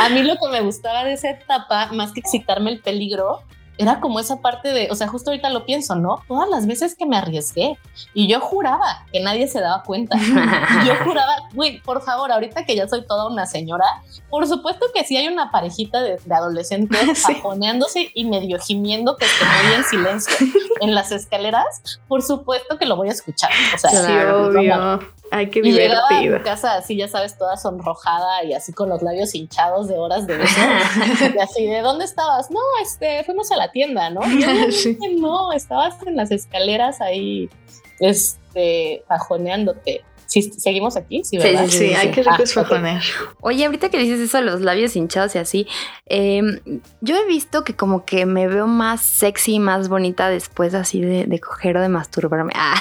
a 0.00 0.08
mí 0.08 0.22
lo 0.22 0.36
que 0.36 0.48
me 0.50 0.60
gustaba 0.62 1.04
de 1.04 1.12
esa 1.12 1.30
etapa, 1.30 1.92
más 1.92 2.12
que 2.12 2.20
excitarme 2.20 2.70
el 2.70 2.80
peligro, 2.80 3.42
era 3.76 4.00
como 4.00 4.20
esa 4.20 4.40
parte 4.40 4.68
de, 4.72 4.88
o 4.90 4.94
sea, 4.94 5.08
justo 5.08 5.30
ahorita 5.30 5.50
lo 5.50 5.64
pienso, 5.66 5.96
¿no? 5.96 6.22
Todas 6.28 6.48
las 6.48 6.66
veces 6.66 6.94
que 6.94 7.06
me 7.06 7.16
arriesgué 7.16 7.76
y 8.12 8.28
yo 8.28 8.40
juraba 8.40 9.04
que 9.12 9.20
nadie 9.20 9.48
se 9.48 9.60
daba 9.60 9.82
cuenta. 9.82 10.16
Yo 10.16 10.94
juraba, 11.04 11.32
güey, 11.54 11.80
por 11.82 12.02
favor, 12.02 12.30
ahorita 12.30 12.64
que 12.64 12.76
ya 12.76 12.86
soy 12.88 13.04
toda 13.06 13.26
una 13.28 13.46
señora, 13.46 13.84
por 14.30 14.46
supuesto 14.46 14.86
que 14.94 15.04
si 15.04 15.16
hay 15.16 15.26
una 15.28 15.50
parejita 15.50 16.00
de, 16.02 16.18
de 16.24 16.34
adolescentes 16.34 17.00
Sí. 17.24 17.34
fajoneándose 17.34 18.10
y 18.14 18.24
medio 18.26 18.58
gimiendo 18.58 19.16
que 19.16 19.24
esté 19.24 19.44
muy 19.44 19.74
en 19.74 19.84
silencio 19.84 20.46
en 20.80 20.94
las 20.94 21.10
escaleras, 21.12 22.00
por 22.08 22.22
supuesto 22.22 22.78
que 22.78 22.86
lo 22.86 22.96
voy 22.96 23.08
a 23.08 23.12
escuchar. 23.12 23.50
O 23.74 23.78
sea, 23.78 23.90
Sí, 23.90 24.12
obvio. 24.12 25.00
Ay, 25.36 25.50
qué 25.50 25.58
y 25.60 25.72
llegaba 25.72 26.06
a 26.06 26.08
divertido. 26.10 26.38
mi 26.38 26.44
casa 26.44 26.76
así, 26.76 26.96
ya 26.96 27.08
sabes, 27.08 27.36
toda 27.36 27.56
sonrojada 27.56 28.44
y 28.44 28.52
así 28.52 28.72
con 28.72 28.88
los 28.88 29.02
labios 29.02 29.34
hinchados 29.34 29.88
de 29.88 29.98
horas 29.98 30.28
de 30.28 30.36
beso. 30.36 30.60
y 31.34 31.38
así, 31.38 31.66
¿de 31.66 31.80
dónde 31.80 32.04
estabas? 32.04 32.52
No, 32.52 32.60
este, 32.82 33.24
fuimos 33.24 33.50
a 33.50 33.56
la 33.56 33.72
tienda, 33.72 34.10
¿no? 34.10 34.20
Y 34.30 34.40
yo, 34.40 34.48
Sí. 34.70 34.96
No, 35.18 35.52
estabas 35.52 35.96
en 36.06 36.14
las 36.16 36.30
escaleras 36.30 37.00
ahí, 37.00 37.50
este, 37.98 39.02
fajoneándote. 39.08 40.04
Sí, 40.26 40.42
seguimos 40.42 40.96
aquí, 40.96 41.22
sí, 41.24 41.38
Sí, 41.38 41.38
¿verdad? 41.38 41.66
sí, 41.68 41.78
Sí, 41.78 41.94
ay, 41.94 42.10
qué 42.10 42.22
rico 42.22 42.44
Ah. 42.74 43.00
Oye, 43.40 43.64
ahorita 43.64 43.88
que 43.88 43.98
dices 43.98 44.20
eso, 44.20 44.40
los 44.40 44.60
labios 44.60 44.96
hinchados 44.96 45.34
y 45.34 45.38
así, 45.38 45.66
em, 46.06 46.60
yo 47.00 47.16
he 47.16 47.26
visto 47.26 47.64
que 47.64 47.74
como 47.74 48.04
que 48.04 48.26
me 48.26 48.48
veo 48.48 48.66
más 48.66 49.02
sexy 49.02 49.54
y 49.54 49.58
más 49.60 49.88
bonita 49.88 50.28
después 50.28 50.74
así 50.74 51.00
de, 51.00 51.26
de 51.26 51.40
coger 51.40 51.76
o 51.76 51.80
de 51.82 51.88
masturbarme. 51.88 52.52
Ah, 52.66 52.80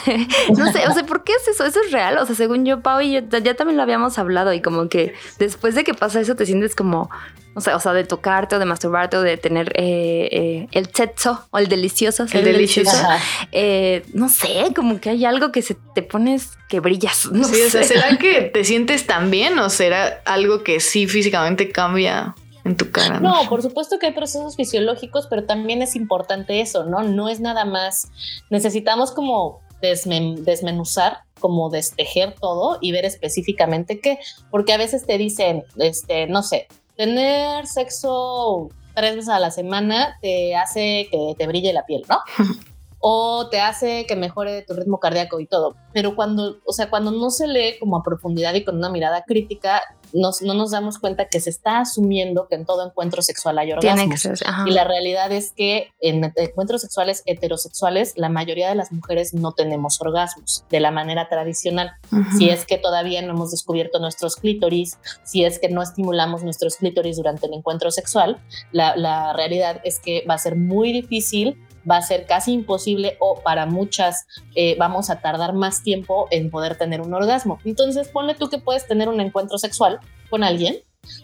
no 0.58 0.72
sé, 0.72 0.88
o 0.88 0.94
sea, 0.94 1.06
¿por 1.06 1.24
qué 1.24 1.34
es 1.34 1.48
eso? 1.48 1.66
¿Eso 1.66 1.80
es 1.82 1.92
real? 1.92 2.18
O 2.18 2.26
sea, 2.26 2.36
según 2.36 2.66
yo, 2.66 2.82
Pau 2.82 3.02
y 3.02 3.14
yo 3.14 3.20
ya 3.40 3.54
también 3.56 3.76
lo 3.78 3.84
habíamos 3.84 4.18
hablado 4.18 4.54
y 4.54 4.62
como 4.62 4.88
que 4.88 5.14
después 5.40 5.76
de 5.76 5.84
que 5.84 5.94
pasa 5.94 6.22
eso 6.22 6.36
te 6.36 6.46
sientes 6.46 6.76
como, 6.76 7.10
o 7.56 7.62
sea, 7.62 7.76
o 7.76 7.80
sea 7.80 7.94
de 7.94 8.04
tocarte 8.04 8.56
o 8.56 8.60
de 8.60 8.66
masturbarte 8.66 9.18
o 9.18 9.22
de 9.22 9.38
tener 9.38 9.72
eh, 9.76 10.30
eh, 10.32 10.68
el 10.72 10.94
sexo 10.94 11.46
o 11.52 11.58
el 11.58 11.68
delicioso. 11.68 12.28
ser 12.28 12.44
delicioso. 12.44 12.96
Ajá. 12.96 13.20
eh, 13.52 14.04
no 14.14 14.30
sé, 14.30 14.74
como 14.76 15.00
que 15.00 15.10
hay 15.12 15.26
algo 15.26 15.52
que 15.52 15.62
se 15.62 15.76
te 15.96 16.02
pones 16.04 16.52
que 16.70 16.80
brillas. 16.80 17.26
No 17.32 17.44
Sí, 17.46 17.62
o 17.62 17.70
sea, 17.70 17.84
sé. 17.84 17.94
¿será 17.96 18.18
que 18.18 18.42
te 18.42 18.64
sientes 18.64 19.06
tan 19.06 19.30
bien 19.32 19.58
o 19.60 19.70
será 19.70 20.22
algo 20.26 20.64
que 20.64 20.80
sí 20.80 21.08
físicamente 21.08 21.70
cambia 21.72 22.36
en 22.64 22.76
tu 22.78 22.90
cara? 22.92 23.20
No, 23.20 23.48
por 23.50 23.62
supuesto 23.62 24.00
que 24.00 24.08
hay 24.08 24.14
procesos 24.14 24.56
fisiológicos, 24.56 25.28
pero 25.30 25.44
también 25.46 25.82
es 25.82 25.96
importante 25.96 26.62
eso, 26.62 26.86
¿no? 26.86 27.04
No 27.04 27.30
es 27.30 27.40
nada 27.40 27.66
más. 27.66 28.08
Necesitamos 28.50 29.12
como 29.12 29.62
desmen- 29.82 30.38
desmenuzar, 30.44 31.20
como 31.40 31.70
destejer 31.70 32.34
todo 32.40 32.78
y 32.82 32.92
ver 32.94 33.04
específicamente 33.06 34.00
qué, 34.00 34.18
porque 34.50 34.72
a 34.74 34.78
veces 34.78 35.06
te 35.06 35.18
dicen, 35.18 35.64
este, 35.78 36.26
no 36.28 36.42
sé, 36.42 36.68
tener 36.96 37.68
sexo 37.68 38.70
tres 38.96 39.16
veces 39.16 39.30
a 39.30 39.40
la 39.40 39.52
semana 39.52 40.18
te 40.22 40.56
hace 40.56 41.08
que 41.12 41.36
te 41.38 41.48
brille 41.48 41.74
la 41.74 41.86
piel, 41.86 42.04
¿no? 42.10 42.20
o 43.00 43.50
te 43.50 43.60
hace 43.60 44.06
que 44.06 44.16
mejore 44.16 44.62
tu 44.62 44.74
ritmo 44.74 45.00
cardíaco 45.00 45.40
y 45.40 45.46
todo. 45.46 45.76
Pero 45.92 46.16
cuando, 46.16 46.60
o 46.66 46.72
sea, 46.72 46.90
cuando 46.90 47.12
no 47.12 47.32
se 47.32 47.48
lee 47.48 47.78
como 47.80 47.98
a 47.98 48.04
profundidad 48.04 48.54
y 48.54 48.64
con 48.64 48.78
una 48.78 48.90
mirada 48.90 49.24
crítica, 49.24 49.82
nos- 50.14 50.42
no 50.42 50.54
nos 50.54 50.72
damos 50.72 51.00
cuenta 51.00 51.28
que 51.28 51.40
se 51.40 51.50
está 51.50 51.80
asumiendo 51.80 52.48
que 52.48 52.56
en 52.56 52.66
todo 52.66 52.86
encuentro 52.88 53.22
sexual 53.22 53.58
hay 53.58 53.72
orgasmos. 53.74 54.22
Ser. 54.38 54.48
Y 54.68 54.72
la 54.72 54.84
realidad 54.84 55.32
es 55.32 55.52
que 55.52 55.92
en 56.00 56.32
encuentros 56.36 56.82
sexuales 56.82 57.24
heterosexuales, 57.26 58.14
la 58.16 58.30
mayoría 58.30 58.70
de 58.70 58.76
las 58.76 58.92
mujeres 58.92 59.34
no 59.34 59.52
tenemos 59.54 60.00
orgasmos 60.02 60.64
de 60.70 60.80
la 60.80 60.92
manera 60.92 61.28
tradicional. 61.30 61.92
Si 62.38 62.50
es 62.50 62.66
que 62.66 62.78
todavía 62.78 63.22
no 63.22 63.32
hemos 63.34 63.52
descubierto 63.52 64.00
nuestros 64.00 64.36
clítoris, 64.36 64.98
si 65.24 65.44
es 65.46 65.60
que 65.60 65.70
no 65.70 65.82
estimulamos 65.82 66.44
nuestros 66.44 66.78
clítoris 66.78 67.18
durante 67.18 67.48
el 67.48 67.54
encuentro 67.54 67.92
sexual, 67.92 68.42
la, 68.72 68.96
la 68.96 69.34
realidad 69.34 69.82
es 69.84 70.00
que 70.00 70.24
va 70.30 70.36
a 70.36 70.38
ser 70.40 70.56
muy 70.56 70.92
difícil, 70.94 71.58
va 71.90 71.98
a 71.98 72.02
ser 72.02 72.26
casi 72.26 72.54
imposible 72.54 73.18
o 73.20 73.42
para 73.42 73.66
muchas 73.66 74.26
eh, 74.56 74.76
vamos 74.78 75.10
a 75.10 75.20
tardar 75.22 75.54
más 75.54 75.84
tiempo 75.84 76.28
en 76.32 76.50
poder 76.50 76.78
tener 76.78 77.02
un 77.02 77.14
orgasmo. 77.14 77.60
Entonces, 77.66 78.10
ponle 78.10 78.36
tú 78.36 78.50
que 78.50 78.58
puedes 78.58 78.88
tener 78.88 79.10
un 79.10 79.20
encuentro 79.22 79.58
sexual 79.58 80.00
con 80.30 80.44
alguien, 80.44 80.78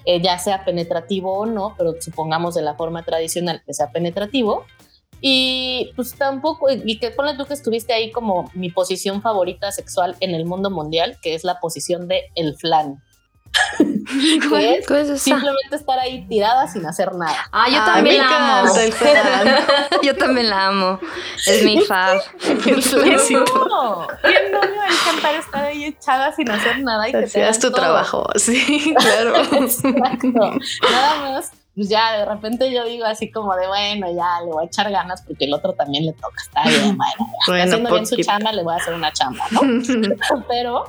eh, 0.06 0.22
ya 0.22 0.38
sea 0.40 0.66
penetrativo 0.66 1.34
o 1.34 1.46
no, 1.46 1.76
pero 1.78 1.96
supongamos 2.00 2.56
de 2.56 2.62
la 2.62 2.76
forma 2.76 3.04
tradicional 3.04 3.62
que 3.66 3.74
sea 3.74 3.92
penetrativo. 3.92 4.66
Y 5.22 5.92
pues 5.96 6.16
tampoco, 6.16 6.68
y 6.70 6.98
que 6.98 7.12
ponle 7.12 7.36
tú 7.36 7.46
que 7.46 7.54
estuviste 7.54 7.92
ahí 7.92 8.10
como 8.12 8.50
mi 8.54 8.70
posición 8.70 9.22
favorita 9.22 9.72
sexual 9.72 10.16
en 10.22 10.34
el 10.34 10.46
mundo 10.46 10.70
mundial, 10.70 11.18
que 11.22 11.34
es 11.34 11.44
la 11.44 11.60
posición 11.60 12.08
de 12.08 12.24
el 12.36 12.56
flan. 12.56 13.04
Es 14.10 14.48
¿Cuál 14.88 15.12
es 15.12 15.22
simplemente 15.22 15.76
estar 15.76 16.00
ahí 16.00 16.26
tirada 16.28 16.68
sin 16.68 16.86
hacer 16.86 17.14
nada. 17.14 17.48
Ah, 17.52 17.68
yo 17.70 17.78
Ay, 17.80 17.86
también 17.86 18.18
me 18.18 18.24
la 18.24 18.60
amo. 18.60 18.74
Yo 20.02 20.16
también 20.16 20.50
la 20.50 20.68
amo. 20.68 21.00
Es 21.46 21.64
mi 21.64 21.82
fab. 21.82 22.18
No, 22.18 22.28
¿quién 24.22 24.52
no 24.52 24.62
le 24.62 24.78
va 24.78 24.86
a 24.86 24.88
encantar 24.88 25.36
estar 25.36 25.64
ahí 25.64 25.86
echada 25.86 26.34
sin 26.34 26.50
hacer 26.50 26.80
nada 26.80 27.08
y 27.08 27.12
que 27.12 27.28
te 27.28 27.52
tu 27.54 27.60
todo? 27.60 27.72
trabajo, 27.72 28.28
sí, 28.36 28.94
claro. 29.00 29.36
Exacto. 29.38 30.58
Nada 30.92 31.22
más, 31.22 31.52
pues 31.76 31.90
ya 31.90 32.18
de 32.18 32.26
repente 32.26 32.72
yo 32.74 32.84
digo 32.86 33.06
así 33.06 33.32
como 33.32 33.56
de 33.56 33.68
bueno, 33.68 34.08
ya 34.14 34.42
le 34.44 34.52
voy 34.52 34.64
a 34.64 34.68
echar 34.68 34.92
ganas 34.92 35.22
porque 35.22 35.46
el 35.46 35.54
otro 35.54 35.74
también 35.74 36.06
le 36.06 36.14
toca. 36.14 36.42
Está 36.42 36.64
bien, 36.64 36.98
bueno, 36.98 37.32
Bueno, 37.48 37.64
haciendo 37.64 37.92
bien 37.92 38.06
su 38.06 38.16
chamba, 38.18 38.52
le 38.52 38.64
voy 38.64 38.74
a 38.74 38.78
hacer 38.78 38.94
una 38.94 39.12
chamba, 39.14 39.46
¿no? 39.52 39.62
Pero, 40.48 40.86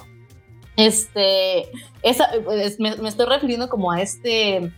este, 0.80 1.68
esa, 2.02 2.26
es- 2.54 2.80
me, 2.80 2.96
me 2.96 3.08
estoy 3.08 3.26
refiriendo 3.26 3.68
como 3.68 3.90
a 3.92 4.00
este, 4.02 4.72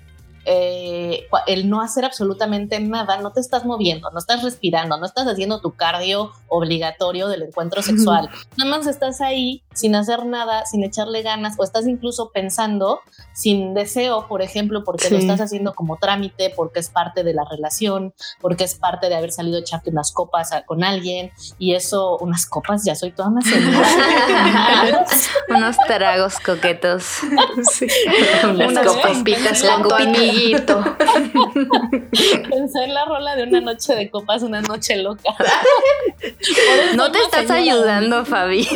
eh, 0.45 1.27
el 1.47 1.69
no 1.71 1.81
hacer 1.81 2.05
absolutamente 2.05 2.79
nada, 2.81 3.19
no 3.19 3.33
te 3.33 3.41
estás 3.41 3.65
moviendo, 3.65 4.11
no 4.11 4.19
estás 4.19 4.43
respirando, 4.43 4.97
no 4.97 5.07
estás 5.07 5.27
haciendo 5.27 5.61
tu 5.61 5.73
cardio 5.75 6.33
obligatorio 6.49 7.29
del 7.29 7.43
encuentro 7.43 7.83
sexual, 7.83 8.29
nada 8.57 8.71
más 8.71 8.87
estás 8.87 9.21
ahí 9.21 9.63
sin 9.75 9.95
hacer 9.95 10.27
nada, 10.27 10.67
sin 10.67 10.83
echarle 10.85 11.23
ganas, 11.23 11.55
o 11.59 11.65
estás 11.65 11.87
incluso 11.87 12.31
pensando 12.33 13.01
sin 13.35 13.73
deseo, 13.75 14.27
por 14.29 14.43
ejemplo, 14.43 14.85
porque 14.85 15.09
lo 15.11 15.17
estás 15.19 15.41
haciendo 15.41 15.75
como 15.75 15.97
trámite, 15.97 16.53
porque 16.57 16.81
es 16.81 16.89
parte 16.91 17.23
de 17.25 17.35
la 17.35 17.45
relación, 17.51 18.13
porque 18.41 18.65
es 18.65 18.75
parte 18.75 19.09
de 19.09 19.15
haber 19.15 19.33
salido 19.33 19.57
a 19.59 19.61
echarte 19.61 19.91
unas 19.91 20.13
copas 20.13 20.53
a- 20.53 20.63
con 20.65 20.85
alguien, 20.85 21.31
y 21.59 21.75
eso, 21.75 22.19
unas 22.19 22.47
copas, 22.47 22.85
ya 22.85 22.95
soy 22.95 23.13
toda 23.13 23.29
una 23.31 23.41
señora. 23.43 23.89
Unos 25.49 25.77
tragos 25.87 26.39
coquetos. 26.41 27.05
Sí. 27.73 27.87
Unas 28.45 28.71
Unas 28.73 28.87
copas. 28.87 29.19
copitas 29.19 29.63
La. 29.63 29.77
Amiguito. 30.33 30.83
Pensé 32.51 32.85
en 32.85 32.95
la 32.95 33.05
rola 33.05 33.37
de 33.37 33.45
una 33.45 33.61
noche 33.61 33.95
de 33.95 34.11
copas, 34.11 34.43
una 34.43 34.61
noche 34.63 34.97
loca. 34.97 35.35
No 36.95 37.11
te 37.11 37.19
estás 37.19 37.51
ayudando, 37.51 38.25
Fabi. 38.25 38.65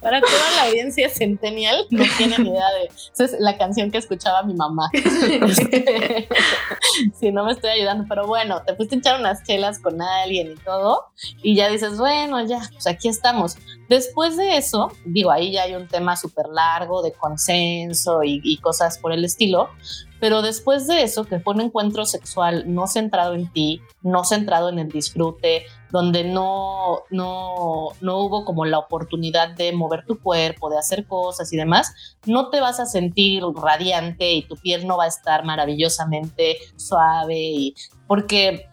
para, 0.00 0.20
toda 0.20 0.50
la 0.56 0.64
audiencia 0.66 1.08
centennial, 1.08 1.86
no 1.90 2.04
tienen 2.18 2.46
idea 2.46 2.68
de. 2.72 2.90
Esa 3.12 3.24
es 3.24 3.36
la 3.38 3.56
canción 3.56 3.90
que 3.90 3.98
escuchaba 3.98 4.42
mi 4.42 4.52
mamá. 4.54 4.90
sí, 7.18 7.32
no 7.32 7.44
me 7.44 7.52
estoy 7.52 7.70
ayudando, 7.70 8.04
pero 8.08 8.26
bueno, 8.26 8.62
te 8.66 8.74
fuiste 8.76 8.96
a 8.96 8.98
echar 8.98 9.20
unas 9.20 9.42
chelas 9.44 9.78
con 9.78 10.02
alguien 10.02 10.52
y 10.52 10.56
todo, 10.56 11.06
y 11.42 11.54
ya 11.54 11.68
dices, 11.68 11.96
bueno, 11.98 12.44
ya, 12.46 12.60
pues 12.72 12.86
aquí 12.86 13.08
estamos. 13.08 13.56
Después 13.88 14.36
de 14.36 14.56
eso, 14.56 14.92
digo, 15.04 15.30
ahí 15.30 15.52
ya 15.52 15.62
hay 15.62 15.74
un 15.74 15.88
tema 15.88 16.16
súper 16.16 16.46
largo 16.48 17.02
de 17.02 17.12
consenso 17.12 18.22
y, 18.22 18.40
y 18.44 18.58
cosas 18.60 18.98
por 18.98 19.12
el 19.12 19.24
estilo, 19.24 19.68
pero 20.20 20.42
después 20.42 20.86
de 20.86 21.02
eso, 21.02 21.24
que 21.24 21.40
fue 21.40 21.54
un 21.54 21.62
encuentro 21.62 22.04
sexual 22.04 22.64
no 22.66 22.86
centrado 22.86 23.34
en 23.34 23.50
ti, 23.52 23.80
no 24.02 24.24
centrado 24.24 24.68
en 24.68 24.78
el 24.78 24.88
disfrute, 24.88 25.64
donde 25.90 26.24
no, 26.24 27.00
no, 27.10 27.88
no 28.00 28.18
hubo 28.18 28.44
como 28.44 28.64
la 28.64 28.78
oportunidad 28.78 29.56
de 29.56 29.72
mover 29.72 30.04
tu 30.04 30.20
cuerpo, 30.20 30.70
de 30.70 30.78
hacer 30.78 31.06
cosas 31.06 31.52
y 31.52 31.56
demás, 31.56 31.92
no 32.26 32.50
te 32.50 32.60
vas 32.60 32.80
a 32.80 32.86
sentir 32.86 33.42
radiante 33.54 34.32
y 34.32 34.42
tu 34.42 34.56
piel 34.56 34.86
no 34.86 34.98
va 34.98 35.04
a 35.04 35.08
estar 35.08 35.44
maravillosamente 35.44 36.58
suave, 36.76 37.38
y, 37.38 37.74
porque 38.06 38.68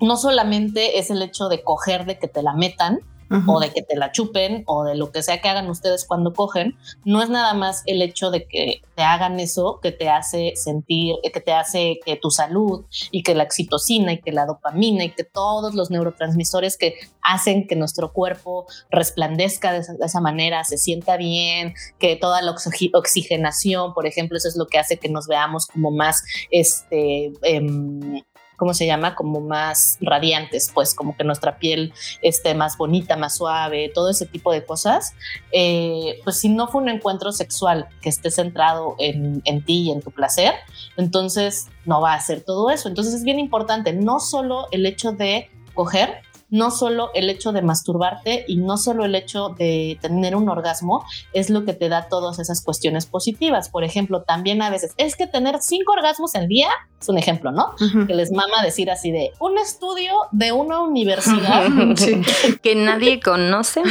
no 0.00 0.16
solamente 0.16 0.98
es 0.98 1.10
el 1.10 1.22
hecho 1.22 1.48
de 1.48 1.62
coger, 1.62 2.06
de 2.06 2.18
que 2.18 2.28
te 2.28 2.42
la 2.42 2.54
metan, 2.54 3.00
o 3.46 3.60
de 3.60 3.70
que 3.70 3.82
te 3.82 3.96
la 3.96 4.12
chupen 4.12 4.62
o 4.66 4.84
de 4.84 4.94
lo 4.94 5.10
que 5.10 5.22
sea 5.22 5.40
que 5.40 5.48
hagan 5.48 5.68
ustedes 5.68 6.04
cuando 6.06 6.32
cogen, 6.32 6.76
no 7.04 7.22
es 7.22 7.28
nada 7.28 7.54
más 7.54 7.82
el 7.86 8.02
hecho 8.02 8.30
de 8.30 8.46
que 8.46 8.82
te 8.94 9.02
hagan 9.02 9.38
eso 9.40 9.80
que 9.82 9.92
te 9.92 10.08
hace 10.08 10.52
sentir, 10.56 11.16
que 11.22 11.40
te 11.40 11.52
hace 11.52 12.00
que 12.04 12.16
tu 12.16 12.30
salud 12.30 12.84
y 13.10 13.22
que 13.22 13.34
la 13.34 13.44
oxitocina 13.44 14.12
y 14.12 14.20
que 14.20 14.32
la 14.32 14.46
dopamina 14.46 15.04
y 15.04 15.10
que 15.10 15.24
todos 15.24 15.74
los 15.74 15.90
neurotransmisores 15.90 16.76
que 16.76 16.94
hacen 17.22 17.66
que 17.66 17.76
nuestro 17.76 18.12
cuerpo 18.12 18.66
resplandezca 18.90 19.72
de 19.72 19.84
esa, 20.00 20.20
manera, 20.20 20.64
se 20.64 20.78
sienta 20.78 21.16
bien, 21.16 21.74
que 21.98 22.16
toda 22.16 22.42
la 22.42 22.54
oxigenación, 22.92 23.92
por 23.94 24.06
ejemplo, 24.06 24.38
eso 24.38 24.48
es 24.48 24.56
lo 24.56 24.66
que 24.66 24.78
hace 24.78 24.98
que 24.98 25.08
nos 25.08 25.26
veamos 25.26 25.66
como 25.66 25.90
más 25.90 26.22
este, 26.50 27.32
em, 27.42 28.22
¿cómo 28.58 28.74
se 28.74 28.86
llama? 28.86 29.14
Como 29.14 29.40
más 29.40 29.96
radiantes, 30.02 30.70
pues 30.74 30.92
como 30.92 31.16
que 31.16 31.24
nuestra 31.24 31.58
piel 31.58 31.94
esté 32.20 32.54
más 32.54 32.76
bonita, 32.76 33.16
más 33.16 33.36
suave, 33.36 33.90
todo 33.94 34.10
ese 34.10 34.26
tipo 34.26 34.52
de 34.52 34.66
cosas. 34.66 35.14
Eh, 35.52 36.20
pues 36.24 36.40
si 36.40 36.50
no 36.50 36.66
fue 36.66 36.82
un 36.82 36.90
encuentro 36.90 37.32
sexual 37.32 37.88
que 38.02 38.10
esté 38.10 38.30
centrado 38.30 38.96
en, 38.98 39.42
ti 39.64 39.84
y 39.84 39.90
en 39.92 40.02
tu 40.02 40.10
placer, 40.10 40.52
entonces 40.96 41.68
no 41.86 42.00
va 42.00 42.14
a 42.14 42.20
ser 42.20 42.42
todo 42.42 42.68
eso. 42.70 42.88
Entonces 42.88 43.14
es 43.14 43.22
bien 43.22 43.38
importante, 43.38 43.92
no 43.92 44.18
solo 44.20 44.66
el 44.72 44.84
hecho 44.84 45.12
de 45.12 45.48
coger, 45.72 46.22
no 46.50 46.70
solo 46.70 47.10
el 47.14 47.30
hecho 47.30 47.52
de 47.52 47.62
masturbarte 47.62 48.44
y 48.48 48.56
no 48.56 48.76
solo 48.76 49.04
el 49.04 49.14
hecho 49.14 49.50
de 49.50 49.98
tener 50.00 50.34
un 50.36 50.48
orgasmo 50.48 51.04
es 51.32 51.50
lo 51.50 51.64
que 51.64 51.74
te 51.74 51.88
da 51.88 52.08
todas 52.08 52.38
esas 52.38 52.62
cuestiones 52.62 53.06
positivas. 53.06 53.68
Por 53.68 53.84
ejemplo, 53.84 54.22
también 54.22 54.62
a 54.62 54.70
veces 54.70 54.94
es 54.96 55.16
que 55.16 55.26
tener 55.26 55.60
cinco 55.60 55.92
orgasmos 55.92 56.34
al 56.34 56.48
día 56.48 56.68
es 57.00 57.08
un 57.08 57.16
ejemplo, 57.16 57.52
¿no? 57.52 57.74
Que 58.06 58.14
les 58.14 58.32
mama 58.32 58.62
decir 58.64 58.90
así 58.90 59.12
de 59.12 59.32
un 59.38 59.56
estudio 59.56 60.12
de 60.32 60.50
una 60.50 60.80
universidad 60.80 61.64
que 62.62 62.74
nadie 62.74 63.20
conoce 63.20 63.82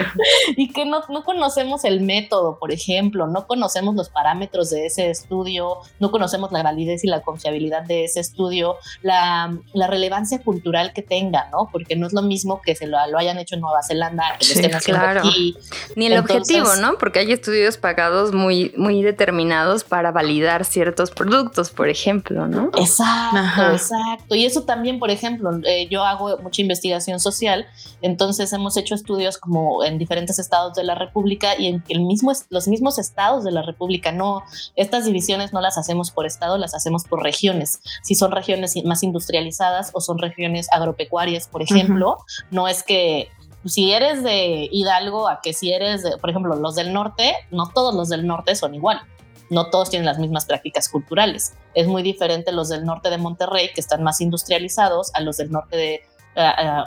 y 0.56 0.72
que 0.72 0.84
no, 0.84 1.02
no 1.08 1.22
conocemos 1.22 1.84
el 1.84 2.00
método, 2.00 2.58
por 2.58 2.72
ejemplo, 2.72 3.28
no 3.28 3.46
conocemos 3.46 3.94
los 3.94 4.08
parámetros 4.08 4.70
de 4.70 4.86
ese 4.86 5.10
estudio, 5.10 5.76
no 6.00 6.10
conocemos 6.10 6.50
la 6.50 6.64
validez 6.64 7.04
y 7.04 7.08
la 7.08 7.20
confiabilidad 7.20 7.82
de 7.84 8.04
ese 8.04 8.18
estudio, 8.18 8.76
la, 9.02 9.56
la 9.72 9.86
relevancia 9.86 10.42
cultural 10.42 10.92
que 10.92 11.02
tenga, 11.02 11.48
¿no? 11.52 11.68
Porque 11.70 11.94
no 11.94 12.05
es 12.06 12.12
lo 12.12 12.22
mismo 12.22 12.60
que 12.62 12.74
se 12.74 12.86
lo, 12.86 12.98
lo 13.10 13.18
hayan 13.18 13.38
hecho 13.38 13.54
en 13.54 13.60
Nueva 13.60 13.82
Zelanda, 13.82 14.36
que 14.38 14.46
lo 14.46 14.52
estén 14.52 14.74
haciendo 14.74 15.04
aquí. 15.04 15.56
Ni 15.94 16.06
el 16.06 16.18
objetivo, 16.18 16.76
¿no? 16.76 16.98
Porque 16.98 17.20
hay 17.20 17.32
estudios 17.32 17.76
pagados 17.76 18.32
muy, 18.32 18.72
muy 18.76 19.02
determinados 19.02 19.84
para 19.84 20.12
validar 20.12 20.64
ciertos 20.64 21.10
productos, 21.10 21.70
por 21.70 21.88
ejemplo, 21.88 22.46
¿no? 22.46 22.70
Exacto, 22.76 23.72
exacto. 23.72 24.34
Y 24.34 24.44
eso 24.44 24.62
también, 24.62 24.98
por 24.98 25.10
ejemplo, 25.10 25.50
eh, 25.64 25.88
yo 25.90 26.04
hago 26.04 26.38
mucha 26.38 26.62
investigación 26.62 27.20
social, 27.20 27.66
entonces 28.02 28.52
hemos 28.52 28.76
hecho 28.76 28.94
estudios 28.94 29.38
como 29.38 29.84
en 29.84 29.98
diferentes 29.98 30.38
estados 30.38 30.74
de 30.74 30.84
la 30.84 30.94
República 30.94 31.58
y 31.58 31.66
en 31.68 31.84
el 31.88 32.00
mismo, 32.00 32.32
los 32.50 32.68
mismos 32.68 32.98
estados 32.98 33.44
de 33.44 33.52
la 33.52 33.62
República, 33.62 34.12
no, 34.12 34.42
estas 34.74 35.04
divisiones 35.04 35.52
no 35.52 35.60
las 35.60 35.78
hacemos 35.78 36.10
por 36.10 36.26
estado, 36.26 36.58
las 36.58 36.74
hacemos 36.74 37.04
por 37.04 37.22
regiones. 37.22 37.80
Si 38.02 38.14
son 38.14 38.32
regiones 38.32 38.74
más 38.84 39.02
industrializadas 39.02 39.90
o 39.92 40.00
son 40.00 40.18
regiones 40.18 40.68
agropecuarias, 40.72 41.48
por 41.48 41.62
ejemplo, 41.62 41.95
no 42.50 42.68
es 42.68 42.82
que 42.82 43.30
si 43.66 43.92
eres 43.92 44.22
de 44.22 44.68
Hidalgo 44.70 45.28
a 45.28 45.40
que 45.40 45.52
si 45.52 45.72
eres, 45.72 46.02
de, 46.02 46.16
por 46.18 46.30
ejemplo, 46.30 46.54
los 46.56 46.74
del 46.76 46.92
norte, 46.92 47.34
no 47.50 47.68
todos 47.68 47.94
los 47.94 48.08
del 48.08 48.26
norte 48.26 48.54
son 48.54 48.74
igual. 48.74 49.00
No 49.50 49.70
todos 49.70 49.90
tienen 49.90 50.06
las 50.06 50.18
mismas 50.18 50.44
prácticas 50.44 50.88
culturales. 50.88 51.54
Es 51.74 51.86
muy 51.86 52.02
diferente 52.02 52.52
los 52.52 52.68
del 52.68 52.84
norte 52.84 53.10
de 53.10 53.18
Monterrey, 53.18 53.70
que 53.74 53.80
están 53.80 54.02
más 54.02 54.20
industrializados, 54.20 55.14
a 55.14 55.20
los 55.20 55.36
del 55.36 55.50
norte 55.50 55.76
de, 55.76 56.02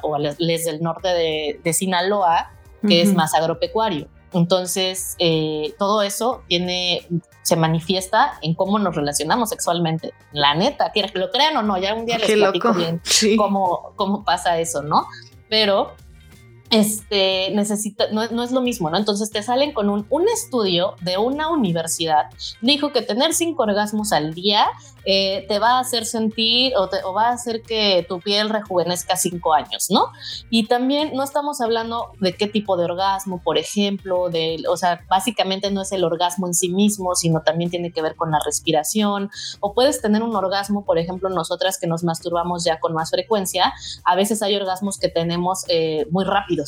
o 0.03 0.15
a 0.15 0.19
los 0.19 0.37
del 0.37 0.81
norte 0.81 1.07
de, 1.63 1.73
Sinaloa, 1.73 2.51
que 2.87 3.01
es 3.01 3.13
más 3.13 3.33
agropecuario. 3.33 4.07
Entonces, 4.33 5.15
eh, 5.19 5.73
todo 5.79 6.01
eso 6.01 6.43
tiene, 6.47 7.07
se 7.41 7.55
manifiesta 7.55 8.39
en 8.41 8.53
cómo 8.53 8.77
nos 8.79 8.95
relacionamos 8.95 9.49
sexualmente. 9.49 10.13
La 10.31 10.55
neta, 10.55 10.91
que 10.91 11.09
lo 11.13 11.31
crean 11.31 11.57
o 11.57 11.63
no, 11.63 11.77
ya 11.77 11.95
un 11.95 12.05
día 12.05 12.17
les 12.17 12.31
platico 12.31 12.73
bien 12.73 13.01
cómo, 13.37 13.93
cómo 13.95 14.23
pasa 14.23 14.59
eso, 14.59 14.83
¿no? 14.83 15.05
Pero 15.49 15.95
este, 16.69 17.51
necesita, 17.53 18.05
no, 18.11 18.43
es 18.43 18.51
lo 18.51 18.61
mismo, 18.61 18.89
¿no? 18.89 18.97
Entonces 18.97 19.31
te 19.31 19.41
salen 19.41 19.73
con 19.73 19.89
un, 19.89 20.05
un 20.09 20.27
estudio 20.29 20.95
de 21.01 21.17
una 21.17 21.49
universidad, 21.49 22.25
dijo 22.61 22.91
que 22.91 23.01
tener 23.01 23.33
cinco 23.33 23.63
orgasmos 23.63 24.11
al 24.11 24.33
día 24.33 24.67
eh, 25.05 25.45
te 25.47 25.59
va 25.59 25.77
a 25.77 25.79
hacer 25.79 26.05
sentir 26.05 26.73
o, 26.75 26.87
te, 26.89 26.97
o, 27.03 27.13
va 27.13 27.29
a 27.29 27.31
hacer 27.31 27.61
que 27.61 28.05
tu 28.07 28.19
piel 28.19 28.49
rejuvenezca 28.49 29.15
cinco 29.15 29.53
años, 29.53 29.87
¿no? 29.89 30.11
Y 30.49 30.67
también 30.67 31.13
no 31.15 31.23
estamos 31.23 31.61
hablando 31.61 32.11
de 32.19 32.33
qué 32.33 32.47
tipo 32.47 32.77
de 32.77 32.85
orgasmo, 32.85 33.41
por 33.41 33.57
ejemplo, 33.57 34.29
de, 34.29 34.61
o 34.69 34.77
sea, 34.77 35.01
básicamente 35.09 35.71
no 35.71 35.81
es 35.81 35.91
el 35.93 36.03
orgasmo 36.03 36.47
en 36.47 36.53
sí 36.53 36.69
mismo, 36.69 37.15
sino 37.15 37.41
también 37.41 37.71
tiene 37.71 37.91
que 37.91 38.01
ver 38.01 38.15
con 38.15 38.31
la 38.31 38.39
respiración, 38.45 39.31
o 39.61 39.73
puedes 39.73 40.01
tener 40.01 40.21
un 40.21 40.35
orgasmo, 40.35 40.85
por 40.85 40.99
ejemplo, 40.99 41.29
nosotras 41.29 41.79
que 41.79 41.87
nos 41.87 42.03
masturbamos 42.03 42.63
ya 42.63 42.79
con 42.79 42.93
más 42.93 43.09
frecuencia, 43.09 43.73
a 44.03 44.15
veces 44.15 44.41
hay 44.43 44.55
orgasmos 44.55 44.99
que 44.99 45.09
tenemos 45.09 45.63
eh, 45.69 46.05
muy 46.11 46.25
rápido 46.25 46.58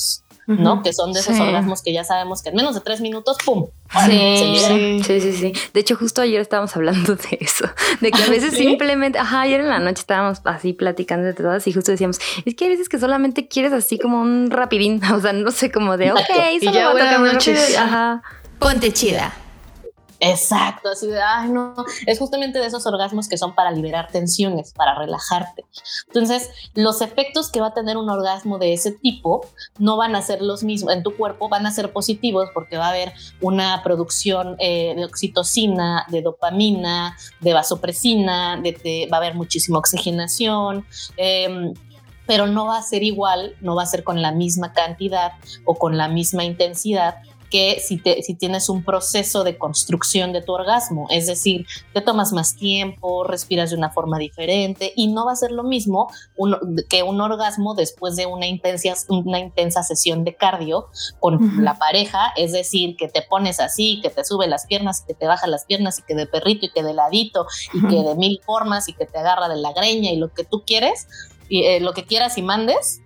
¿no? 0.48 0.82
Que 0.82 0.94
son 0.94 1.14
de 1.14 1.20
esos 1.20 1.40
orgasmos 1.40 1.82
que 1.82 1.94
ya 1.94 2.04
sabemos 2.04 2.42
que 2.42 2.50
en 2.50 2.56
menos 2.56 2.76
de 2.76 2.82
tres 2.82 3.02
minutos, 3.02 3.38
¡pum! 3.46 3.68
Sí, 4.06 4.58
sí, 5.04 5.22
sí, 5.22 5.34
sí, 5.34 5.54
De 5.74 5.80
hecho, 5.80 5.96
justo 5.96 6.22
ayer 6.22 6.42
estábamos 6.42 6.76
hablando 6.76 7.16
de 7.16 7.38
eso, 7.40 7.70
de 8.00 8.12
que 8.12 8.24
a 8.24 8.28
veces 8.30 8.54
simplemente, 8.54 9.20
ajá, 9.20 9.42
ayer 9.42 9.62
en 9.62 9.70
la 9.70 9.80
noche 9.80 10.02
estábamos 10.02 10.42
así 10.46 10.74
platicando 10.74 11.26
de 11.26 11.34
todas 11.34 11.68
y 11.68 11.74
justo 11.74 11.92
decíamos, 11.92 12.20
es 12.46 12.56
que 12.56 12.66
hay 12.66 12.72
veces 12.72 12.90
que 12.90 13.00
solamente 13.00 13.48
quieres 13.48 13.74
así 13.74 14.00
como 14.00 14.22
un 14.22 14.50
rapidín, 14.50 15.02
o 15.14 15.20
sea, 15.20 15.34
no 15.34 15.52
sé, 15.52 15.72
como 15.72 15.98
de, 15.98 16.12
ok, 16.12 16.20
solo 16.62 16.72
ya 16.72 16.92
buenas 16.92 17.20
noches. 17.20 17.78
Ajá. 17.78 18.22
Ponte 18.60 18.92
chida. 18.94 19.34
Exacto, 20.24 20.90
así 20.90 21.08
de, 21.08 21.20
ay, 21.20 21.50
no, 21.50 21.74
es 22.06 22.20
justamente 22.20 22.60
de 22.60 22.68
esos 22.68 22.86
orgasmos 22.86 23.28
que 23.28 23.40
son 23.40 23.56
para 23.56 23.72
liberar 23.72 24.12
tensiones, 24.12 24.72
para 24.72 24.94
relajarte. 24.94 25.66
Entonces, 26.06 26.52
los 26.76 27.02
efectos 27.02 27.50
que 27.50 27.60
va 27.60 27.68
a 27.68 27.74
tener 27.74 27.98
un 27.98 28.08
orgasmo 28.08 28.60
de 28.60 28.74
ese 28.74 28.92
tipo 28.92 29.44
no 29.80 29.98
van 29.98 30.16
a 30.16 30.22
ser 30.22 30.44
los 30.44 30.62
mismos 30.62 30.94
en 30.94 31.02
tu 31.02 31.18
cuerpo, 31.18 31.50
van 31.50 31.66
a 31.66 31.72
ser 31.72 31.92
positivos 31.92 32.50
porque 32.54 32.78
va 32.78 32.86
a 32.86 32.90
haber 32.90 33.14
una 33.42 33.82
producción 33.84 34.58
eh, 34.60 34.94
de 34.96 35.06
oxitocina, 35.06 36.06
de 36.10 36.22
dopamina, 36.22 37.18
de 37.40 37.54
vasopresina, 37.54 38.62
de, 38.62 39.10
va 39.12 39.18
a 39.18 39.22
haber 39.22 39.34
muchísima 39.34 39.80
oxigenación. 39.80 40.86
Em, 41.18 41.74
pero 42.28 42.46
no 42.46 42.68
va 42.68 42.78
a 42.78 42.84
ser 42.84 43.02
igual, 43.02 43.56
no 43.60 43.76
va 43.76 43.84
a 43.84 43.88
ser 43.88 44.04
con 44.04 44.22
la 44.22 44.32
misma 44.32 44.72
cantidad 44.72 45.34
o 45.66 45.76
con 45.76 45.98
la 45.98 46.08
misma 46.08 46.44
intensidad 46.44 47.16
que 47.52 47.80
si, 47.80 47.98
te, 47.98 48.24
si 48.24 48.34
tienes 48.34 48.70
un 48.70 48.84
proceso 48.84 49.44
de 49.44 49.58
construcción 49.58 50.34
de 50.34 50.42
tu 50.42 50.54
orgasmo, 50.54 51.08
es 51.12 51.28
decir, 51.28 51.68
te 51.94 52.02
tomas 52.02 52.32
más 52.32 52.56
tiempo, 52.56 53.26
respiras 53.26 53.70
de 53.70 53.76
una 53.76 53.92
forma 53.92 54.18
diferente 54.18 54.94
y 54.96 55.08
no 55.08 55.26
va 55.26 55.34
a 55.34 55.36
ser 55.36 55.52
lo 55.52 55.64
mismo 55.64 56.10
que 56.90 57.04
un 57.04 57.22
orgasmo 57.22 57.76
después 57.76 58.16
de 58.16 58.26
una 58.26 58.48
intensa, 58.48 58.94
una 59.10 59.40
intensa 59.40 59.84
sesión 59.84 60.24
de 60.24 60.36
cardio 60.36 60.88
con 61.20 61.64
la 61.64 61.78
pareja, 61.78 62.34
es 62.38 62.54
decir, 62.54 62.96
que 62.96 63.10
te 63.10 63.22
pones 63.22 63.60
así, 63.60 64.00
que 64.02 64.10
te 64.10 64.24
sube 64.24 64.48
las 64.48 64.66
piernas, 64.66 65.04
que 65.06 65.14
te 65.14 65.28
baja 65.28 65.46
las 65.46 65.66
piernas 65.66 66.00
y 66.00 66.04
que 66.04 66.16
de 66.16 66.26
perrito 66.26 66.66
y 66.66 66.70
que 66.70 66.84
de 66.84 66.94
ladito 66.94 67.46
y 67.74 67.86
que 67.88 67.98
de 67.98 68.16
mil 68.16 68.40
formas 68.46 68.88
y 68.88 68.94
que 68.94 69.06
te 69.06 69.20
agarra 69.20 69.50
de 69.50 69.58
la 69.58 69.74
greña 69.74 70.12
y 70.12 70.16
lo 70.16 70.34
que 70.34 70.46
tú 70.46 70.64
quieres, 70.66 71.08
y, 71.50 71.64
eh, 71.64 71.80
lo 71.82 71.94
que 71.94 72.06
quieras 72.06 72.38
y 72.38 72.42
mandes, 72.42 73.01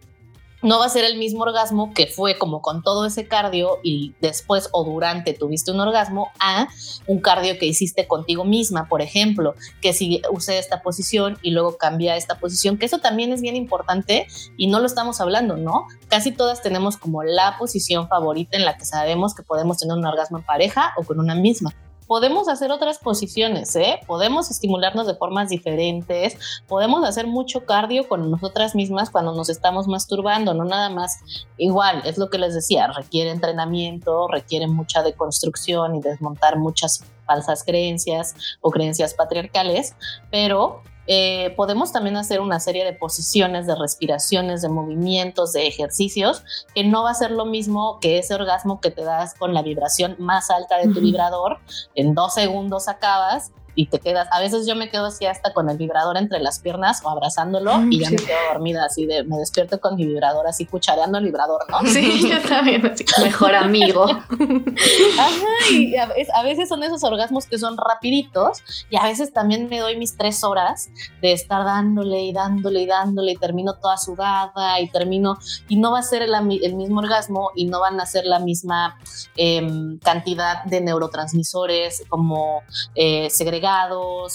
no 0.66 0.80
va 0.80 0.86
a 0.86 0.90
ser 0.90 1.06
el 1.06 1.20
mismo 1.20 1.44
orgasmo 1.44 1.94
que 1.94 2.08
fue 2.08 2.40
como 2.40 2.60
con 2.62 2.82
todo 2.82 3.06
ese 3.06 3.28
cardio 3.28 3.78
y 3.84 4.16
después 4.20 4.68
o 4.72 4.84
durante 4.84 5.34
tuviste 5.34 5.72
un 5.72 5.80
orgasmo 5.80 6.32
a 6.40 6.68
un 7.06 7.20
cardio 7.22 7.60
que 7.60 7.68
hiciste 7.68 8.08
contigo 8.08 8.46
misma, 8.46 8.88
por 8.90 9.04
ejemplo, 9.04 9.54
que 9.80 9.94
si 9.94 10.24
usé 10.32 10.58
esta 10.58 10.82
posición 10.82 11.38
y 11.44 11.52
luego 11.52 11.78
cambia 11.78 12.18
esta 12.18 12.40
posición, 12.40 12.80
que 12.80 12.88
eso 12.88 12.98
también 12.98 13.32
es 13.32 13.42
bien 13.42 13.56
importante 13.56 14.26
y 14.58 14.66
no 14.66 14.80
lo 14.80 14.88
estamos 14.88 15.22
hablando, 15.22 15.56
¿no? 15.56 15.86
Casi 16.08 16.32
todas 16.32 16.64
tenemos 16.64 16.98
como 16.98 17.22
la 17.22 17.58
posición 17.60 18.08
favorita 18.08 18.58
en 18.58 18.66
la 18.66 18.76
que 18.76 18.86
sabemos 18.86 19.36
que 19.36 19.44
podemos 19.44 19.78
tener 19.78 19.96
un 19.96 20.06
orgasmo 20.06 20.40
en 20.40 20.46
pareja 20.46 20.94
o 20.98 21.04
con 21.04 21.20
una 21.20 21.36
misma 21.36 21.76
podemos 22.08 22.48
hacer 22.48 22.72
otras 22.72 23.00
posiciones, 23.00 23.76
¿eh? 23.76 24.00
podemos 24.08 24.52
estimularnos 24.52 25.08
de 25.08 25.16
formas 25.16 25.50
diferentes, 25.50 26.38
podemos 26.68 27.04
hacer 27.04 27.28
mucho 27.28 27.66
cardio 27.66 28.08
con 28.08 28.30
nosotras 28.30 28.76
mismas 28.76 29.10
cuando 29.10 29.34
nos 29.34 29.50
estamos 29.50 29.88
masturbando, 29.88 30.54
no 30.54 30.66
nada 30.66 30.90
más 30.90 31.20
igual, 31.58 32.02
es 32.06 32.18
lo 32.18 32.30
que 32.30 32.38
les 32.38 32.54
decía, 32.54 32.88
requiere 32.88 33.32
entrenamiento, 33.32 34.28
requiere 34.28 34.68
mucha 34.68 35.04
deconstrucción 35.04 35.96
y 35.96 36.02
desmontar 36.02 36.58
muchas 36.58 37.04
falsas 37.26 37.64
creencias 37.64 38.36
o 38.62 38.70
creencias 38.70 39.14
patriarcales, 39.14 39.96
pero 40.30 40.82
eh, 41.08 41.54
podemos 41.56 41.92
también 41.92 42.18
hacer 42.18 42.42
una 42.42 42.60
serie 42.60 42.84
de 42.84 42.94
posiciones, 42.94 43.68
de 43.68 43.76
respiraciones, 43.76 44.62
de 44.62 44.70
movimientos, 44.70 45.54
de 45.54 45.68
ejercicios, 45.68 46.44
que 46.74 46.84
no 46.84 47.04
va 47.04 47.12
a 47.12 47.16
ser 47.16 47.32
lo 47.32 47.46
mismo 47.46 48.00
que 48.00 48.18
ese 48.18 48.34
orgasmo 48.34 48.82
que 48.82 48.92
te 48.92 49.04
das 49.04 49.36
con 49.36 49.54
la 49.54 49.62
vibración 49.62 50.16
más 50.20 50.50
alta 50.50 50.78
de 50.78 50.94
tu 50.94 51.02
vibrador. 51.02 51.60
En 51.94 52.16
dos 52.16 52.34
segundos 52.34 52.88
acabas 52.88 53.52
y 53.76 53.88
te 53.88 54.00
quedas, 54.00 54.28
a 54.32 54.40
veces 54.40 54.66
yo 54.66 54.76
me 54.76 54.90
quedo 54.90 55.06
así 55.06 55.26
hasta 55.26 55.54
con 55.54 55.70
el 55.70 55.78
vibrador 55.78 56.18
entre 56.18 56.40
las 56.40 56.60
piernas 56.60 57.02
o 57.04 57.10
abrazándolo 57.10 57.84
y 57.90 58.00
ya 58.00 58.10
me 58.10 58.16
quedo 58.16 58.38
dormida 58.54 58.86
así 58.86 59.06
de, 59.06 59.24
me 59.26 59.38
despierto 59.38 59.82
con 59.82 59.96
mi 59.96 60.06
vibrador 60.06 60.48
así 60.48 60.66
cuchareando 60.66 61.18
el 61.18 61.26
vibrador, 61.26 61.62
¿no? 61.70 61.82
Sí, 61.90 62.30
yo 62.30 62.42
también, 62.48 62.86
así, 62.86 63.04
mejor 63.22 63.54
amigo. 63.54 64.06
Ajá, 64.06 65.72
y 65.72 65.96
a, 65.98 66.08
a, 66.36 66.44
veces 66.44 66.70
son 66.70 66.84
esos 66.84 67.04
orgasmos 67.04 67.46
que 67.48 67.58
son 67.58 67.76
rapiditos 67.78 68.64
y 68.90 68.96
a 68.96 69.04
veces 69.04 69.34
también 69.34 69.68
me 69.68 69.80
doy 69.80 69.98
mis 69.98 70.16
tres 70.16 70.44
horas 70.44 70.90
de 71.22 71.34
estar 71.34 71.66
dándole 71.66 72.22
y 72.22 72.32
dándole 72.32 72.82
y 72.82 72.86
dándole 72.86 73.34
y 73.34 73.36
termino 73.36 73.74
toda 73.74 73.98
sudada 73.98 74.80
y 74.80 74.90
termino, 74.90 75.38
y 75.68 75.76
no 75.76 75.92
va 75.92 76.00
a 76.00 76.04
ser 76.04 76.22
el, 76.22 76.34
el 76.34 76.76
mismo 76.76 77.00
orgasmo 77.00 77.52
y 77.56 77.66
no 77.66 77.82
van 77.82 78.00
a 78.00 78.06
ser 78.06 78.26
la 78.26 78.40
misma 78.40 78.98
eh, 79.36 79.68
cantidad 80.02 80.64
de 80.64 80.80
neurotransmisores 80.80 82.04
como 82.08 82.62
eh, 82.96 83.30
segregados 83.30 83.65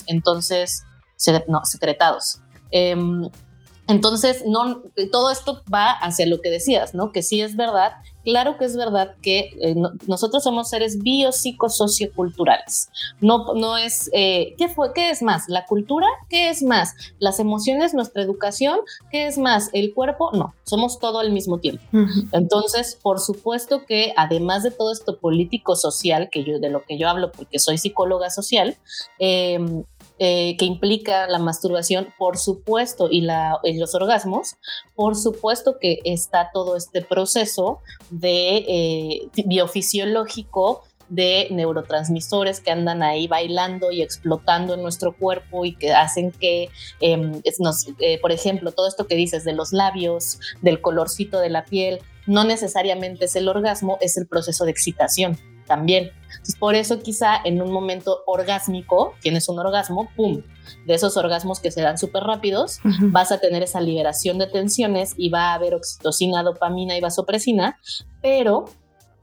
entonces, 0.07 0.85
no, 1.49 1.65
secretados. 1.65 2.41
Em, 2.71 3.29
entonces, 3.91 4.45
no, 4.47 4.83
todo 5.11 5.31
esto 5.31 5.63
va 5.73 5.91
hacia 5.91 6.27
lo 6.27 6.41
que 6.41 6.49
decías, 6.49 6.95
¿no? 6.95 7.11
Que 7.11 7.23
sí 7.23 7.41
es 7.41 7.57
verdad, 7.57 7.95
claro 8.23 8.57
que 8.57 8.65
es 8.65 8.77
verdad 8.77 9.17
que 9.21 9.51
eh, 9.61 9.75
nosotros 10.07 10.45
somos 10.45 10.69
seres 10.71 10.99
biopsicosocioculturales. 11.03 12.89
No, 13.21 13.55
no 13.55 13.77
es, 13.77 14.09
eh, 14.13 14.55
¿qué 14.59 14.69
fue? 14.69 14.93
¿Qué 14.95 15.11
es 15.11 15.23
más? 15.23 15.49
¿La 15.49 15.67
cultura? 15.67 16.07
¿Qué 16.29 16.51
es 16.51 16.63
más? 16.63 16.95
¿Las 17.19 17.41
emociones? 17.41 17.93
¿Nuestra 17.93 18.23
educación? 18.23 18.79
¿Qué 19.11 19.27
es 19.27 19.39
más? 19.39 19.71
¿El 19.73 19.93
cuerpo? 19.93 20.31
No, 20.33 20.55
somos 20.63 21.01
todo 21.01 21.19
al 21.19 21.33
mismo 21.33 21.59
tiempo. 21.59 21.83
Entonces, 22.33 22.97
por 23.03 23.19
supuesto 23.19 23.85
que 23.87 24.13
además 24.17 24.63
de 24.63 24.71
todo 24.71 24.93
esto 24.93 25.19
político-social, 25.19 26.29
que 26.31 26.45
yo, 26.45 26.61
de 26.61 26.71
lo 26.71 26.85
que 26.85 26.97
yo 26.97 27.09
hablo 27.09 27.33
porque 27.33 27.59
soy 27.59 27.77
psicóloga 27.77 28.31
social, 28.31 28.77
eh, 29.19 29.59
eh, 30.23 30.55
que 30.59 30.67
implica 30.67 31.27
la 31.29 31.39
masturbación, 31.39 32.09
por 32.19 32.37
supuesto, 32.37 33.09
y, 33.11 33.23
la, 33.23 33.59
los 33.65 33.95
orgasmos, 33.95 34.57
por 34.95 35.17
supuesto 35.17 35.79
que 35.81 36.01
está 36.05 36.51
todo 36.53 36.77
este 36.77 37.01
proceso 37.01 37.81
de 38.11 38.57
eh, 38.69 39.29
biofisiológico 39.47 40.83
de 41.09 41.49
neurotransmisores 41.51 42.61
que 42.61 42.71
andan 42.71 43.03
ahí 43.03 43.29
bailando 43.29 43.93
y 43.93 44.03
explotando 44.03 44.75
en 44.75 44.83
nuestro 44.83 45.17
cuerpo 45.17 45.65
y 45.65 45.75
que 45.75 45.95
hacen 45.95 46.33
que, 46.33 46.69
em, 47.01 47.41
nos, 47.59 47.87
eh, 47.99 48.19
por 48.21 48.31
ejemplo, 48.31 48.73
todo 48.73 48.89
esto 48.89 49.07
que 49.07 49.15
dices 49.15 49.45
de 49.45 49.55
los 49.55 49.73
labios, 49.73 50.39
del 50.61 50.83
colorcito 50.83 51.41
de 51.41 51.49
la 51.49 51.65
piel, 51.65 52.01
no 52.27 52.45
necesariamente 52.45 53.25
es 53.25 53.37
el 53.37 53.49
orgasmo, 53.49 53.97
es 54.03 54.19
el 54.19 54.27
proceso 54.27 54.67
de 54.67 54.71
excitación 54.71 55.39
también. 55.71 56.11
Entonces, 56.25 56.57
por 56.57 56.75
eso 56.75 56.99
quizá 56.99 57.37
en 57.45 57.63
un 57.63 57.71
momento 57.71 58.25
orgásmico, 58.27 59.15
tienes 59.23 59.49
un 59.49 59.61
orgasmo, 59.61 60.11
¡pum! 60.17 60.43
De 60.85 60.95
esos 60.95 61.17
orgasmos 61.17 61.61
que 61.61 61.71
se 61.71 61.81
dan 61.81 61.97
súper 61.97 62.25
rápidos, 62.25 62.81
vas 63.13 63.31
a 63.31 63.39
tener 63.39 63.63
esa 63.63 63.81
liberación 63.81 64.39
de 64.39 64.49
tensiones 64.49 65.15
y 65.17 65.31
va 65.31 65.53
a 65.53 65.55
haber 65.55 65.75
oxitocina, 65.75 66.43
dopamina 66.43 66.97
y 66.97 67.01
vasopresina, 67.01 67.79
pero 68.21 68.65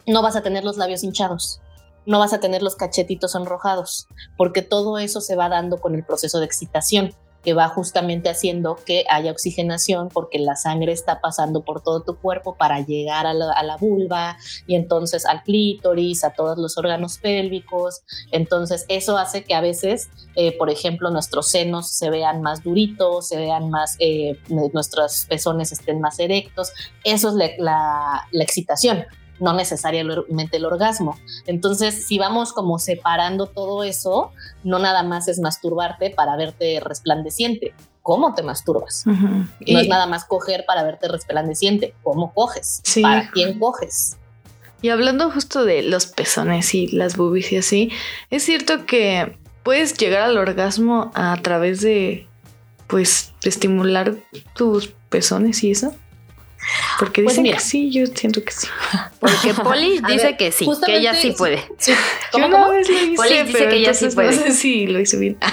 no 0.05 0.21
vas 0.21 0.37
a 0.37 0.41
tener 0.41 0.63
los 0.63 0.77
labios 0.77 1.03
hinchados 1.03 1.59
no 2.05 2.19
vas 2.19 2.31
a 2.31 2.39
tener 2.39 2.63
los 2.63 2.77
cachetitos 2.77 3.35
enrojados, 3.35 4.07
porque 4.37 4.61
todo 4.61 4.97
eso 4.97 5.19
se 5.19 5.35
va 5.35 5.49
dando 5.49 5.79
con 5.79 5.93
el 5.93 6.05
proceso 6.05 6.39
de 6.39 6.45
excitación 6.45 7.13
que 7.43 7.53
va 7.53 7.69
justamente 7.69 8.29
haciendo 8.29 8.75
que 8.75 9.05
haya 9.09 9.31
oxigenación 9.31 10.09
porque 10.09 10.39
la 10.39 10.55
sangre 10.55 10.91
está 10.91 11.21
pasando 11.21 11.63
por 11.63 11.81
todo 11.81 12.03
tu 12.03 12.17
cuerpo 12.17 12.55
para 12.55 12.81
llegar 12.81 13.25
a 13.25 13.33
la, 13.33 13.77
vulva 13.79 14.37
y 14.65 14.75
entonces 14.75 15.25
al 15.25 15.43
clítoris, 15.43 16.23
a 16.23 16.31
todos 16.31 16.57
los 16.57 16.77
órganos 16.77 17.19
pélvicos. 17.19 18.01
Entonces 18.31 18.85
eso 18.89 19.17
hace 19.17 19.43
que 19.43 19.53
a 19.53 19.61
veces, 19.61 20.09
eh, 20.35 20.57
por 20.57 20.69
ejemplo, 20.69 21.09
nuestros 21.11 21.47
senos 21.47 21.89
se 21.91 22.09
vean 22.09 22.41
más 22.41 22.63
duritos, 22.63 23.27
se 23.27 23.37
vean 23.37 23.69
más, 23.69 23.95
eh, 23.99 24.39
nuestros 24.49 25.25
pezones 25.29 25.71
estén 25.71 26.01
más 26.01 26.19
erectos. 26.19 26.71
Eso 27.03 27.29
es 27.29 27.57
la, 27.59 28.27
la 28.31 28.43
excitación 28.43 29.05
no 29.39 29.53
necesariamente 29.53 30.57
el 30.57 30.65
orgasmo. 30.65 31.17
Entonces, 31.45 32.05
si 32.07 32.17
vamos 32.17 32.53
como 32.53 32.79
separando 32.79 33.47
todo 33.47 33.83
eso, 33.83 34.31
no 34.63 34.79
nada 34.79 35.03
más 35.03 35.27
es 35.27 35.39
masturbarte 35.39 36.09
para 36.09 36.35
verte 36.35 36.79
resplandeciente. 36.79 37.73
¿Cómo 38.01 38.33
te 38.33 38.41
masturbas? 38.41 39.05
No 39.05 39.79
es 39.79 39.87
nada 39.89 40.07
más 40.07 40.23
coger 40.25 40.63
para 40.65 40.83
verte 40.83 41.09
resplandeciente. 41.09 41.93
¿Cómo 42.03 42.33
coges? 42.33 42.81
¿Para 43.01 43.29
quién 43.31 43.59
coges? 43.59 44.17
Y 44.81 44.89
hablando 44.89 45.29
justo 45.31 45.65
de 45.65 45.81
los 45.81 46.05
pezones 46.05 46.73
y 46.73 46.87
las 46.87 47.17
boobies 47.17 47.51
y 47.51 47.57
así, 47.57 47.91
es 48.29 48.43
cierto 48.43 48.85
que 48.85 49.37
puedes 49.63 49.97
llegar 49.97 50.21
al 50.21 50.37
orgasmo 50.37 51.11
a 51.15 51.35
través 51.41 51.81
de, 51.81 52.27
pues, 52.87 53.33
estimular 53.43 54.15
tus 54.55 54.87
pezones 55.09 55.63
y 55.63 55.71
eso. 55.71 55.93
Porque 56.99 57.23
pues 57.23 57.37
dicen 57.37 57.53
que 57.53 57.59
sí, 57.59 57.91
yo 57.91 58.05
siento 58.07 58.43
que 58.43 58.51
sí. 58.51 58.67
Porque 59.19 59.53
Poli 59.63 59.99
dice 60.07 60.35
que 60.37 60.51
sí, 60.51 60.67
que 60.85 60.97
ella 60.97 61.13
sí 61.13 61.31
puede. 61.31 61.63
¿Cómo, 62.31 62.47
yo 62.47 63.15
Poli 63.15 63.43
dice 63.43 63.69
que 63.69 63.75
ella 63.75 63.93
sí 63.93 64.09
puede. 64.09 64.35
No 64.35 64.43
sé 64.43 64.51
si 64.53 64.87
lo 64.87 64.99
hice 64.99 65.17
bien. 65.17 65.37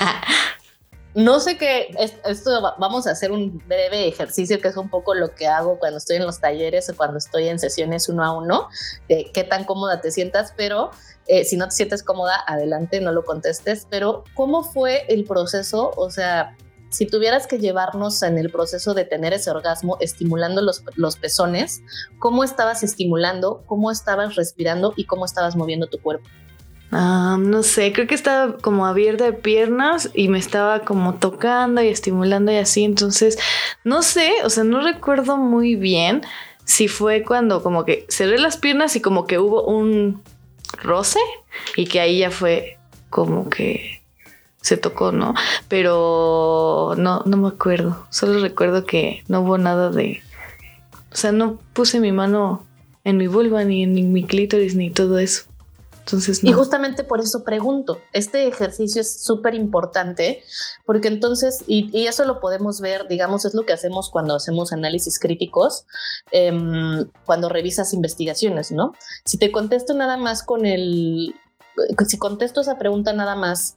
No 1.15 1.39
sé 1.39 1.57
qué, 1.57 1.95
esto 2.25 2.61
vamos 2.77 3.07
a 3.07 3.13
hacer 3.13 3.31
un 3.31 3.63
breve 3.69 4.09
ejercicio 4.09 4.61
que 4.61 4.67
es 4.67 4.77
un 4.77 4.91
poco 4.91 5.15
lo 5.15 5.33
que 5.33 5.47
hago 5.47 5.79
cuando 5.79 5.99
estoy 5.99 6.17
en 6.17 6.27
los 6.27 6.41
talleres 6.41 6.91
o 6.91 6.97
cuando 6.97 7.19
estoy 7.19 7.47
en 7.47 7.61
sesiones 7.61 8.09
uno 8.09 8.25
a 8.25 8.37
uno, 8.37 8.69
de 9.09 9.31
qué 9.33 9.45
tan 9.45 9.63
cómoda 9.63 10.01
te 10.01 10.11
sientas, 10.11 10.53
pero 10.57 10.91
eh, 11.29 11.45
si 11.45 11.57
no 11.57 11.67
te 11.67 11.71
sientes 11.71 12.03
cómoda, 12.03 12.43
adelante, 12.49 13.01
no 13.01 13.13
lo 13.13 13.25
contestes, 13.25 13.87
pero 13.89 14.25
¿cómo 14.35 14.65
fue 14.65 15.05
el 15.09 15.25
proceso? 15.25 15.93
O 15.97 16.11
sea, 16.11 16.57
si 16.95 17.07
tuvieras 17.07 17.49
que 17.49 17.59
llevarnos 17.59 18.23
en 18.23 18.39
el 18.39 18.51
proceso 18.51 18.95
de 18.95 19.05
tener 19.05 19.33
ese 19.33 19.51
orgasmo 19.51 19.97
estimulando 20.01 20.63
los, 20.63 20.85
los 20.95 21.17
pezones, 21.17 21.83
¿cómo 22.21 22.45
estabas 22.45 22.85
estimulando, 22.85 23.65
cómo 23.67 23.91
estabas 23.91 24.37
respirando 24.37 24.95
y 24.97 25.05
cómo 25.05 25.25
estabas 25.25 25.57
moviendo 25.57 25.89
tu 25.89 25.99
cuerpo? 25.99 26.29
Ah, 26.93 27.37
no 27.41 27.65
sé, 27.65 27.93
creo 27.93 28.07
que 28.07 28.15
estaba 28.15 28.57
como 28.59 28.87
abierta 28.87 29.25
de 29.25 29.33
piernas 29.33 30.11
y 30.15 30.29
me 30.29 30.39
estaba 30.39 30.81
como 30.83 31.15
tocando 31.17 31.83
y 31.83 31.89
estimulando 31.89 32.53
y 32.53 32.57
así, 32.57 32.85
entonces 32.85 33.37
no 33.83 34.03
sé, 34.03 34.33
o 34.45 34.51
sea, 34.51 34.63
no 34.63 34.81
recuerdo 34.81 35.37
muy 35.37 35.75
bien 35.75 36.23
si 36.65 36.87
fue 36.87 37.25
cuando 37.25 37.65
como 37.65 37.85
que 37.85 38.07
cerré 38.09 38.39
las 38.39 38.57
piernas 38.57 38.95
y 38.95 39.01
como 39.01 39.27
que 39.27 39.41
hubo 39.41 39.65
un 39.65 40.23
roce 40.81 41.19
y 41.77 41.87
que 41.87 42.01
ahí 42.01 42.21
ya 42.21 42.31
fue 42.31 42.79
como 43.11 43.51
que 43.51 43.94
se 44.65 44.79
tocó, 44.79 45.13
¿no? 45.13 45.35
Pero 45.69 46.95
no, 46.97 47.23
no 47.27 47.37
me 47.37 47.49
acuerdo. 47.49 48.07
Solo 48.09 48.41
recuerdo 48.41 48.87
que 48.87 49.23
no 49.29 49.43
hubo 49.43 49.59
nada 49.59 49.91
de. 49.91 50.23
O 51.13 51.17
sea, 51.17 51.33
no 51.33 51.59
puse 51.75 52.01
mi 52.01 52.13
mano 52.13 52.65
en 53.05 53.19
mi 53.19 53.27
vulva, 53.27 53.63
ni 53.65 53.83
en 53.83 54.13
mi 54.15 54.25
clítoris, 54.25 54.75
ni 54.75 54.91
todo 54.91 55.19
eso. 55.19 55.43
Entonces, 55.99 56.43
Y 56.43 56.53
justamente 56.53 57.05
por 57.05 57.21
eso 57.21 57.45
pregunto, 57.45 57.99
este 58.15 58.47
ejercicio 58.47 59.03
es 59.03 59.23
súper 59.23 59.55
importante 59.55 60.43
porque 60.87 61.09
entonces, 61.09 61.63
y, 61.67 62.07
eso 62.07 62.25
lo 62.25 62.41
podemos 62.41 62.81
ver, 62.81 63.07
digamos, 63.07 63.45
es 63.45 63.53
lo 63.53 63.67
que 63.67 63.75
hacemos 63.75 64.11
cuando 64.11 64.35
hacemos 64.35 64.73
análisis 64.73 65.19
críticos, 65.19 65.87
em, 66.31 67.07
cuando 67.27 67.51
revisas 67.51 67.93
investigaciones, 67.93 68.71
¿no? 68.71 68.93
Si 69.27 69.37
te 69.37 69.51
contesto 69.53 69.93
nada 69.95 70.17
más 70.17 70.43
con 70.43 70.65
el, 70.67 71.35
si 72.07 72.19
contesto 72.19 72.61
esa 72.61 72.79
pregunta 72.79 73.13
nada 73.13 73.35
más 73.35 73.77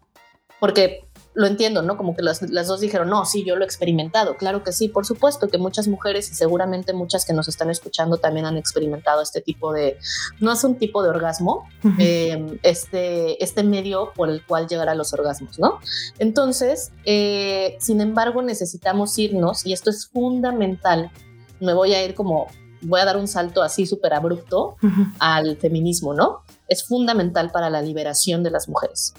porque 0.60 1.08
lo 1.38 1.45
entiendo, 1.45 1.84
¿no? 1.84 1.97
Como 1.97 2.16
que 2.16 2.24
las, 2.24 2.39
dos 2.39 2.80
dijeron, 2.80 3.10
no, 3.10 3.24
sí, 3.24 3.45
yo 3.45 3.55
lo 3.55 3.62
he 3.62 3.66
experimentado. 3.66 4.38
Claro 4.38 4.64
que 4.64 4.72
sí, 4.72 4.89
por 4.89 5.05
supuesto 5.05 5.49
que 5.49 5.60
muchas 5.60 5.88
mujeres 5.88 6.32
y 6.32 6.34
seguramente 6.34 6.93
muchas 6.93 7.26
que 7.26 7.34
nos 7.34 7.47
están 7.47 7.70
escuchando 7.70 8.18
también 8.18 8.47
han 8.47 8.58
experimentado 8.58 9.22
este 9.22 9.39
tipo 9.41 9.72
de, 9.72 9.99
no 10.39 10.51
es 10.51 10.64
un 10.64 10.80
tipo 10.80 11.03
de 11.03 11.10
orgasmo, 11.10 11.70
em, 11.99 12.58
este, 12.64 13.43
este 13.43 13.62
medio 13.62 14.14
por 14.16 14.32
el 14.32 14.43
cual 14.43 14.68
llegar 14.68 14.89
a 14.89 14.95
los 14.95 15.14
orgasmos, 15.14 15.60
¿no? 15.60 15.80
Entonces, 16.18 16.91
eh, 17.05 17.78
sin 17.80 18.01
embargo, 18.01 18.41
necesitamos 18.41 19.16
irnos, 19.20 19.64
y 19.64 19.74
esto 19.74 19.91
es 19.91 20.08
fundamental, 20.08 21.12
me 21.60 21.76
voy 21.76 21.93
a 21.93 22.03
ir 22.03 22.16
como, 22.16 22.47
voy 22.82 22.99
a 22.99 23.05
dar 23.05 23.16
un 23.18 23.28
salto 23.28 23.62
así 23.62 23.86
súper 23.86 24.16
abrupto 24.16 24.78
al 25.20 25.55
feminismo, 25.58 26.16
¿no? 26.16 26.41
Es 26.68 26.84
fundamental 26.84 27.51
para 27.51 27.70
la 27.70 27.84
liberación 27.84 28.41
de 28.41 28.49
las 28.49 28.68
mujeres 28.68 29.14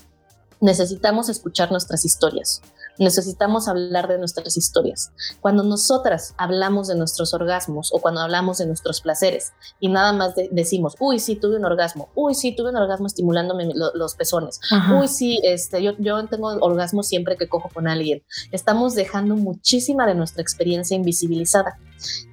necesitamos 0.61 1.28
escuchar 1.28 1.70
nuestras 1.70 2.04
historias, 2.04 2.62
necesitamos 2.98 3.68
hablar 3.68 4.09
de 4.09 4.18
nuestras 4.18 4.56
historias. 4.56 5.12
Cuando 5.40 5.62
nosotras 5.62 6.34
hablamos 6.36 6.88
de 6.88 6.96
nuestros 6.96 7.32
orgasmos 7.34 7.90
o 7.92 8.00
cuando 8.00 8.20
hablamos 8.20 8.59
de 8.59 8.66
nuestros 8.66 9.00
placeres 9.00 9.52
y 9.80 9.88
nada 9.88 10.12
más 10.12 10.34
decimos, 10.50 10.94
uy, 10.98 11.18
sí, 11.18 11.36
tuve 11.36 11.56
un 11.56 11.64
orgasmo, 11.64 12.09
uy, 12.14 12.34
sí, 12.34 12.54
tuve 12.54 12.70
un 12.70 12.76
orgasmo 12.76 13.06
estimulándome 13.06 13.72
los 13.74 14.14
pezones, 14.14 14.61
uy, 14.98 15.09
sí, 15.09 15.40
este, 15.44 15.82
yo, 15.82 15.92
yo 15.98 16.26
tengo 16.26 16.48
orgasmo 16.48 17.02
siempre 17.02 17.36
que 17.36 17.48
cojo 17.48 17.70
con 17.72 17.88
alguien, 17.88 18.22
estamos 18.52 18.94
dejando 18.94 19.36
muchísima 19.36 20.06
de 20.06 20.14
nuestra 20.14 20.42
experiencia 20.42 20.96
invisibilizada. 20.96 21.78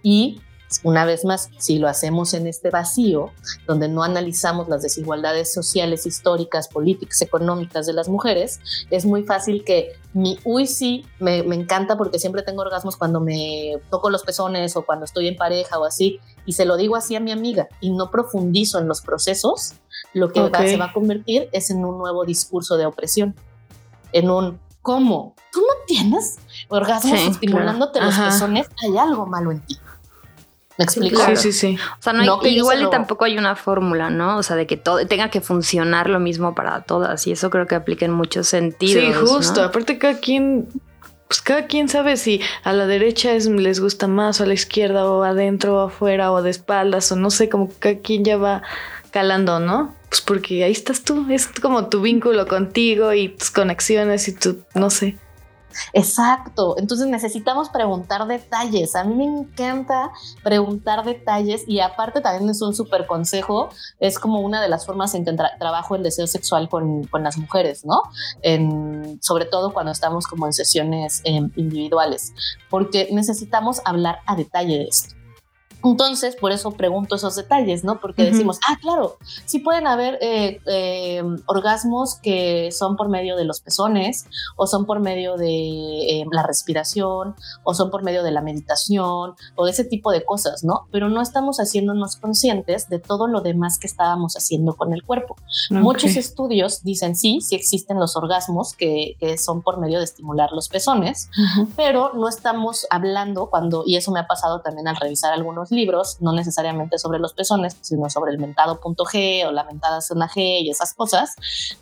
Y 0.04 0.42
una 0.84 1.06
vez 1.06 1.26
más, 1.26 1.50
si 1.58 1.80
lo 1.80 1.88
hacemos 1.88 2.34
en 2.34 2.48
este 2.48 2.70
vacío, 2.70 3.32
donde 3.68 3.88
no 3.88 4.04
analizamos 4.04 4.68
las 4.68 4.82
desigualdades 4.82 5.54
sociales, 5.54 6.06
históricas, 6.06 6.68
políticas, 6.68 7.22
económicas 7.22 7.86
de 7.86 7.94
las 7.94 8.10
mujeres, 8.10 8.60
es 8.90 9.06
muy 9.06 9.24
fácil 9.24 9.64
que 9.64 9.94
mi 10.14 10.40
uy 10.44 10.68
sí 10.68 11.06
me, 11.20 11.40
encanta 11.40 11.98
porque 11.98 12.20
siempre 12.20 12.42
tengo 12.42 12.62
orgasmos 12.62 12.96
cuando 12.98 13.20
me 13.20 13.74
toco 13.90 14.10
los 14.10 14.24
pezones 14.24 14.76
o 14.76 14.86
cuando 14.86 15.06
estoy 15.06 15.28
en 15.28 15.36
pareja 15.36 15.78
o 15.80 15.86
así, 15.86 16.20
y 16.46 16.54
se 16.54 16.66
lo 16.66 16.78
digo 16.78 16.96
así 16.96 17.16
a 17.16 17.20
mi 17.20 17.32
amiga 17.32 17.68
y 17.82 17.92
no 17.92 18.12
profundizo 18.12 18.80
en 18.80 18.88
los 18.88 19.02
procesos, 19.02 19.74
lo 20.14 20.32
que 20.32 20.40
se 20.68 20.78
va 20.78 20.86
a 20.86 20.94
convertir 20.94 21.50
es 21.52 21.70
en 21.70 21.84
un 21.84 21.98
nuevo 21.98 22.26
discurso 22.26 22.78
de 22.78 22.86
opresión, 22.86 23.36
en 24.12 24.30
un 24.30 24.60
¿cómo? 24.86 25.34
¿Tú 25.52 25.62
no 25.62 25.84
tienes 25.88 26.38
orgasmos 26.70 27.20
estimulándote 27.20 28.00
los 28.00 28.16
pezones? 28.16 28.68
Hay 28.84 28.96
algo 28.98 29.26
malo 29.26 29.52
en 29.52 29.60
ti. 29.62 29.78
¿Me 30.78 30.86
explico? 30.86 31.22
Sí, 31.26 31.36
sí, 31.36 31.52
sí. 31.54 31.78
O 32.00 32.02
sea, 32.02 32.14
no, 32.14 32.42
igual 32.44 32.82
y 32.82 32.90
tampoco 32.90 33.26
hay 33.26 33.38
una 33.38 33.56
fórmula, 33.56 34.10
¿no? 34.10 34.38
O 34.38 34.44
sea, 34.44 34.56
de 34.56 34.68
que 34.68 34.76
todo 34.76 35.06
tenga 35.08 35.30
que 35.30 35.40
funcionar 35.40 36.10
lo 36.10 36.20
mismo 36.20 36.54
para 36.54 36.82
todas. 36.82 37.26
Y 37.28 37.32
eso 37.32 37.50
creo 37.50 37.66
que 37.66 37.76
aplica 37.76 38.06
en 38.06 38.12
muchos 38.12 38.48
sentidos. 38.48 39.04
Sí, 39.04 39.14
justo. 39.14 39.64
Aparte, 39.64 39.98
cada 39.98 40.20
quien, 40.20 40.68
pues 41.30 41.42
cada 41.42 41.68
quien 41.68 41.88
sabe 41.88 42.18
si 42.18 42.42
a 42.64 42.74
la 42.74 42.88
derecha 42.88 43.34
es, 43.34 43.48
les 43.48 43.80
gusta 43.80 44.08
más, 44.08 44.42
o 44.42 44.44
a 44.44 44.48
la 44.48 44.54
izquierda, 44.54 45.10
o 45.10 45.24
adentro, 45.24 45.76
o 45.76 45.88
afuera, 45.88 46.32
o 46.34 46.42
de 46.42 46.50
espaldas, 46.50 47.10
o 47.12 47.16
no 47.16 47.30
sé, 47.30 47.48
como 47.48 47.72
cada 47.80 48.00
quien 48.00 48.26
ya 48.26 48.36
va 48.36 48.62
calando, 49.12 49.62
¿no? 49.62 49.96
Pues 50.10 50.20
porque 50.20 50.66
ahí 50.66 50.74
estás 50.74 51.04
tú. 51.04 51.26
Es 51.30 51.48
como 51.48 51.88
tu 51.88 52.02
vínculo 52.02 52.48
contigo 52.48 53.14
y 53.14 53.30
tus 53.30 53.50
conexiones 53.50 54.28
y 54.28 54.34
tu, 54.34 54.64
no 54.74 54.90
sé. 54.90 55.18
Exacto, 55.94 56.76
entonces 56.78 57.08
necesitamos 57.08 57.70
preguntar 57.70 58.28
detalles. 58.28 58.96
A 58.96 59.04
mí 59.04 59.16
me 59.16 59.26
encanta 59.26 60.12
preguntar 60.44 61.04
detalles 61.06 61.64
y 61.68 61.80
aparte 61.80 62.22
también 62.22 62.50
es 62.50 62.62
un 62.62 62.76
súper 62.76 63.06
consejo, 63.06 63.70
es 64.00 64.20
como 64.20 64.40
una 64.40 64.62
de 64.62 64.70
las 64.70 64.86
formas 64.86 65.14
en 65.16 65.26
que 65.26 65.36
trabajo 65.60 65.96
el 65.96 66.04
deseo 66.04 66.28
sexual 66.28 66.70
con, 66.70 67.06
con 67.06 67.24
las 67.24 67.38
mujeres, 67.38 67.86
¿no? 67.86 68.02
Sobre 69.22 69.46
todo 69.46 69.74
cuando 69.74 69.92
estamos 69.92 70.28
como 70.28 70.46
en 70.46 70.54
sesiones 70.54 71.22
em, 71.24 71.52
individuales, 71.56 72.34
porque 72.70 73.10
necesitamos 73.12 73.82
hablar 73.86 74.20
a 74.26 74.36
detalle 74.36 74.78
de 74.78 74.84
esto. 74.86 75.16
Entonces, 75.86 76.36
por 76.36 76.52
eso 76.52 76.72
pregunto 76.72 77.16
esos 77.16 77.36
detalles, 77.36 77.84
¿no? 77.84 78.00
Porque 78.00 78.24
decimos, 78.24 78.60
ah, 78.68 78.76
claro, 78.82 79.18
sí 79.46 79.60
pueden 79.60 79.86
haber 79.86 80.18
eh, 80.20 80.60
eh, 80.66 81.24
orgasmos 81.46 82.16
que 82.16 82.72
son 82.72 82.96
por 82.96 83.08
medio 83.08 83.36
de 83.36 83.46
los 83.46 83.62
pezones, 83.62 84.26
o 84.56 84.66
son 84.66 84.88
por 84.88 85.00
medio 85.00 85.38
de 85.38 85.48
eh, 85.48 86.26
la 86.32 86.42
respiración, 86.42 87.36
o 87.64 87.74
son 87.76 87.92
por 87.92 88.04
medio 88.04 88.24
de 88.24 88.32
la 88.32 88.42
meditación, 88.42 89.36
o 89.56 89.66
de 89.66 89.72
ese 89.72 89.86
tipo 89.86 90.12
de 90.12 90.26
cosas, 90.26 90.64
¿no? 90.64 90.88
Pero 90.92 91.10
no 91.10 91.22
estamos 91.22 91.58
haciéndonos 91.58 92.16
conscientes 92.16 92.90
de 92.90 92.98
todo 92.98 93.28
lo 93.28 93.42
demás 93.42 93.78
que 93.78 93.86
estábamos 93.86 94.36
haciendo 94.36 94.76
con 94.76 94.92
el 94.92 95.04
cuerpo. 95.04 95.36
Muchos 95.70 96.16
estudios 96.16 96.84
dicen, 96.84 97.16
sí, 97.16 97.42
sí 97.42 97.56
existen 97.56 98.00
los 98.00 98.16
orgasmos 98.16 98.74
que, 98.74 99.18
son 99.38 99.62
por 99.62 99.80
medio 99.80 100.00
de 100.00 100.06
estimular 100.06 100.52
los 100.52 100.70
pezones, 100.70 101.30
pero 101.76 102.14
no 102.14 102.28
estamos 102.28 102.88
hablando 102.90 103.50
cuando, 103.50 103.84
y 103.86 103.98
eso 103.98 104.12
me 104.12 104.20
ha 104.20 104.28
pasado 104.28 104.62
también 104.62 104.88
al 104.88 104.96
revisar 104.96 105.34
algunos 105.34 105.72
libros, 105.76 106.18
no 106.22 106.32
necesariamente 106.34 106.98
sobre 106.98 107.20
los 107.20 107.34
pezones, 107.34 107.78
sino 107.82 108.10
sobre 108.10 108.32
el 108.32 108.40
mentado 108.40 108.80
punto 108.80 109.04
G 109.04 109.46
o 109.48 109.52
la 109.52 109.64
mentada 109.64 110.02
zona 110.02 110.28
G 110.28 110.62
y 110.62 110.70
esas 110.70 110.94
cosas, 110.94 111.36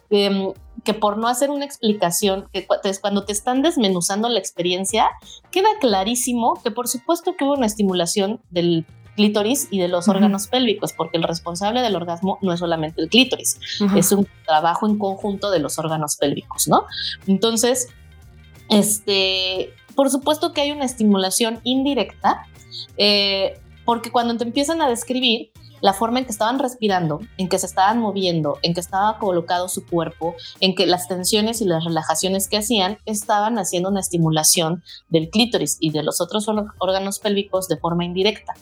em, 0.10 0.52
que 0.84 0.94
por 0.94 1.18
no 1.18 1.28
hacer 1.28 1.50
una 1.50 1.66
explicación, 1.66 2.50
que 2.52 2.68
cuando 3.02 3.24
te 3.24 3.32
están 3.32 3.62
desmenuzando 3.62 4.28
la 4.28 4.40
experiencia, 4.40 5.10
queda 5.52 5.70
clarísimo 5.80 6.60
que 6.64 6.72
por 6.72 6.88
supuesto 6.88 7.36
que 7.38 7.46
hubo 7.46 7.54
una 7.54 7.68
estimulación 7.68 8.42
del 8.50 8.86
clítoris 9.16 9.68
y 9.72 9.80
de 9.80 9.88
los 9.88 10.08
órganos 10.08 10.48
pélvicos, 10.48 10.94
porque 10.94 11.18
el 11.18 11.24
responsable 11.24 11.82
del 11.82 11.96
orgasmo 11.96 12.40
no 12.42 12.54
es 12.54 12.60
solamente 12.60 13.02
el 13.02 13.10
clítoris, 13.10 13.60
es 13.96 14.12
un 14.12 14.28
trabajo 14.46 14.88
en 14.88 14.98
conjunto 14.98 15.52
de 15.52 15.60
los 15.60 15.78
órganos 15.78 16.18
pélvicos, 16.18 16.68
¿no? 16.68 16.86
Entonces, 17.28 17.90
este, 18.70 19.74
por 19.96 20.10
supuesto 20.10 20.54
que 20.54 20.62
hay 20.62 20.72
una 20.72 20.86
estimulación 20.86 21.60
indirecta, 21.64 22.48
eh, 22.98 23.60
porque 23.86 24.12
cuando 24.12 24.38
te 24.38 24.44
empiezan 24.44 24.82
a 24.82 24.90
describir 24.90 25.52
la 25.82 25.94
forma 25.94 26.20
en 26.20 26.26
que 26.26 26.32
estaban 26.32 26.60
respirando, 26.60 27.20
en 27.38 27.50
que 27.50 27.60
se 27.60 27.66
estaban 27.66 28.00
moviendo, 28.00 28.58
en 28.62 28.74
que 28.74 28.80
estaba 28.80 29.20
colocado 29.20 29.68
su 29.68 29.86
cuerpo, 29.86 30.34
en 30.62 30.76
que 30.76 30.86
las 30.86 31.10
tensiones 31.10 31.60
y 31.60 31.66
las 31.66 31.84
relajaciones 31.84 32.48
que 32.48 32.58
hacían 32.58 33.00
estaban 33.06 33.60
haciendo 33.60 33.90
una 33.90 34.00
estimulación 34.00 34.82
del 35.10 35.30
clítoris 35.30 35.78
y 35.82 35.92
de 35.92 36.04
los 36.04 36.22
otros 36.22 36.48
órganos 36.80 37.20
pélvicos 37.20 37.68
de 37.68 37.76
forma 37.76 38.06
indirecta. 38.06 38.54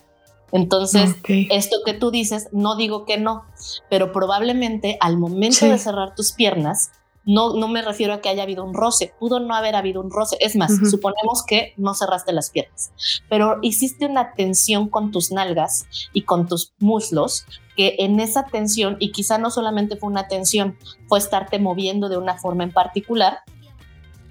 Entonces, 0.51 1.15
esto 1.49 1.77
que 1.85 1.93
tú 1.93 2.11
dices, 2.11 2.49
no 2.51 2.75
digo 2.75 3.05
que 3.05 3.17
no, 3.17 3.45
pero 3.89 4.11
probablemente 4.11 4.97
al 4.99 5.17
momento 5.17 5.65
de 5.65 5.77
cerrar 5.77 6.15
tus 6.15 6.33
piernas, 6.33 6.91
no, 7.25 7.55
no 7.55 7.67
me 7.67 7.81
refiero 7.81 8.13
a 8.13 8.21
que 8.21 8.29
haya 8.29 8.43
habido 8.43 8.63
un 8.63 8.73
roce, 8.73 9.13
pudo 9.19 9.39
no 9.39 9.55
haber 9.55 9.75
habido 9.75 10.01
un 10.01 10.11
roce. 10.11 10.37
Es 10.39 10.55
más, 10.55 10.71
suponemos 10.89 11.43
que 11.45 11.73
no 11.77 11.93
cerraste 11.93 12.33
las 12.33 12.49
piernas, 12.49 12.91
pero 13.29 13.59
hiciste 13.61 14.05
una 14.05 14.33
tensión 14.33 14.89
con 14.89 15.11
tus 15.11 15.31
nalgas 15.31 15.85
y 16.13 16.23
con 16.23 16.47
tus 16.47 16.73
muslos, 16.79 17.45
que 17.75 17.95
en 17.99 18.19
esa 18.19 18.45
tensión, 18.45 18.97
y 18.99 19.11
quizá 19.11 19.37
no 19.37 19.51
solamente 19.51 19.95
fue 19.95 20.09
una 20.09 20.27
tensión, 20.27 20.77
fue 21.07 21.19
estarte 21.19 21.59
moviendo 21.59 22.09
de 22.09 22.17
una 22.17 22.37
forma 22.37 22.63
en 22.63 22.71
particular, 22.71 23.39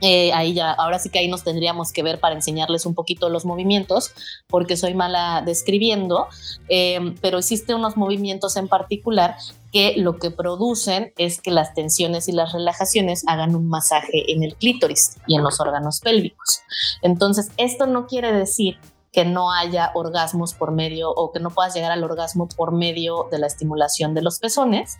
eh, 0.01 0.33
ahí 0.33 0.55
ya, 0.55 0.73
ahora 0.73 0.99
sí 0.99 1.11
que 1.11 1.19
ahí 1.19 1.29
nos 1.29 1.45
tendríamos 1.45 1.93
que 1.93 2.03
ver 2.03 2.21
para 2.21 2.35
enseñarles 2.35 2.87
un 2.87 2.95
poquito 2.95 3.29
los 3.29 3.45
movimientos, 3.45 4.13
porque 4.49 4.77
soy 4.77 4.95
mala 4.95 5.43
describiendo, 5.45 6.29
eh, 6.69 7.15
pero 7.21 7.39
existen 7.39 7.77
unos 7.77 7.97
movimientos 7.97 8.57
en 8.57 8.69
particular 8.69 9.37
que 9.73 9.95
lo 9.97 10.19
que 10.19 10.31
producen 10.31 11.13
es 11.17 11.41
que 11.41 11.51
las 11.51 11.75
tensiones 11.75 12.29
y 12.29 12.33
las 12.33 12.53
relajaciones 12.53 13.23
hagan 13.27 13.55
un 13.55 13.69
masaje 13.69 14.33
en 14.33 14.43
el 14.43 14.57
clítoris 14.57 15.17
y 15.27 15.37
en 15.37 15.43
los 15.43 15.61
órganos 15.61 16.01
pélvicos. 16.01 16.61
Entonces, 17.03 17.51
esto 17.57 17.87
no 17.87 18.07
quiere 18.07 18.33
decir 18.33 18.79
que 19.13 19.25
no 19.25 19.51
haya 19.51 19.91
orgasmos 19.95 20.55
por 20.55 20.71
medio 20.71 21.11
o 21.11 21.33
que 21.33 21.41
no 21.41 21.51
puedas 21.51 21.75
llegar 21.75 21.91
al 21.91 22.05
orgasmo 22.05 22.49
por 22.49 22.73
medio 22.73 23.27
de 23.31 23.39
la 23.39 23.47
estimulación 23.47 24.15
de 24.15 24.23
los 24.23 24.39
pezones. 24.39 24.99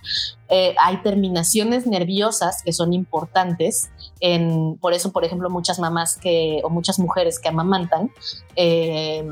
Eh, 0.49 0.75
hay 0.79 1.01
terminaciones 1.03 1.87
nerviosas 1.87 2.63
que 2.65 2.73
son 2.73 2.93
importantes. 2.93 3.91
En, 4.19 4.77
por 4.79 4.95
eso, 4.95 5.13
por 5.13 5.25
ejemplo, 5.25 5.49
muchas 5.49 5.79
mamás 5.79 6.17
que, 6.17 6.61
o 6.65 6.71
muchas 6.71 6.99
mujeres 6.99 7.39
que 7.39 7.49
amamantan, 7.49 8.11
eh, 8.57 9.25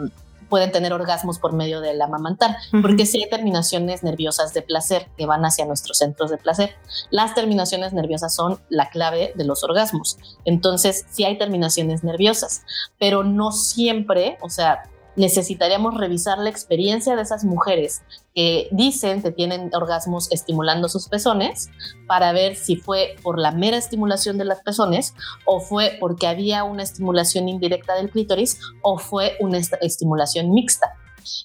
pueden 0.49 0.73
tener 0.73 0.93
orgasmos 0.93 1.39
por 1.39 1.53
medio 1.53 1.81
del 1.81 2.01
amamantar, 2.01 2.57
porque 2.83 3.07
sí 3.07 3.23
hay 3.23 3.31
terminaciones 3.31 4.03
nerviosas 4.03 4.55
de 4.55 4.63
placer 4.63 5.09
que 5.17 5.27
van 5.27 5.45
hacia 5.45 5.65
nuestros 5.65 5.99
centros 5.99 6.31
de 6.31 6.39
placer. 6.39 6.75
Las 7.11 7.35
terminaciones 7.35 7.93
nerviosas 7.93 8.35
son 8.35 8.59
la 8.69 8.91
clave 8.91 9.33
de 9.35 9.45
los 9.45 9.65
orgasmos. 9.65 10.19
Entonces, 10.45 11.05
sí 11.11 11.25
hay 11.25 11.39
terminaciones 11.39 12.05
nerviosas, 12.05 12.63
pero 12.99 13.25
no 13.25 13.53
siempre, 13.53 14.39
o 14.41 14.51
sea, 14.51 14.83
necesitaríamos 15.19 15.97
revisar 15.97 16.39
la 16.39 16.49
experiencia 16.49 17.17
de 17.17 17.23
esas 17.23 17.45
mujeres 17.45 18.03
que 18.35 18.69
dicen 18.71 19.21
que 19.21 19.33
tienen 19.33 19.71
orgasmos 19.75 20.31
estimulando 20.33 20.89
sus 20.89 21.09
pezones 21.09 21.69
para 22.07 22.33
ver 22.33 22.57
si 22.57 22.77
fue 22.77 23.17
por 23.23 23.39
la 23.39 23.51
mera 23.51 23.77
estimulación 23.77 24.39
de 24.39 24.45
las 24.45 24.63
pezones 24.63 25.15
o 25.45 25.61
fue 25.61 25.97
porque 26.01 26.27
había 26.27 26.65
una 26.65 26.85
estimulación 26.85 27.49
indirecta 27.49 27.97
del 27.97 28.11
clítoris 28.11 28.61
o 28.83 28.99
fue 28.99 29.37
una 29.41 29.59
estimulación 29.59 30.53
mixta. 30.53 30.95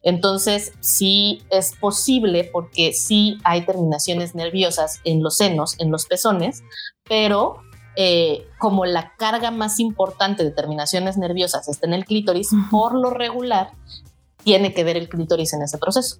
Entonces, 0.03 0.73
sí 0.79 1.41
es 1.49 1.75
posible 1.75 2.49
porque 2.51 2.93
sí 2.93 3.37
hay 3.43 3.65
terminaciones 3.65 4.35
nerviosas 4.35 4.99
en 5.03 5.23
los 5.23 5.37
senos, 5.37 5.75
en 5.79 5.91
los 5.91 6.05
pezones, 6.05 6.63
pero 7.03 7.57
eh, 7.95 8.47
como 8.57 8.85
la 8.85 9.13
carga 9.17 9.51
más 9.51 9.79
importante 9.79 10.43
de 10.43 10.51
terminaciones 10.51 11.17
nerviosas 11.17 11.67
está 11.67 11.87
en 11.87 11.93
el 11.93 12.05
clítoris, 12.05 12.49
por 12.71 12.95
lo 12.95 13.09
regular 13.09 13.71
tiene 14.43 14.73
que 14.73 14.83
ver 14.83 14.97
el 14.97 15.09
clítoris 15.09 15.53
en 15.53 15.61
ese 15.61 15.77
proceso. 15.77 16.17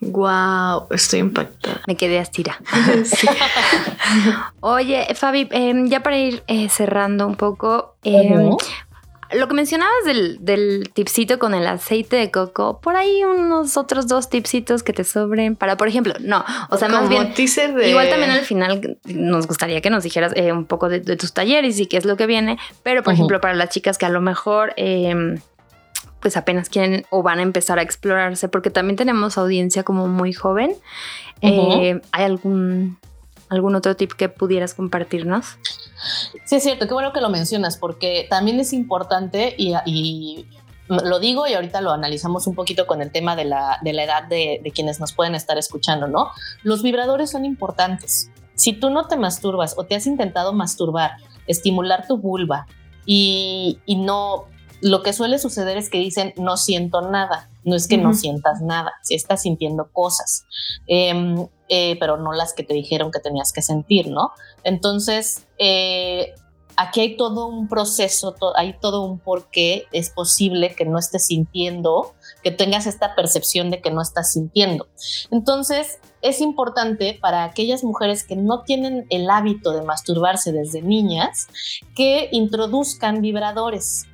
Wow, 0.00 0.86
estoy 0.90 1.20
impactada. 1.20 1.82
Me 1.86 1.94
quedé 1.94 2.18
astira. 2.18 2.58
Oye, 4.60 5.14
Fabi, 5.14 5.46
em, 5.50 5.88
ya 5.88 6.02
para 6.02 6.18
ir 6.18 6.42
eh, 6.46 6.68
cerrando 6.68 7.26
un 7.26 7.36
poco, 7.36 7.96
em, 8.02 8.56
lo 9.32 9.48
que 9.48 9.54
mencionabas 9.54 10.04
del, 10.04 10.90
tipsito 10.92 11.38
con 11.38 11.54
el 11.54 11.66
aceite 11.66 12.16
de 12.16 12.30
coco, 12.30 12.80
por 12.80 12.96
ahí 12.96 13.22
unos 13.24 13.76
otros 13.76 14.08
dos 14.08 14.28
tipsitos 14.28 14.82
que 14.82 14.92
te 14.92 15.04
sobren 15.04 15.56
para, 15.56 15.76
por 15.76 15.88
ejemplo, 15.88 16.14
no, 16.20 16.44
o 16.68 16.76
sea, 16.76 16.88
más 16.88 17.08
bien. 17.08 17.32
Igual 17.84 18.08
también 18.08 18.30
al 18.30 18.42
final 18.42 18.98
nos 19.04 19.46
gustaría 19.46 19.80
que 19.80 19.90
nos 19.90 20.02
dijeras 20.02 20.32
eh, 20.36 20.52
un 20.52 20.64
poco 20.64 20.88
de, 20.88 21.00
tus 21.16 21.32
talleres 21.32 21.78
y 21.78 21.86
qué 21.86 21.96
es 21.96 22.04
lo 22.04 22.16
que 22.16 22.26
viene, 22.26 22.58
pero 22.82 23.02
por 23.02 23.14
ejemplo, 23.14 23.40
para 23.40 23.54
las 23.54 23.70
chicas 23.70 23.98
que 23.98 24.06
a 24.06 24.10
lo 24.10 24.20
mejor. 24.20 24.72
Em, 24.76 25.40
pues 26.20 26.36
apenas 26.36 26.68
quieren 26.68 27.06
o 27.08 27.22
van 27.22 27.38
a 27.38 27.42
empezar 27.42 27.78
a 27.78 27.82
explorarse, 27.82 28.50
porque 28.50 28.68
también 28.68 28.96
tenemos 28.96 29.38
audiencia 29.38 29.84
como 29.84 30.06
muy 30.06 30.34
joven. 30.34 30.74
Eh, 31.40 31.98
¿Hay 32.12 32.24
algún 32.24 32.98
¿Algún 33.50 33.74
otro 33.74 33.96
tip 33.96 34.12
que 34.12 34.28
pudieras 34.28 34.74
compartirnos? 34.74 35.58
Sí, 36.44 36.56
es 36.56 36.62
cierto, 36.62 36.86
qué 36.86 36.94
bueno 36.94 37.12
que 37.12 37.20
lo 37.20 37.30
mencionas, 37.30 37.76
porque 37.76 38.26
también 38.30 38.60
es 38.60 38.72
importante 38.72 39.56
y, 39.58 40.46
lo 40.88 41.18
digo 41.18 41.46
y 41.48 41.54
ahorita 41.54 41.80
lo 41.80 41.90
analizamos 41.90 42.46
un 42.46 42.54
poquito 42.54 42.86
con 42.86 43.02
el 43.02 43.10
tema 43.10 43.34
de 43.34 43.44
la, 43.44 43.80
edad 43.84 44.22
de, 44.28 44.62
quienes 44.72 45.00
nos 45.00 45.12
pueden 45.12 45.34
estar 45.34 45.58
escuchando, 45.58 46.06
¿no? 46.06 46.30
Los 46.62 46.84
vibradores 46.84 47.30
son 47.30 47.44
importantes. 47.44 48.30
Si 48.54 48.72
tú 48.72 48.88
no 48.88 49.08
te 49.08 49.16
masturbas 49.16 49.74
o 49.76 49.84
te 49.84 49.96
has 49.96 50.06
intentado 50.06 50.52
masturbar, 50.52 51.16
estimular 51.48 52.06
tu 52.06 52.18
vulva 52.18 52.66
y, 53.04 53.80
y 53.84 53.96
no, 53.96 54.46
lo 54.80 55.02
que 55.02 55.12
suele 55.12 55.38
suceder 55.38 55.76
es 55.76 55.90
que 55.90 55.98
dicen 55.98 56.32
no 56.36 56.56
siento 56.56 57.02
nada. 57.02 57.50
No 57.62 57.76
es 57.76 57.86
que 57.86 57.98
no 57.98 58.14
sientas 58.14 58.62
nada, 58.62 58.94
si 59.02 59.14
estás 59.14 59.42
sintiendo 59.42 59.90
cosas. 59.92 60.46
Em, 60.86 61.46
eh, 61.68 61.96
pero 62.00 62.16
no 62.16 62.32
las 62.32 62.54
que 62.54 62.62
te 62.62 62.72
dijeron 62.72 63.10
que 63.10 63.20
tenías 63.20 63.52
que 63.52 63.60
sentir, 63.60 64.08
¿no? 64.08 64.32
Entonces, 64.64 65.46
eh, 65.58 66.32
aquí 66.76 67.00
hay 67.00 67.16
todo 67.16 67.46
un 67.46 67.68
proceso, 67.68 68.34
hay 68.56 68.74
todo 68.80 69.02
un 69.02 69.18
por 69.18 69.50
qué 69.50 69.86
es 69.92 70.08
posible 70.08 70.74
que 70.74 70.86
no 70.86 70.98
estés 70.98 71.26
sintiendo, 71.26 72.14
que 72.42 72.50
tengas 72.50 72.86
esta 72.86 73.14
percepción 73.14 73.70
de 73.70 73.82
que 73.82 73.90
no 73.90 74.00
estás 74.00 74.32
sintiendo. 74.32 74.88
Entonces, 75.30 75.98
es 76.22 76.40
importante 76.40 77.18
para 77.20 77.44
aquellas 77.44 77.82
mujeres 77.84 78.24
que 78.24 78.36
no 78.36 78.62
tienen 78.62 79.06
el 79.10 79.30
hábito 79.30 79.72
de 79.72 79.82
masturbarse 79.82 80.52
desde 80.52 80.82
niñas, 80.82 81.48
que 81.94 82.28
introduzcan 82.32 83.22
vibradores 83.22 84.06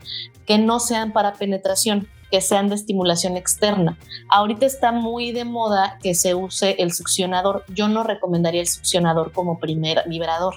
que 0.47 0.59
no 0.59 0.79
sean 0.81 1.13
para 1.13 1.35
penetración 1.35 2.09
que 2.31 2.41
sean 2.41 2.69
de 2.69 2.75
estimulación 2.75 3.37
externa. 3.37 3.99
Ahorita 4.29 4.67
está 4.67 4.93
muy 4.93 5.33
de 5.33 5.45
moda 5.45 5.99
que 6.03 6.15
se 6.15 6.35
use 6.35 6.77
el 6.79 6.93
succionador. 6.93 7.65
Yo 7.69 7.89
no 7.89 8.03
recomendaría 8.03 8.61
el 8.61 8.69
succionador 8.69 9.33
como 9.33 9.59
primer 9.59 10.03
vibrador. 10.07 10.57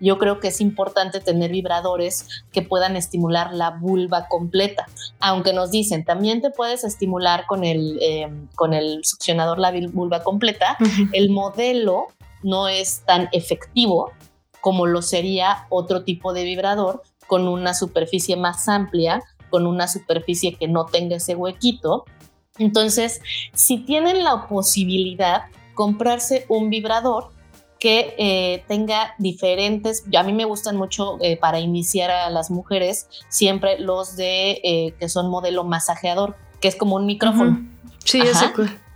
Yo 0.00 0.18
creo 0.18 0.40
que 0.40 0.48
es 0.48 0.60
importante 0.60 1.20
tener 1.20 1.50
vibradores 1.50 2.26
que 2.52 2.62
puedan 2.62 2.96
estimular 2.96 3.52
la 3.52 3.70
vulva 3.70 4.26
completa. 4.28 4.86
Aunque 5.20 5.52
nos 5.52 5.70
dicen, 5.70 6.04
también 6.04 6.40
te 6.40 6.50
puedes 6.50 6.84
estimular 6.84 7.46
con 7.46 7.64
el, 7.64 7.98
eh, 8.00 8.28
con 8.54 8.74
el 8.74 9.00
succionador 9.04 9.58
la 9.58 9.72
vulva 9.92 10.22
completa, 10.22 10.76
el 11.12 11.30
modelo 11.30 12.06
no 12.42 12.68
es 12.68 13.02
tan 13.06 13.28
efectivo 13.32 14.12
como 14.60 14.86
lo 14.86 15.02
sería 15.02 15.66
otro 15.70 16.04
tipo 16.04 16.32
de 16.32 16.44
vibrador 16.44 17.02
con 17.26 17.48
una 17.48 17.74
superficie 17.74 18.36
más 18.36 18.68
amplia 18.68 19.22
con 19.52 19.66
una 19.66 19.86
superficie 19.86 20.54
que 20.54 20.66
no 20.66 20.86
tenga 20.86 21.16
ese 21.16 21.36
huequito. 21.36 22.06
Entonces, 22.58 23.20
si 23.52 23.78
tienen 23.78 24.24
la 24.24 24.48
posibilidad, 24.48 25.42
comprarse 25.74 26.46
un 26.48 26.70
vibrador 26.70 27.28
que 27.78 28.14
eh, 28.16 28.64
tenga 28.68 29.14
diferentes, 29.18 30.04
a 30.16 30.22
mí 30.22 30.32
me 30.32 30.44
gustan 30.44 30.76
mucho 30.76 31.18
eh, 31.20 31.36
para 31.36 31.58
iniciar 31.60 32.10
a 32.10 32.30
las 32.30 32.50
mujeres, 32.50 33.08
siempre 33.28 33.78
los 33.78 34.16
de 34.16 34.60
eh, 34.62 34.94
que 34.98 35.08
son 35.08 35.28
modelo 35.28 35.64
masajeador, 35.64 36.36
que 36.60 36.68
es 36.68 36.76
como 36.76 36.96
un 36.96 37.06
micrófono. 37.06 37.68
Sí, 38.04 38.20
ese 38.20 38.52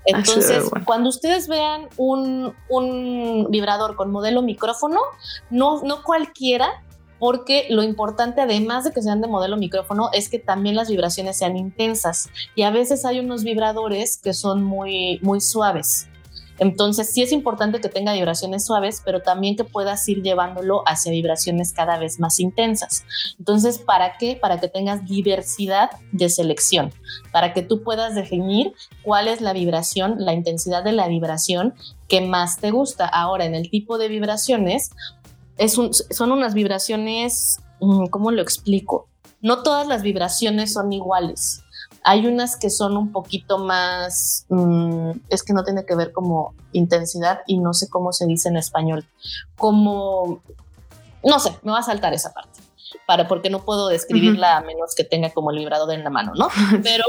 Entonces, 0.07 0.71
cuando 0.85 1.09
ustedes 1.09 1.49
vean 1.49 1.89
un, 1.97 2.55
un, 2.69 3.49
vibrador 3.51 3.97
con 3.97 4.13
modelo 4.13 4.41
micrófono, 4.41 5.01
no, 5.51 5.83
no 5.83 6.03
cualquiera 6.05 6.81
porque 7.19 7.67
lo 7.71 7.83
importante, 7.83 8.41
además 8.41 8.85
de 8.85 8.93
que 8.93 9.03
sean 9.03 9.21
de 9.21 9.29
modelo 9.29 9.57
micrófono, 9.57 10.11
es 10.13 10.29
que 10.29 10.39
también 10.39 10.77
las 10.77 10.89
vibraciones 10.89 11.39
sean 11.39 11.57
intensas. 11.57 12.29
Y 12.55 12.63
a 12.63 12.71
veces 12.71 13.05
hay 13.05 13.21
unos 13.21 13.45
vibradores 13.45 14.19
que 14.19 14.35
son 14.35 14.63
muy, 14.63 15.19
muy 15.23 15.41
suaves. 15.41 16.09
Entonces 16.59 17.13
sí 17.13 17.23
es 17.23 17.33
importante 17.33 17.81
que 17.81 17.89
tenga 17.89 18.15
vibraciones 18.15 18.65
suaves, 18.65 19.03
pero 19.05 19.21
también 19.21 19.57
que 19.57 19.65
puedas 19.65 20.09
ir 20.09 20.23
llevándolo 20.23 20.83
hacia 20.87 21.13
vibraciones 21.13 21.73
cada 21.73 21.99
vez 21.99 22.19
más 22.19 22.41
intensas. 22.41 23.05
Entonces, 23.39 23.79
¿para 23.79 24.17
qué? 24.19 24.39
Para 24.41 24.59
que 24.59 24.69
tengas 24.69 25.05
diversidad 25.05 25.91
de 26.13 26.29
selección, 26.29 26.93
para 27.33 27.53
que 27.53 27.63
tú 27.63 27.83
puedas 27.83 28.15
definir 28.15 28.73
cuál 29.03 29.29
es 29.29 29.41
la 29.41 29.53
vibración, 29.53 30.17
la 30.19 30.33
intensidad 30.33 30.83
de 30.83 30.93
la 30.93 31.09
vibración 31.09 31.75
que 32.09 32.21
más 32.21 32.59
te 32.59 32.71
gusta. 32.71 33.07
Ahora, 33.07 33.45
en 33.45 33.55
el 33.55 33.69
tipo 33.69 33.99
de 33.99 34.09
vibraciones, 34.09 34.91
son 35.69 36.33
unas 36.33 36.55
vibraciones, 36.55 37.59
mm, 37.81 38.07
¿cómo 38.07 38.31
lo 38.31 38.43
explico? 38.43 39.09
No 39.41 39.63
todas 39.63 39.87
las 39.87 40.03
vibraciones 40.03 40.73
son 40.73 40.93
iguales. 40.93 41.63
Hay 42.05 42.27
unas 42.27 42.57
que 42.57 42.71
son 42.71 42.97
un 42.97 43.13
poquito 43.13 43.59
más, 43.59 44.47
mm, 44.49 45.11
es 45.29 45.43
que 45.43 45.53
no 45.53 45.65
tiene 45.65 45.85
que 45.85 45.95
ver 45.95 46.13
como 46.13 46.55
intensidad 46.73 47.41
y 47.47 47.59
no 47.59 47.75
sé 47.75 47.89
cómo 47.89 48.13
se 48.13 48.27
dice 48.27 48.49
en 48.49 48.57
español, 48.57 49.05
como, 49.57 50.41
no 51.25 51.39
sé, 51.41 51.57
me 51.63 51.73
va 51.73 51.79
a 51.79 51.83
saltar 51.83 52.15
esa 52.15 52.33
parte, 52.33 52.61
para 53.07 53.27
porque 53.29 53.51
no 53.51 53.65
puedo 53.65 53.89
describirla 53.89 54.57
a 54.57 54.61
menos 54.61 54.95
que 54.95 55.05
tenga 55.05 55.31
como 55.31 55.51
el 55.51 55.59
vibrador 55.59 55.93
en 55.93 56.05
la 56.05 56.11
mano, 56.11 56.33
¿no? 56.35 56.49
Pero 56.83 57.05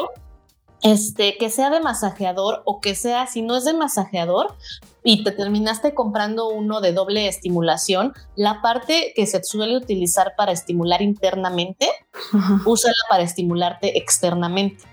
este, 0.81 1.37
que 1.37 1.49
sea 1.49 1.69
de 1.69 1.79
masajeador 1.79 2.61
o 2.65 2.79
que 2.79 2.95
sea, 2.95 3.27
si 3.27 3.41
no 3.41 3.57
es 3.57 3.65
de 3.65 3.73
masajeador 3.73 4.55
y 5.03 5.23
te 5.23 5.31
terminaste 5.31 5.93
comprando 5.93 6.49
uno 6.49 6.81
de 6.81 6.93
doble 6.93 7.27
estimulación, 7.27 8.13
la 8.35 8.61
parte 8.61 9.13
que 9.15 9.25
se 9.25 9.43
suele 9.43 9.77
utilizar 9.77 10.33
para 10.37 10.51
estimular 10.51 11.01
internamente, 11.01 11.89
úsala 12.65 12.95
para 13.09 13.23
estimularte 13.23 13.97
externamente. 13.97 14.83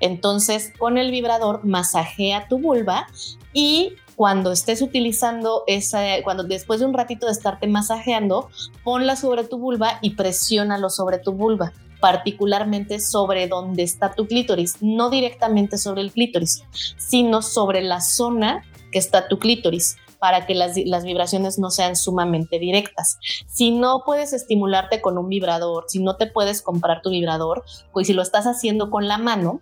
Entonces, 0.00 0.72
con 0.78 0.98
el 0.98 1.10
vibrador 1.10 1.64
masajea 1.64 2.48
tu 2.48 2.58
vulva 2.58 3.06
y 3.52 3.94
cuando 4.14 4.52
estés 4.52 4.82
utilizando 4.82 5.64
esa, 5.66 6.02
cuando 6.22 6.44
después 6.44 6.80
de 6.80 6.86
un 6.86 6.94
ratito 6.94 7.26
de 7.26 7.32
estarte 7.32 7.66
masajeando, 7.66 8.48
ponla 8.84 9.16
sobre 9.16 9.44
tu 9.44 9.58
vulva 9.58 9.98
y 10.00 10.10
presiónalo 10.10 10.90
sobre 10.90 11.18
tu 11.18 11.32
vulva 11.32 11.72
particularmente 12.06 13.00
sobre 13.00 13.48
donde 13.48 13.82
está 13.82 14.12
tu 14.12 14.28
clítoris, 14.28 14.76
no 14.80 15.10
directamente 15.10 15.76
sobre 15.76 16.02
el 16.02 16.12
clítoris, 16.12 16.62
sino 16.96 17.42
sobre 17.42 17.82
la 17.82 18.00
zona 18.00 18.62
que 18.92 19.00
está 19.00 19.26
tu 19.26 19.40
clítoris 19.40 19.96
para 20.20 20.46
que 20.46 20.54
las, 20.54 20.76
vibraciones 21.02 21.58
no 21.58 21.68
sean 21.72 21.96
sumamente 21.96 22.60
directas. 22.60 23.18
Si 23.48 23.72
no 23.72 24.04
puedes 24.06 24.32
estimularte 24.32 25.00
con 25.00 25.18
un 25.18 25.28
vibrador, 25.28 25.86
si 25.88 26.00
no 26.00 26.14
te 26.14 26.28
puedes 26.28 26.62
comprar 26.62 27.02
tu 27.02 27.10
vibrador, 27.10 27.64
pues 27.92 28.06
si 28.06 28.12
lo 28.12 28.22
estás 28.22 28.46
haciendo 28.46 28.88
con 28.88 29.08
la 29.08 29.18
mano, 29.18 29.60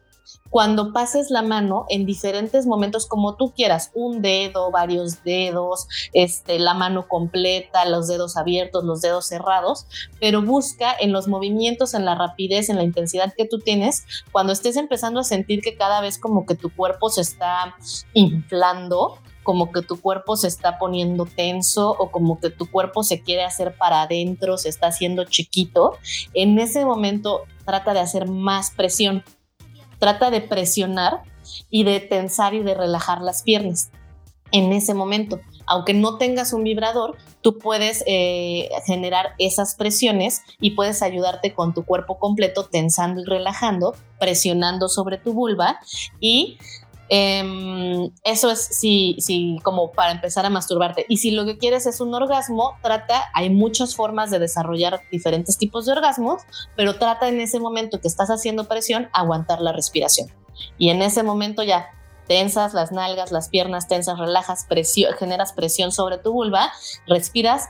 cuando 0.51 0.93
pases 0.93 1.31
la 1.31 1.43
mano 1.43 1.87
en 1.89 2.07
diferentes 2.07 2.66
momentos 2.66 3.07
como 3.07 3.35
tú 3.35 3.53
quieras, 3.55 3.91
un 3.95 4.22
dedo, 4.22 4.70
varios 4.70 5.25
dedos, 5.25 5.89
este, 6.12 6.59
la 6.59 6.75
mano 6.75 7.09
completa, 7.09 7.85
los 7.85 8.07
dedos 8.07 8.37
abiertos, 8.37 8.85
los 8.85 9.01
dedos 9.01 9.27
cerrados, 9.27 9.87
pero 10.20 10.43
busca 10.43 10.95
en 10.99 11.12
los 11.12 11.29
movimientos, 11.29 11.95
en 11.95 12.05
la 12.05 12.14
rapidez, 12.14 12.68
en 12.68 12.77
la 12.77 12.85
intensidad 12.85 13.35
que 13.37 13.47
tú 13.47 13.59
tienes, 13.59 14.05
cuando 14.33 14.53
estés 14.53 14.77
empezando 14.77 15.20
a 15.20 15.25
sentir 15.25 15.61
que 15.61 15.77
cada 15.77 16.01
vez 16.01 16.18
como 16.18 16.47
que 16.47 16.55
tu 16.55 16.75
cuerpo 16.75 17.11
se 17.11 17.22
está 17.22 17.75
inflando, 18.12 19.18
como 19.43 19.70
que 19.70 19.83
tu 19.83 20.01
cuerpo 20.01 20.37
se 20.37 20.49
está 20.49 20.79
poniendo 20.79 21.27
tenso 21.27 21.91
o 21.91 22.11
como 22.11 22.41
que 22.41 22.51
tu 22.51 22.70
cuerpo 22.70 23.05
se 23.05 23.22
quiere 23.22 23.45
hacer 23.45 23.77
para 23.77 24.03
adentro, 24.03 24.57
se 24.57 24.68
está 24.68 24.89
haciendo 24.89 25.25
chiquito, 25.25 25.99
en 26.33 26.59
ese 26.59 26.85
momento 26.85 27.43
trata 27.64 27.93
de 27.93 28.01
hacer 28.01 28.29
más 28.29 28.70
presión 28.70 29.22
trata 30.05 30.31
de 30.31 30.43
presionar 30.43 31.23
y 31.71 31.85
de 31.85 31.99
tensar 31.99 32.53
y 32.53 32.63
de 32.63 32.75
relajar 32.75 33.23
las 33.23 33.43
piernas 33.43 33.91
en 34.53 34.71
ese 34.75 34.93
momento. 34.93 35.41
Aunque 35.65 35.95
no 35.95 36.19
tengas 36.19 36.53
un 36.53 36.63
vibrador, 36.63 37.17
tú 37.41 37.57
puedes 37.59 38.05
eh, 38.07 38.69
generar 38.85 39.31
esas 39.39 39.77
presiones 39.77 40.43
y 40.61 40.73
puedes 40.73 41.01
ayudarte 41.01 41.55
con 41.55 41.73
tu 41.73 41.87
cuerpo 41.87 42.19
completo 42.19 42.65
tensando 42.65 43.23
y 43.23 43.25
relajando, 43.25 43.95
presionando 44.21 44.91
sobre 44.91 45.17
tu 45.17 45.33
vulva 45.33 45.79
y 46.21 46.59
Em, 47.17 48.11
eso 48.25 48.51
es 48.51 48.61
si, 48.61 49.15
si 49.21 49.61
como 49.62 49.93
para 49.93 50.11
empezar 50.11 50.45
a 50.47 50.51
masturbarte. 50.51 51.07
Y 51.09 51.19
si 51.19 51.31
lo 51.31 51.45
que 51.45 51.59
quieres 51.59 51.87
es 51.87 52.01
un 52.01 52.12
orgasmo, 52.12 52.77
trata, 52.83 53.27
hay 53.35 53.51
muchas 53.51 53.95
formas 53.95 54.33
de 54.33 54.41
desarrollar 54.41 55.01
diferentes 55.12 55.57
tipos 55.57 55.87
de 55.87 55.93
orgasmos, 55.93 56.43
pero 56.75 56.99
trata 56.99 57.29
en 57.29 57.41
ese 57.41 57.61
momento 57.61 58.01
que 58.01 58.09
estás 58.09 58.31
haciendo 58.31 58.65
presión, 58.65 59.11
aguantar 59.12 59.61
la 59.61 59.71
respiración. 59.71 60.29
Y 60.77 60.91
en 60.91 61.03
ese 61.03 61.23
momento 61.23 61.62
ya 61.62 61.87
tensas 62.27 62.75
las 62.75 62.91
nalgas, 62.91 63.31
las 63.31 63.49
piernas 63.49 63.87
tensas, 63.87 64.19
relajas, 64.19 64.67
presión, 64.69 65.15
generas 65.17 65.53
presión 65.53 65.93
sobre 65.93 66.19
tu 66.19 66.33
vulva, 66.33 66.73
respiras 67.07 67.69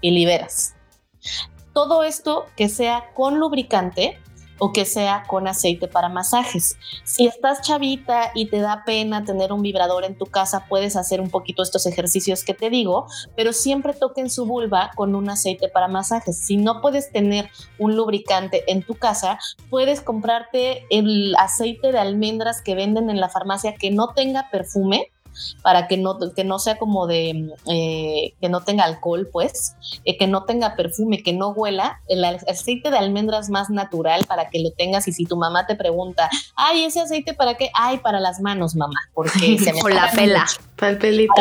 y 0.00 0.12
liberas. 0.12 0.76
Todo 1.72 2.04
esto 2.04 2.46
que 2.56 2.68
sea 2.68 3.10
con 3.12 3.40
lubricante 3.40 4.20
o 4.58 4.72
que 4.72 4.84
sea 4.84 5.24
con 5.26 5.46
aceite 5.46 5.88
para 5.88 6.08
masajes. 6.08 6.76
Si 7.04 7.26
estás 7.26 7.60
chavita 7.62 8.32
y 8.34 8.46
te 8.46 8.60
da 8.60 8.84
pena 8.84 9.24
tener 9.24 9.52
un 9.52 9.62
vibrador 9.62 10.04
en 10.04 10.16
tu 10.16 10.26
casa, 10.26 10.66
puedes 10.68 10.96
hacer 10.96 11.20
un 11.20 11.30
poquito 11.30 11.62
estos 11.62 11.86
ejercicios 11.86 12.44
que 12.44 12.54
te 12.54 12.70
digo, 12.70 13.06
pero 13.36 13.52
siempre 13.52 13.92
toquen 13.92 14.30
su 14.30 14.46
vulva 14.46 14.90
con 14.94 15.14
un 15.14 15.28
aceite 15.28 15.68
para 15.68 15.88
masajes. 15.88 16.38
Si 16.38 16.56
no 16.56 16.80
puedes 16.80 17.10
tener 17.12 17.50
un 17.78 17.96
lubricante 17.96 18.64
en 18.70 18.82
tu 18.82 18.94
casa, 18.94 19.38
puedes 19.70 20.00
comprarte 20.00 20.86
el 20.90 21.34
aceite 21.36 21.92
de 21.92 21.98
almendras 21.98 22.62
que 22.62 22.74
venden 22.74 23.10
en 23.10 23.20
la 23.20 23.28
farmacia 23.28 23.74
que 23.74 23.90
no 23.90 24.14
tenga 24.14 24.48
perfume 24.50 25.10
para 25.62 25.88
que 25.88 25.96
no, 25.96 26.18
que 26.34 26.44
no 26.44 26.58
sea 26.58 26.78
como 26.78 27.06
de, 27.06 27.52
eh, 27.66 28.34
que 28.40 28.48
no 28.48 28.62
tenga 28.62 28.84
alcohol, 28.84 29.28
pues, 29.32 29.76
eh, 30.04 30.16
que 30.16 30.26
no 30.26 30.44
tenga 30.44 30.76
perfume, 30.76 31.22
que 31.22 31.32
no 31.32 31.50
huela, 31.50 32.00
el 32.08 32.24
aceite 32.24 32.90
de 32.90 32.98
almendras 32.98 33.50
más 33.50 33.70
natural 33.70 34.24
para 34.26 34.48
que 34.48 34.60
lo 34.60 34.70
tengas 34.70 35.08
y 35.08 35.12
si 35.12 35.24
tu 35.24 35.36
mamá 35.36 35.66
te 35.66 35.76
pregunta, 35.76 36.28
ay, 36.54 36.84
ese 36.84 37.00
aceite 37.00 37.34
para 37.34 37.54
qué, 37.56 37.70
ay, 37.74 37.98
para 37.98 38.20
las 38.20 38.40
manos, 38.40 38.74
mamá, 38.74 39.00
porque 39.14 39.58
se 39.58 39.72
me... 39.72 39.80
Por 39.86 39.94
la 39.94 40.10
pela. 40.10 40.46
Para 40.76 40.92
el 40.92 40.98
pelito. 40.98 41.32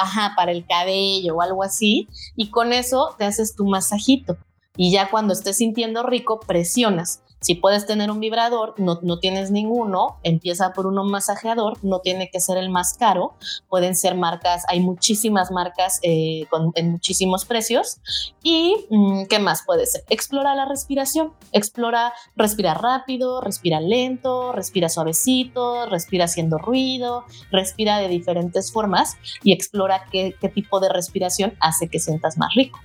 ajá, 0.00 0.32
para 0.36 0.50
el 0.50 0.66
cabello 0.66 1.36
o 1.36 1.42
algo 1.42 1.62
así, 1.62 2.08
y 2.36 2.50
con 2.50 2.72
eso 2.72 3.14
te 3.18 3.24
haces 3.24 3.54
tu 3.54 3.64
masajito. 3.66 4.36
Y 4.76 4.90
ya 4.90 5.10
cuando 5.10 5.32
estés 5.34 5.58
sintiendo 5.58 6.02
rico, 6.02 6.40
presionas. 6.40 7.22
Si 7.42 7.54
puedes 7.56 7.86
tener 7.86 8.10
un 8.10 8.20
vibrador, 8.20 8.74
no, 8.78 8.98
no, 9.02 9.18
tienes 9.18 9.50
ninguno, 9.50 10.16
empieza 10.22 10.72
por 10.72 10.86
uno 10.86 11.04
masajeador, 11.04 11.76
no 11.82 11.98
tiene 11.98 12.30
que 12.30 12.40
ser 12.40 12.56
el 12.56 12.70
más 12.70 12.94
caro, 12.94 13.34
pueden 13.68 13.94
ser 13.94 14.14
marcas, 14.16 14.64
hay 14.68 14.80
muchísimas 14.80 15.50
marcas 15.50 15.98
eh, 16.02 16.46
con, 16.50 16.72
en 16.76 16.92
muchísimos 16.92 17.44
precios. 17.44 18.00
¿Y 18.42 18.86
mm, 18.90 19.24
qué 19.28 19.38
más 19.38 19.64
puede 19.66 19.86
ser? 19.86 20.04
Explora 20.08 20.54
la 20.54 20.64
respiración, 20.64 21.32
explora, 21.52 22.12
respira 22.36 22.74
rápido, 22.74 23.40
respira 23.40 23.80
lento, 23.80 24.52
respira 24.52 24.88
suavecito, 24.88 25.86
respira 25.86 26.24
haciendo 26.24 26.58
ruido, 26.58 27.24
respira 27.50 27.98
de 27.98 28.08
diferentes 28.08 28.72
formas 28.72 29.16
y 29.42 29.52
explora 29.52 30.06
qué, 30.10 30.36
qué 30.40 30.48
tipo 30.48 30.80
de 30.80 30.88
respiración 30.88 31.54
hace 31.60 31.88
que 31.88 31.98
sientas 31.98 32.38
más 32.38 32.54
rico. 32.54 32.78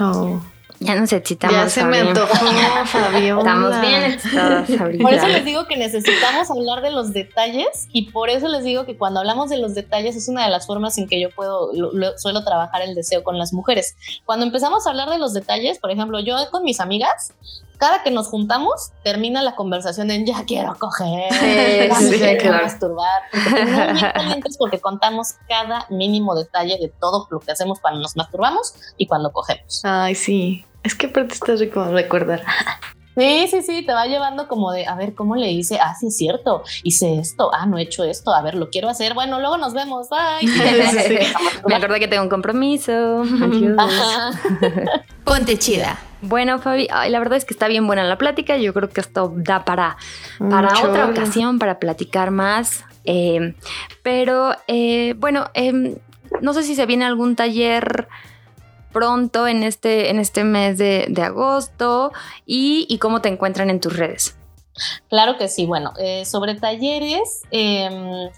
Oh. 0.00 0.40
Ya 0.84 0.94
nos 0.94 1.12
excitamos. 1.12 1.56
Ya 1.56 1.68
se 1.68 1.84
me 1.84 1.98
antojó, 2.00 2.34
Fabiola. 2.86 3.40
Estamos 3.40 3.80
bien 3.80 4.02
excitadas 4.04 4.70
ahorita. 4.80 5.02
Por 5.02 5.14
eso 5.14 5.28
les 5.28 5.44
digo 5.44 5.66
que 5.66 5.76
necesitamos 5.76 6.50
hablar 6.50 6.82
de 6.82 6.90
los 6.90 7.12
detalles 7.12 7.88
y 7.92 8.10
por 8.10 8.30
eso 8.30 8.48
les 8.48 8.64
digo 8.64 8.84
que 8.84 8.96
cuando 8.96 9.20
hablamos 9.20 9.50
de 9.50 9.58
los 9.58 9.74
detalles 9.74 10.16
es 10.16 10.28
una 10.28 10.44
de 10.44 10.50
las 10.50 10.66
formas 10.66 10.98
en 10.98 11.08
que 11.08 11.20
yo 11.20 11.30
puedo, 11.30 11.70
lo, 11.72 11.92
lo, 11.92 12.18
suelo 12.18 12.44
trabajar 12.44 12.82
el 12.82 12.94
deseo 12.94 13.22
con 13.22 13.38
las 13.38 13.52
mujeres. 13.52 13.96
Cuando 14.24 14.44
empezamos 14.46 14.86
a 14.86 14.90
hablar 14.90 15.10
de 15.10 15.18
los 15.18 15.32
detalles, 15.34 15.78
por 15.78 15.90
ejemplo, 15.90 16.20
yo 16.20 16.36
con 16.50 16.64
mis 16.64 16.80
amigas, 16.80 17.32
cada 17.82 18.04
que 18.04 18.12
nos 18.12 18.28
juntamos, 18.28 18.92
termina 19.02 19.42
la 19.42 19.56
conversación 19.56 20.10
en 20.12 20.24
ya 20.24 20.44
quiero 20.44 20.76
coger, 20.78 21.32
ya 21.32 21.94
Sí, 21.96 22.10
quiero 22.16 22.38
claro. 22.38 22.64
masturbar. 22.64 23.22
Porque 23.32 24.54
porque 24.56 24.80
contamos 24.80 25.34
cada 25.48 25.86
mínimo 25.90 26.36
detalle 26.36 26.78
de 26.78 26.88
todo 26.88 27.26
lo 27.30 27.40
que 27.40 27.50
hacemos 27.50 27.80
cuando 27.80 28.00
nos 28.00 28.16
masturbamos 28.16 28.74
y 28.96 29.06
cuando 29.06 29.32
cogemos. 29.32 29.80
Ay, 29.84 30.14
sí. 30.14 30.64
Es 30.82 30.94
que 30.94 31.06
aparte 31.06 31.34
está 31.34 31.54
rico 31.54 31.84
recordar. 31.84 32.42
Sí, 33.16 33.46
sí, 33.50 33.60
sí, 33.62 33.82
te 33.84 33.92
va 33.92 34.06
llevando 34.06 34.48
como 34.48 34.72
de, 34.72 34.86
a 34.86 34.94
ver, 34.94 35.14
¿cómo 35.14 35.36
le 35.36 35.50
hice? 35.50 35.78
Ah, 35.78 35.94
sí, 35.98 36.06
es 36.06 36.16
cierto, 36.16 36.62
hice 36.82 37.18
esto, 37.18 37.50
ah, 37.52 37.66
no 37.66 37.76
he 37.76 37.82
hecho 37.82 38.04
esto, 38.04 38.34
a 38.34 38.40
ver, 38.40 38.54
lo 38.54 38.70
quiero 38.70 38.88
hacer, 38.88 39.12
bueno, 39.12 39.38
luego 39.38 39.58
nos 39.58 39.74
vemos, 39.74 40.08
bye. 40.08 40.48
Sí. 40.48 41.18
Me 41.66 41.74
acordé 41.74 42.00
que 42.00 42.08
tengo 42.08 42.22
un 42.22 42.30
compromiso. 42.30 43.22
Adiós. 43.22 43.76
Ajá. 43.78 44.30
Ponte 45.24 45.58
chida. 45.58 45.98
Bueno, 46.22 46.58
Fabi, 46.58 46.88
ay, 46.90 47.10
la 47.10 47.18
verdad 47.18 47.36
es 47.36 47.44
que 47.44 47.52
está 47.52 47.68
bien 47.68 47.86
buena 47.86 48.04
la 48.04 48.16
plática. 48.16 48.56
Yo 48.56 48.72
creo 48.72 48.88
que 48.88 49.00
esto 49.00 49.32
da 49.36 49.64
para, 49.64 49.96
para 50.38 50.70
Mucho. 50.70 50.88
otra 50.88 51.06
ocasión, 51.06 51.58
para 51.58 51.78
platicar 51.80 52.30
más. 52.30 52.84
Eh, 53.04 53.54
pero 54.02 54.54
eh, 54.68 55.14
bueno, 55.18 55.50
em, 55.54 55.96
no 56.40 56.54
sé 56.54 56.62
si 56.62 56.76
se 56.76 56.86
viene 56.86 57.04
algún 57.04 57.34
taller 57.34 58.08
pronto 58.92 59.46
en 59.48 59.62
este, 59.62 60.10
en 60.10 60.18
este 60.18 60.44
mes 60.44 60.78
de, 60.78 61.06
de 61.08 61.22
agosto 61.22 62.12
y, 62.46 62.86
y 62.88 62.98
cómo 62.98 63.20
te 63.20 63.28
encuentran 63.28 63.70
en 63.70 63.80
tus 63.80 63.96
redes. 63.96 64.36
Claro 65.08 65.36
que 65.36 65.48
sí, 65.48 65.66
bueno, 65.66 65.92
eh, 65.98 66.24
sobre 66.24 66.54
talleres, 66.54 67.42
eh, 67.50 68.30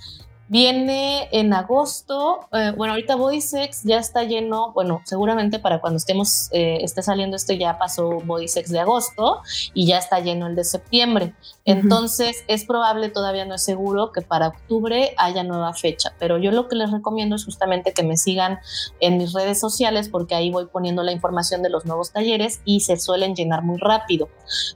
viene 0.55 1.29
en 1.33 1.53
agosto, 1.53 2.47
eh, 2.53 2.73
bueno, 2.77 2.93
ahorita 2.93 3.17
Bodysex 3.17 3.83
ya 3.83 3.99
está 3.99 4.23
lleno, 4.23 4.71
bueno, 4.73 5.03
seguramente 5.05 5.59
para 5.59 5.81
cuando 5.81 5.97
estemos, 5.97 6.49
eh, 6.53 6.79
esté 6.83 7.03
saliendo 7.03 7.37
esto 7.37 7.55
ya 7.55 7.77
pasó 7.77 8.21
Bodysex 8.21 8.71
de 8.71 8.79
agosto 8.79 9.41
y 9.75 9.89
ya 9.89 9.99
está 9.99 10.21
lleno 10.21 10.47
el 10.47 10.55
de 10.55 10.63
septiembre. 10.63 11.35
Entonces 11.65 12.45
es 12.47 12.65
probable, 12.65 13.09
todavía 13.09 13.45
no 13.45 13.57
es 13.57 13.65
seguro, 13.65 14.13
que 14.13 14.23
para 14.23 14.47
octubre 14.47 15.17
haya 15.17 15.43
nueva 15.43 15.75
fecha, 15.75 16.15
pero 16.21 16.39
yo 16.39 16.53
lo 16.53 16.69
que 16.69 16.77
les 16.77 16.93
recomiendo 16.93 17.35
es 17.35 17.45
justamente 17.45 17.93
que 17.93 18.05
me 18.05 18.17
sigan 18.17 18.61
en 19.01 19.19
mis 19.19 19.33
redes 19.33 19.59
sociales 19.59 20.09
porque 20.09 20.37
ahí 20.37 20.53
voy 20.53 20.67
poniendo 20.67 21.03
la 21.03 21.11
información 21.11 21.63
de 21.63 21.71
los 21.71 21.85
nuevos 21.85 22.13
talleres 22.13 22.61
y 22.65 22.79
se 22.79 22.97
suelen 22.97 23.35
llenar 23.35 23.65
muy 23.65 23.79
rápido. 23.79 24.29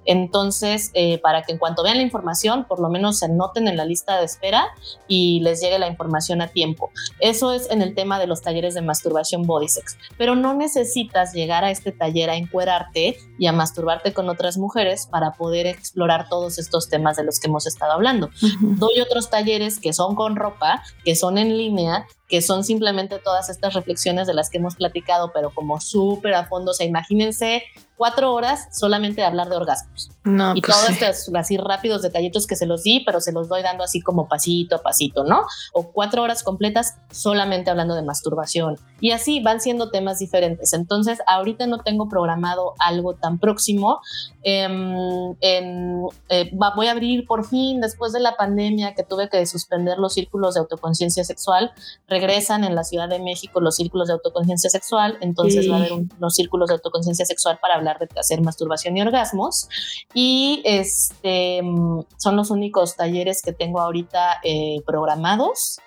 Entonces, 0.06 0.90
eh, 0.94 1.18
para 1.18 1.42
que 1.42 1.52
en 1.52 1.58
cuanto 1.58 1.84
vean 1.84 1.98
la 1.98 2.02
información, 2.02 2.64
por 2.64 2.80
lo 2.80 2.88
menos 2.88 3.20
se 3.20 3.26
anoten 3.26 3.68
en 3.68 3.76
la 3.76 3.84
lista 3.84 4.18
de 4.18 4.24
espera 4.24 4.66
y 5.06 5.38
les 5.38 5.60
llegue 5.60 5.67
la 5.76 5.88
información 5.88 6.40
a 6.40 6.48
tiempo. 6.48 6.92
Eso 7.18 7.52
es 7.52 7.68
en 7.70 7.82
el 7.82 7.94
tema 7.94 8.20
de 8.20 8.28
los 8.28 8.42
talleres 8.42 8.74
de 8.74 8.82
masturbación 8.82 9.42
body 9.42 9.68
sex. 9.68 9.98
Pero 10.16 10.36
no 10.36 10.54
necesitas 10.54 11.32
llegar 11.32 11.64
a 11.64 11.70
este 11.70 11.90
taller 11.90 12.30
a 12.30 12.36
encuerarte 12.36 13.18
y 13.38 13.46
a 13.46 13.52
masturbarte 13.52 14.12
con 14.12 14.28
otras 14.28 14.56
mujeres 14.56 15.06
para 15.10 15.32
poder 15.32 15.66
explorar 15.66 16.28
todos 16.28 16.58
estos 16.58 16.88
temas 16.88 17.16
de 17.16 17.24
los 17.24 17.40
que 17.40 17.48
hemos 17.48 17.66
estado 17.66 17.92
hablando. 17.92 18.30
Doy 18.60 19.00
otros 19.00 19.30
talleres 19.30 19.80
que 19.80 19.92
son 19.92 20.14
con 20.14 20.36
ropa, 20.36 20.82
que 21.04 21.16
son 21.16 21.38
en 21.38 21.56
línea, 21.56 22.06
que 22.28 22.42
son 22.42 22.62
simplemente 22.62 23.18
todas 23.18 23.48
estas 23.48 23.72
reflexiones 23.74 24.26
de 24.26 24.34
las 24.34 24.50
que 24.50 24.58
hemos 24.58 24.76
platicado, 24.76 25.32
pero 25.32 25.50
como 25.50 25.80
súper 25.80 26.34
a 26.34 26.46
fondo. 26.46 26.72
O 26.72 26.74
sea, 26.74 26.86
imagínense 26.86 27.62
cuatro 27.96 28.32
horas 28.32 28.68
solamente 28.70 29.22
de 29.22 29.26
hablar 29.26 29.48
de 29.48 29.56
orgasmos. 29.56 30.10
No, 30.24 30.54
y 30.54 30.60
pues 30.60 30.76
todos 30.76 30.88
sí. 30.88 31.04
estos 31.04 31.34
así 31.34 31.56
rápidos 31.56 32.02
detallitos 32.02 32.46
que 32.46 32.54
se 32.54 32.66
los 32.66 32.82
di, 32.82 33.02
pero 33.04 33.20
se 33.20 33.32
los 33.32 33.48
doy 33.48 33.62
dando 33.62 33.82
así 33.82 34.00
como 34.00 34.28
pasito 34.28 34.76
a 34.76 34.82
pasito, 34.82 35.24
¿no? 35.24 35.46
O 35.72 35.90
cuatro 35.90 36.22
horas 36.22 36.42
completas 36.42 36.96
solamente 37.10 37.70
hablando 37.70 37.94
de 37.94 38.02
masturbación. 38.02 38.78
Y 39.00 39.12
así 39.12 39.40
van 39.40 39.60
siendo 39.60 39.90
temas 39.90 40.18
diferentes. 40.18 40.72
Entonces, 40.72 41.18
ahorita 41.26 41.66
no 41.66 41.78
tengo 41.78 42.08
programado 42.08 42.74
algo 42.78 43.14
tan 43.14 43.38
próximo. 43.38 44.00
Em, 44.42 45.34
en, 45.40 46.02
eh, 46.28 46.50
voy 46.74 46.86
a 46.86 46.92
abrir 46.92 47.26
por 47.26 47.46
fin, 47.46 47.80
después 47.80 48.12
de 48.12 48.20
la 48.20 48.36
pandemia 48.36 48.94
que 48.94 49.02
tuve 49.02 49.28
que 49.28 49.44
suspender 49.46 49.98
los 49.98 50.14
círculos 50.14 50.54
de 50.54 50.60
autoconciencia 50.60 51.22
sexual, 51.24 51.72
regresan 52.08 52.64
en 52.64 52.74
la 52.74 52.84
Ciudad 52.84 53.08
de 53.08 53.18
México 53.18 53.60
los 53.60 53.76
círculos 53.76 54.08
de 54.08 54.14
autoconciencia 54.14 54.70
sexual, 54.70 55.18
entonces 55.20 55.64
Sí. 55.64 55.70
va 55.70 55.76
a 55.76 55.78
haber 55.80 55.92
un- 55.92 56.10
unos 56.18 56.34
círculos 56.34 56.68
de 56.68 56.74
autoconciencia 56.74 57.26
sexual 57.26 57.58
para 57.60 57.74
hablar 57.74 57.98
de 57.98 58.08
hacer 58.18 58.40
masturbación 58.40 58.96
y 58.96 59.02
orgasmos 59.02 59.68
y 60.14 60.62
este 60.64 61.62
mm, 61.62 62.00
son 62.16 62.36
los 62.36 62.50
únicos 62.50 62.96
talleres 62.96 63.42
que 63.42 63.52
tengo 63.52 63.80
ahorita 63.80 64.38
eh, 64.44 64.80
programados. 64.86 65.78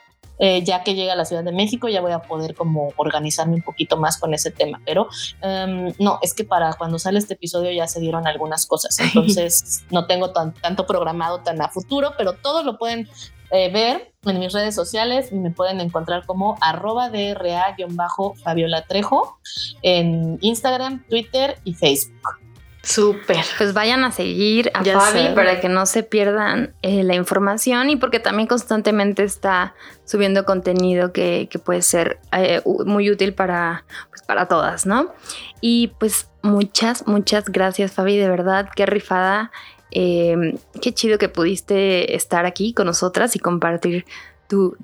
Eh, 0.43 0.63
ya 0.63 0.83
que 0.83 0.95
llega 0.95 1.13
a 1.13 1.15
la 1.15 1.23
Ciudad 1.23 1.43
de 1.43 1.51
México 1.51 1.87
ya 1.87 2.01
voy 2.01 2.13
a 2.13 2.23
poder 2.23 2.55
como 2.55 2.91
organizarme 2.97 3.53
un 3.53 3.61
poquito 3.61 3.95
más 3.97 4.17
con 4.17 4.33
ese 4.33 4.49
tema, 4.49 4.81
pero 4.83 5.07
em, 5.39 5.93
no, 5.99 6.17
es 6.23 6.33
que 6.33 6.43
para 6.43 6.73
cuando 6.73 6.97
sale 6.97 7.19
este 7.19 7.35
episodio 7.35 7.71
ya 7.71 7.87
se 7.87 7.99
dieron 7.99 8.25
algunas 8.25 8.65
cosas, 8.65 8.97
entonces 8.99 9.83
no 9.91 10.07
tengo 10.07 10.31
tan, 10.31 10.55
tanto 10.55 10.87
programado 10.87 11.41
tan 11.41 11.61
a 11.61 11.69
futuro, 11.69 12.13
pero 12.17 12.33
todos 12.33 12.65
lo 12.65 12.79
pueden 12.79 13.07
eh, 13.51 13.71
ver 13.71 14.13
en 14.25 14.39
mis 14.39 14.51
redes 14.51 14.73
sociales 14.73 15.31
y 15.31 15.35
me 15.35 15.51
pueden 15.51 15.79
encontrar 15.79 16.25
como 16.25 16.57
arroba 16.59 17.11
DRA-Fabiola 17.11 18.87
Trejo 18.87 19.37
en 19.83 20.39
Instagram, 20.41 21.05
Twitter 21.07 21.59
y 21.65 21.75
Facebook. 21.75 22.40
Súper. 22.84 23.45
Pues 23.57 23.73
vayan 23.73 24.03
a 24.03 24.11
seguir 24.11 24.71
a 24.73 24.84
Fabi 24.84 25.36
para 25.36 25.61
que 25.61 25.69
no 25.69 25.86
se 25.86 26.01
pierdan 26.01 26.73
eh, 26.82 27.03
la 27.03 27.13
información 27.13 27.89
y 27.91 27.95
porque 27.95 28.19
también 28.19 28.47
constantemente 28.47 29.23
está 29.23 29.75
subiendo 30.05 30.45
contenido 30.45 31.13
que, 31.13 31.47
puede 31.63 31.84
ser 31.84 32.19
eh, 32.32 32.61
muy 32.86 33.11
útil 33.11 33.34
para, 33.34 33.86
pues, 34.09 34.23
para 34.23 34.47
todas, 34.47 34.88
¿no? 34.88 35.13
Y 35.61 35.89
pues 35.99 36.29
muchas, 36.41 37.05
muchas 37.05 37.45
gracias 37.45 37.91
Fabi, 37.91 38.17
de 38.17 38.29
verdad, 38.29 38.69
qué 38.75 38.86
rifada. 38.86 39.51
Eh, 39.93 40.57
qué 40.82 40.93
chido 40.93 41.17
que 41.17 41.27
pudiste 41.27 42.15
estar 42.15 42.45
aquí 42.45 42.73
con 42.73 42.88
nosotras 42.88 43.36
y 43.36 43.39
compartir 43.39 44.05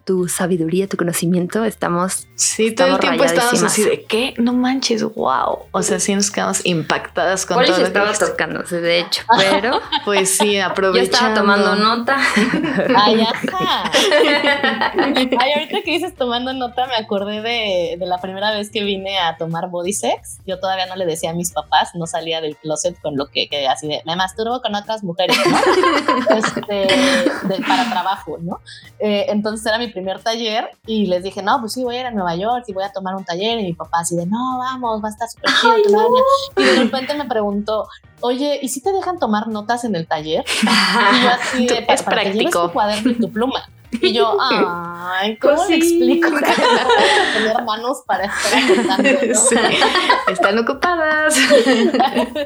tu, 0.05 0.27
sabiduría, 0.27 0.87
tu 0.87 0.95
conocimiento, 0.95 1.65
estamos. 1.65 2.27
Sí, 2.35 2.73
todo 2.73 2.95
el 2.95 2.99
tiempo 2.99 3.23
estamos 3.23 3.61
así 3.63 3.83
de 3.83 4.03
qué, 4.05 4.33
no 4.37 4.53
manches, 4.53 5.03
wow. 5.03 5.59
O 5.71 5.83
sea, 5.83 5.99
sí 5.99 6.15
nos 6.15 6.31
quedamos 6.31 6.65
impactadas 6.65 7.45
con 7.45 7.63
todo. 7.65 7.83
estaba 7.83 8.13
tocándose, 8.13 8.79
de 8.81 9.01
hecho, 9.01 9.23
pero. 9.37 9.81
Pues 10.05 10.37
sí, 10.37 10.57
aprovechando. 10.57 10.97
Yo 10.97 11.03
estaba 11.03 11.33
tomando 11.33 11.75
nota. 11.75 12.17
Ay, 12.95 13.21
ajá. 13.21 13.91
Ay, 14.95 15.51
ahorita 15.55 15.81
que 15.83 15.91
dices 15.91 16.15
tomando 16.15 16.53
nota, 16.53 16.87
me 16.87 16.95
acordé 16.95 17.41
de, 17.41 17.97
de 17.99 18.05
la 18.05 18.19
primera 18.19 18.51
vez 18.51 18.69
que 18.69 18.83
vine 18.83 19.19
a 19.19 19.35
tomar 19.35 19.69
body 19.69 19.91
sex. 19.91 20.37
Yo 20.45 20.59
todavía 20.59 20.85
no 20.85 20.95
le 20.95 21.05
decía 21.05 21.31
a 21.31 21.33
mis 21.33 21.51
papás, 21.51 21.91
no 21.95 22.07
salía 22.07 22.39
del 22.39 22.55
closet 22.55 22.99
con 23.01 23.17
lo 23.17 23.27
que, 23.27 23.49
que 23.49 23.67
así 23.67 23.87
de 23.87 24.01
me 24.05 24.15
masturbo 24.15 24.61
con 24.61 24.75
otras 24.75 25.03
mujeres, 25.03 25.37
¿no? 25.45 26.37
este, 26.37 26.87
para 27.67 27.89
trabajo, 27.89 28.37
¿no? 28.39 28.61
Eh, 28.99 29.25
entonces 29.29 29.56
era 29.65 29.77
mi 29.77 29.87
primer 29.87 30.21
taller 30.21 30.69
y 30.85 31.05
les 31.07 31.23
dije, 31.23 31.41
no, 31.41 31.59
pues 31.59 31.73
sí, 31.73 31.83
voy 31.83 31.95
a 31.95 31.99
ir 32.01 32.05
a 32.05 32.11
Nueva 32.11 32.35
York 32.35 32.65
y 32.67 32.73
voy 32.73 32.83
a 32.83 32.91
tomar 32.91 33.15
un 33.15 33.23
taller. 33.23 33.59
Y 33.59 33.63
mi 33.63 33.73
papá 33.73 33.99
así 34.01 34.15
de, 34.15 34.25
no, 34.25 34.57
vamos, 34.57 35.03
va 35.03 35.09
a 35.09 35.11
estar 35.11 35.27
súper 35.29 35.51
chido. 35.61 36.07
Y 36.55 36.63
de 36.63 36.75
repente 36.75 37.15
me 37.15 37.25
preguntó, 37.25 37.87
oye, 38.21 38.59
¿y 38.61 38.69
si 38.69 38.81
te 38.81 38.91
dejan 38.91 39.19
tomar 39.19 39.47
notas 39.47 39.83
en 39.83 39.95
el 39.95 40.07
taller? 40.07 40.45
y 40.61 41.23
yo 41.23 41.29
así 41.41 41.67
de, 41.67 41.85
es 41.87 42.03
para 42.03 42.21
práctico. 42.21 42.61
Que 42.61 42.67
tu 42.67 42.73
cuaderno 42.73 43.11
y 43.11 43.15
tu 43.15 43.31
pluma. 43.31 43.63
Y 43.91 44.13
yo, 44.13 44.37
ay, 44.41 45.37
¿cómo 45.37 45.65
le 45.65 45.75
explico 45.75 46.29
que 46.35 46.45
tener 47.33 47.63
manos 47.63 48.03
para 48.05 48.25
estar 48.25 49.03
¿no? 49.03 50.31
Están 50.31 50.59
ocupadas. 50.59 51.35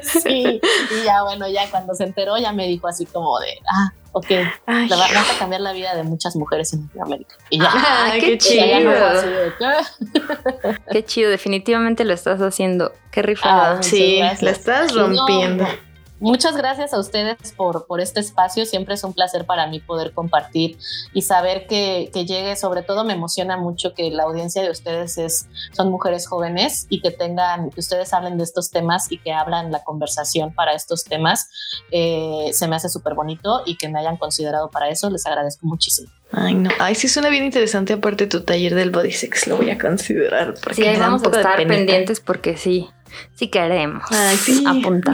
sí, 0.02 0.60
y 0.60 1.04
ya, 1.04 1.22
bueno, 1.24 1.48
ya 1.48 1.70
cuando 1.70 1.94
se 1.94 2.04
enteró, 2.04 2.38
ya 2.38 2.52
me 2.52 2.66
dijo 2.66 2.88
así 2.88 3.06
como 3.06 3.38
de, 3.40 3.58
ah, 3.68 3.92
ok, 4.12 4.30
la 4.66 4.96
vas 4.96 5.34
a 5.34 5.38
cambiar 5.38 5.60
la 5.60 5.72
vida 5.72 5.94
de 5.94 6.02
muchas 6.02 6.36
mujeres 6.36 6.72
en 6.72 6.82
Latinoamérica. 6.82 7.36
Y 7.50 7.58
ya. 7.58 7.70
Ah, 7.74 8.12
qué, 8.18 8.38
chido. 8.38 8.64
qué 10.90 11.04
chido, 11.04 11.30
definitivamente 11.30 12.04
lo 12.04 12.14
estás 12.14 12.40
haciendo. 12.40 12.92
Qué 13.10 13.22
rifada. 13.22 13.78
Ah, 13.78 13.82
sí, 13.82 14.20
la 14.40 14.50
estás 14.50 14.94
rompiendo. 14.94 15.66
Muchas 16.22 16.56
gracias 16.56 16.94
a 16.94 17.00
ustedes 17.00 17.36
por, 17.56 17.84
por 17.86 18.00
este 18.00 18.20
espacio. 18.20 18.64
Siempre 18.64 18.94
es 18.94 19.02
un 19.02 19.12
placer 19.12 19.44
para 19.44 19.66
mí 19.66 19.80
poder 19.80 20.12
compartir 20.12 20.78
y 21.12 21.22
saber 21.22 21.66
que, 21.66 22.10
que, 22.14 22.24
llegue. 22.24 22.54
Sobre 22.54 22.84
todo 22.84 23.02
me 23.02 23.14
emociona 23.14 23.56
mucho 23.56 23.92
que 23.92 24.08
la 24.12 24.22
audiencia 24.22 24.62
de 24.62 24.70
ustedes 24.70 25.18
es, 25.18 25.48
son 25.72 25.90
mujeres 25.90 26.28
jóvenes 26.28 26.86
y 26.88 27.00
que 27.00 27.10
tengan, 27.10 27.70
que 27.70 27.80
ustedes 27.80 28.12
hablen 28.12 28.38
de 28.38 28.44
estos 28.44 28.70
temas 28.70 29.10
y 29.10 29.18
que 29.18 29.32
hablan 29.32 29.72
la 29.72 29.82
conversación 29.82 30.54
para 30.54 30.74
estos 30.74 31.02
temas. 31.02 31.50
Eh, 31.90 32.50
se 32.52 32.68
me 32.68 32.76
hace 32.76 32.88
súper 32.88 33.14
bonito 33.14 33.62
y 33.66 33.76
que 33.76 33.88
me 33.88 33.98
hayan 33.98 34.16
considerado 34.16 34.70
para 34.70 34.90
eso. 34.90 35.10
Les 35.10 35.26
agradezco 35.26 35.66
muchísimo. 35.66 36.08
Ay, 36.30 36.54
no. 36.54 36.70
Ay, 36.78 36.94
sí 36.94 37.08
suena 37.08 37.30
bien 37.30 37.44
interesante. 37.44 37.94
Aparte 37.94 38.28
tu 38.28 38.42
taller 38.42 38.76
del 38.76 38.92
body 38.92 39.10
sex, 39.10 39.48
lo 39.48 39.56
voy 39.56 39.70
a 39.70 39.78
considerar. 39.78 40.54
Porque 40.62 40.94
sí, 40.94 41.00
vamos 41.00 41.24
a 41.24 41.26
estar 41.26 41.66
pendientes 41.66 42.20
porque 42.20 42.56
sí 42.56 42.88
si 43.34 43.48
queremos. 43.48 44.04
Ay, 44.10 44.36
sí. 44.36 44.64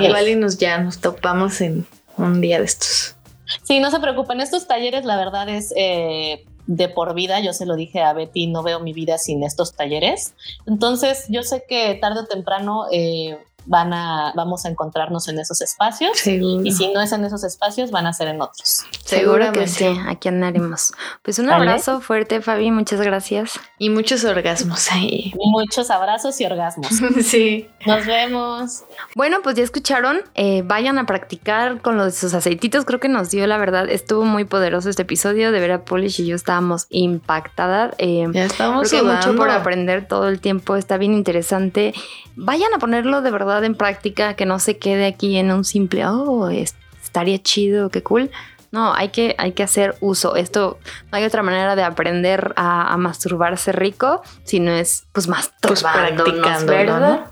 Igual 0.01 0.29
y 0.29 0.37
nos 0.37 0.59
ya 0.59 0.79
nos 0.79 0.99
topamos 0.99 1.61
en 1.61 1.87
un 2.17 2.41
día 2.41 2.59
de 2.59 2.65
estos. 2.65 3.15
Sí, 3.63 3.81
no 3.81 3.91
se 3.91 4.01
preocupen. 4.01 4.41
Estos 4.41 4.67
talleres, 4.67 5.05
la 5.05 5.17
verdad, 5.17 5.49
es 5.49 5.73
eh, 5.77 6.45
de 6.67 6.89
por 6.89 7.15
vida. 7.15 7.41
Yo 7.41 7.53
se 7.53 7.67
lo 7.67 7.77
dije 7.77 8.03
a 8.03 8.13
Betty, 8.13 8.47
no 8.47 8.63
veo 8.63 8.81
mi 8.81 8.93
vida 8.93 9.19
sin 9.19 9.43
estos 9.43 9.75
talleres. 9.75 10.35
Entonces, 10.67 11.25
yo 11.29 11.43
sé 11.43 11.65
que 11.69 11.95
tarde 11.95 12.21
o 12.21 12.27
temprano 12.27 12.87
eh, 12.93 13.39
van 13.69 13.93
a, 13.93 14.33
vamos 14.35 14.65
a 14.65 14.71
encontrarnos 14.71 15.29
en 15.29 15.39
esos 15.39 15.61
espacios. 15.61 16.27
Y 16.27 16.73
si 16.73 16.93
no 16.93 17.01
es 17.01 17.13
en 17.13 17.25
esos 17.25 17.45
espacios, 17.45 17.91
van 17.91 18.07
a 18.07 18.13
ser 18.13 18.29
en 18.29 18.41
otros. 18.41 18.85
Seguro 19.05 19.53
que 19.53 19.69
sí, 19.69 19.87
aquí 20.07 20.29
andaremos. 20.29 20.93
Pues 21.23 21.39
un 21.39 21.51
abrazo 21.51 22.01
fuerte, 22.01 22.41
Fabi, 22.41 22.71
muchas 22.71 23.01
gracias. 23.01 23.61
Y 23.79 23.91
muchos 23.91 24.25
orgasmos 24.25 24.91
ahí. 24.91 25.33
Muchos 25.37 25.91
abrazos 25.91 26.41
y 26.41 26.47
orgasmos. 26.47 26.89
sí. 27.25 27.69
Nos 27.87 28.07
vemos. 28.07 28.85
Bueno, 29.15 29.39
pues 29.43 29.57
ya 29.57 29.63
escucharon, 29.63 30.21
eh, 30.35 30.63
vayan 30.65 30.99
a 30.99 31.07
practicar 31.07 31.81
con 31.81 31.97
los 31.97 32.15
sus 32.15 32.35
aceititos, 32.35 32.85
creo 32.85 33.01
que 33.01 33.09
nos 33.09 33.31
dio 33.31 33.47
la 33.47 33.59
verdad, 33.59 33.89
estuvo 33.89 34.25
muy 34.25 34.45
poderoso 34.45 34.91
este 34.91 35.03
episodio, 35.03 35.53
de 35.53 35.61
Vera 35.61 35.85
Polish 35.85 36.21
y 36.21 36.27
yo 36.27 36.35
estábamos 36.35 36.87
impactadas. 36.91 37.95
Eh, 37.99 38.27
ya 38.33 38.45
estamos 38.45 38.89
creo 38.91 39.05
mucho 39.05 39.37
por 39.37 39.51
aprender 39.51 40.09
todo 40.09 40.29
el 40.29 40.41
tiempo, 40.41 40.77
está 40.77 40.97
bien 40.97 41.15
interesante. 41.15 41.95
Vayan 42.35 42.73
a 42.75 42.79
ponerlo 42.79 43.21
de 43.23 43.31
verdad 43.31 43.58
en 43.67 43.75
práctica, 43.75 44.35
que 44.35 44.47
no 44.47 44.59
se 44.59 44.79
quede 44.79 45.07
aquí 45.07 45.37
en 45.37 45.51
un 45.51 45.65
simple, 45.65 46.07
oh, 46.07 46.49
estaría 46.51 47.39
chido, 47.43 47.91
qué 47.91 48.03
cool. 48.03 48.31
No, 48.71 48.93
hay 48.93 49.09
que, 49.09 49.35
hay 49.39 49.53
que 49.53 49.63
hacer 49.63 49.97
uso. 50.01 50.37
Esto 50.37 50.79
no 51.11 51.17
hay 51.17 51.25
otra 51.25 51.43
manera 51.43 51.75
de 51.75 51.85
aprender 51.85 52.53
a, 52.57 52.97
masturbarse 52.99 53.73
rico 53.73 54.23
si 54.45 54.61
no 54.61 54.73
es 54.73 55.07
pues 55.13 55.27
masturbándonos, 55.27 56.65
¿verdad? 56.67 57.31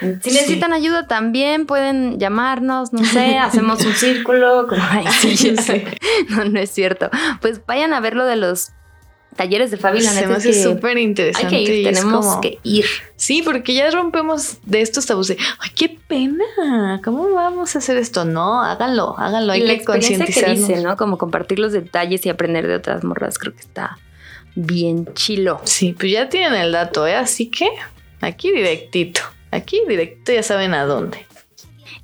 Si 0.00 0.30
necesitan 0.30 0.72
ayuda 0.72 1.06
también 1.06 1.66
pueden 1.66 2.18
llamarnos, 2.18 2.92
no 2.92 3.04
sé, 3.04 3.38
hacemos 3.40 3.84
un 3.84 3.92
círculo. 3.92 4.68
No, 6.30 6.44
no 6.44 6.60
es 6.60 6.70
cierto. 6.70 7.10
Pues 7.40 7.64
vayan 7.66 7.92
a 7.92 8.00
ver 8.00 8.14
lo 8.14 8.24
de 8.24 8.36
los 8.36 8.72
talleres 9.38 9.70
de 9.70 9.76
Fabi, 9.76 10.02
Se 10.02 10.26
me 10.26 10.34
hace 10.34 10.52
súper 10.52 10.98
interesante. 10.98 11.56
Hay 11.56 11.64
que 11.64 11.74
ir, 11.74 11.86
tenemos 11.86 12.36
que 12.42 12.58
ir. 12.64 12.84
Sí, 13.14 13.42
porque 13.42 13.72
ya 13.72 13.88
rompemos 13.90 14.58
de 14.64 14.80
estos 14.80 15.06
tabús 15.06 15.28
de, 15.28 15.38
ay, 15.60 15.70
qué 15.76 15.96
pena, 16.08 17.00
¿cómo 17.04 17.32
vamos 17.32 17.76
a 17.76 17.78
hacer 17.78 17.98
esto? 17.98 18.24
No, 18.24 18.62
háganlo, 18.62 19.14
háganlo, 19.16 19.52
hay 19.52 19.64
que 19.64 19.84
concientizarnos. 19.84 20.66
que 20.66 20.72
dice, 20.72 20.82
¿no? 20.82 20.96
Como 20.96 21.18
compartir 21.18 21.60
los 21.60 21.72
detalles 21.72 22.26
y 22.26 22.30
aprender 22.30 22.66
de 22.66 22.74
otras 22.74 23.04
morras, 23.04 23.38
creo 23.38 23.54
que 23.54 23.60
está 23.60 23.98
bien 24.56 25.08
chilo. 25.14 25.60
Sí, 25.62 25.94
pues 25.96 26.10
ya 26.12 26.28
tienen 26.28 26.54
el 26.54 26.72
dato, 26.72 27.06
¿eh? 27.06 27.14
Así 27.14 27.46
que 27.46 27.68
aquí 28.20 28.50
directito, 28.50 29.20
aquí 29.52 29.82
directo 29.86 30.32
ya 30.32 30.42
saben 30.42 30.74
a 30.74 30.84
dónde. 30.84 31.27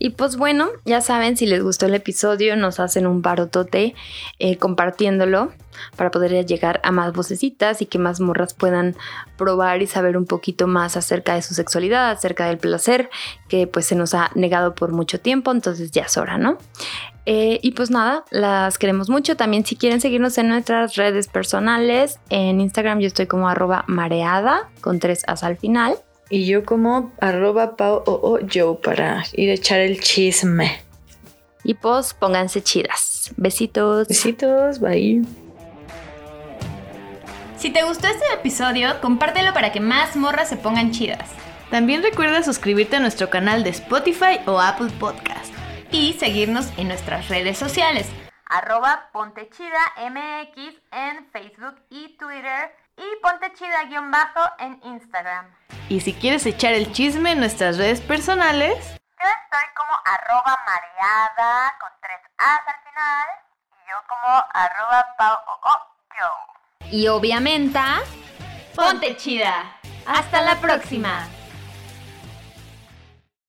Y 0.04 0.10
pues 0.10 0.36
bueno, 0.36 0.68
ya 0.84 1.00
saben, 1.00 1.38
si 1.38 1.46
les 1.46 1.62
gustó 1.62 1.86
el 1.86 1.94
episodio, 1.94 2.56
nos 2.56 2.78
hacen 2.78 3.06
un 3.06 3.22
barotote 3.22 3.94
eh, 4.38 4.58
compartiéndolo 4.58 5.50
para 5.96 6.10
poder 6.10 6.44
llegar 6.44 6.78
a 6.84 6.90
más 6.90 7.14
vocecitas 7.14 7.80
y 7.80 7.86
que 7.86 7.98
más 7.98 8.20
morras 8.20 8.52
puedan 8.52 8.96
probar 9.38 9.80
y 9.80 9.86
saber 9.86 10.18
un 10.18 10.26
poquito 10.26 10.66
más 10.66 10.98
acerca 10.98 11.36
de 11.36 11.40
su 11.40 11.54
sexualidad, 11.54 12.10
acerca 12.10 12.48
del 12.48 12.58
placer, 12.58 13.08
que 13.48 13.66
pues 13.66 13.86
se 13.86 13.94
nos 13.94 14.12
ha 14.12 14.30
negado 14.34 14.74
por 14.74 14.92
mucho 14.92 15.18
tiempo, 15.20 15.50
entonces 15.52 15.90
ya 15.90 16.02
es 16.02 16.18
hora, 16.18 16.36
¿no? 16.36 16.58
Eh, 17.24 17.58
y 17.62 17.70
pues 17.70 17.90
nada, 17.90 18.26
las 18.30 18.76
queremos 18.76 19.08
mucho. 19.08 19.38
También 19.38 19.64
si 19.64 19.74
quieren 19.74 20.02
seguirnos 20.02 20.36
en 20.36 20.50
nuestras 20.50 20.96
redes 20.96 21.28
personales, 21.28 22.20
en 22.28 22.60
Instagram 22.60 23.00
yo 23.00 23.06
estoy 23.06 23.26
como 23.26 23.48
arroba 23.48 23.84
mareada 23.86 24.68
con 24.82 24.98
tres 24.98 25.24
as 25.26 25.44
al 25.44 25.56
final. 25.56 25.96
Y 26.34 26.46
yo 26.46 26.64
como 26.64 27.12
arroba 27.20 27.76
pao 27.76 28.02
o, 28.06 28.40
yo 28.40 28.80
para 28.80 29.22
ir 29.34 29.50
a 29.50 29.52
echar 29.52 29.78
el 29.78 30.00
chisme. 30.00 30.82
Y 31.62 31.74
pues 31.74 32.12
pónganse 32.12 32.60
chidas. 32.60 33.32
Besitos. 33.36 34.08
Besitos, 34.08 34.80
bye. 34.80 35.22
Si 37.56 37.70
te 37.70 37.84
gustó 37.84 38.08
este 38.08 38.24
episodio, 38.34 39.00
compártelo 39.00 39.54
para 39.54 39.70
que 39.70 39.78
más 39.78 40.16
morras 40.16 40.48
se 40.48 40.56
pongan 40.56 40.90
chidas. 40.90 41.30
También 41.70 42.02
recuerda 42.02 42.42
suscribirte 42.42 42.96
a 42.96 43.00
nuestro 43.00 43.30
canal 43.30 43.62
de 43.62 43.70
Spotify 43.70 44.40
o 44.46 44.60
Apple 44.60 44.90
Podcast. 44.98 45.54
Y 45.92 46.14
seguirnos 46.14 46.66
en 46.76 46.88
nuestras 46.88 47.28
redes 47.28 47.58
sociales. 47.58 48.08
Arroba 48.46 49.08
Pontechida 49.12 49.78
MX 49.98 50.74
en 50.90 51.26
Facebook 51.30 51.76
y 51.90 52.16
Twitter 52.18 52.72
y 52.96 53.20
Pontechida-bajo 53.22 54.52
en 54.58 54.80
Instagram. 54.84 55.46
Y 55.88 56.00
si 56.00 56.14
quieres 56.14 56.46
echar 56.46 56.72
el 56.72 56.92
chisme 56.92 57.32
en 57.32 57.40
nuestras 57.40 57.78
redes 57.78 58.00
personales, 58.00 58.76
yo 58.78 59.28
estoy 59.28 59.68
como 59.76 59.92
arroba 60.04 60.58
mareada 60.66 61.74
con 61.80 61.90
tres 62.00 62.20
A's 62.38 62.60
al 62.66 62.90
final 62.90 63.28
y 63.72 63.90
yo 63.90 63.96
como 64.08 64.44
arroba 64.52 65.06
pao 65.18 65.44
y 66.94 67.08
obviamente, 67.08 67.80
ponte 68.76 69.16
chida. 69.16 69.64
Hasta 70.06 70.42
la 70.42 70.60
próxima. 70.60 71.26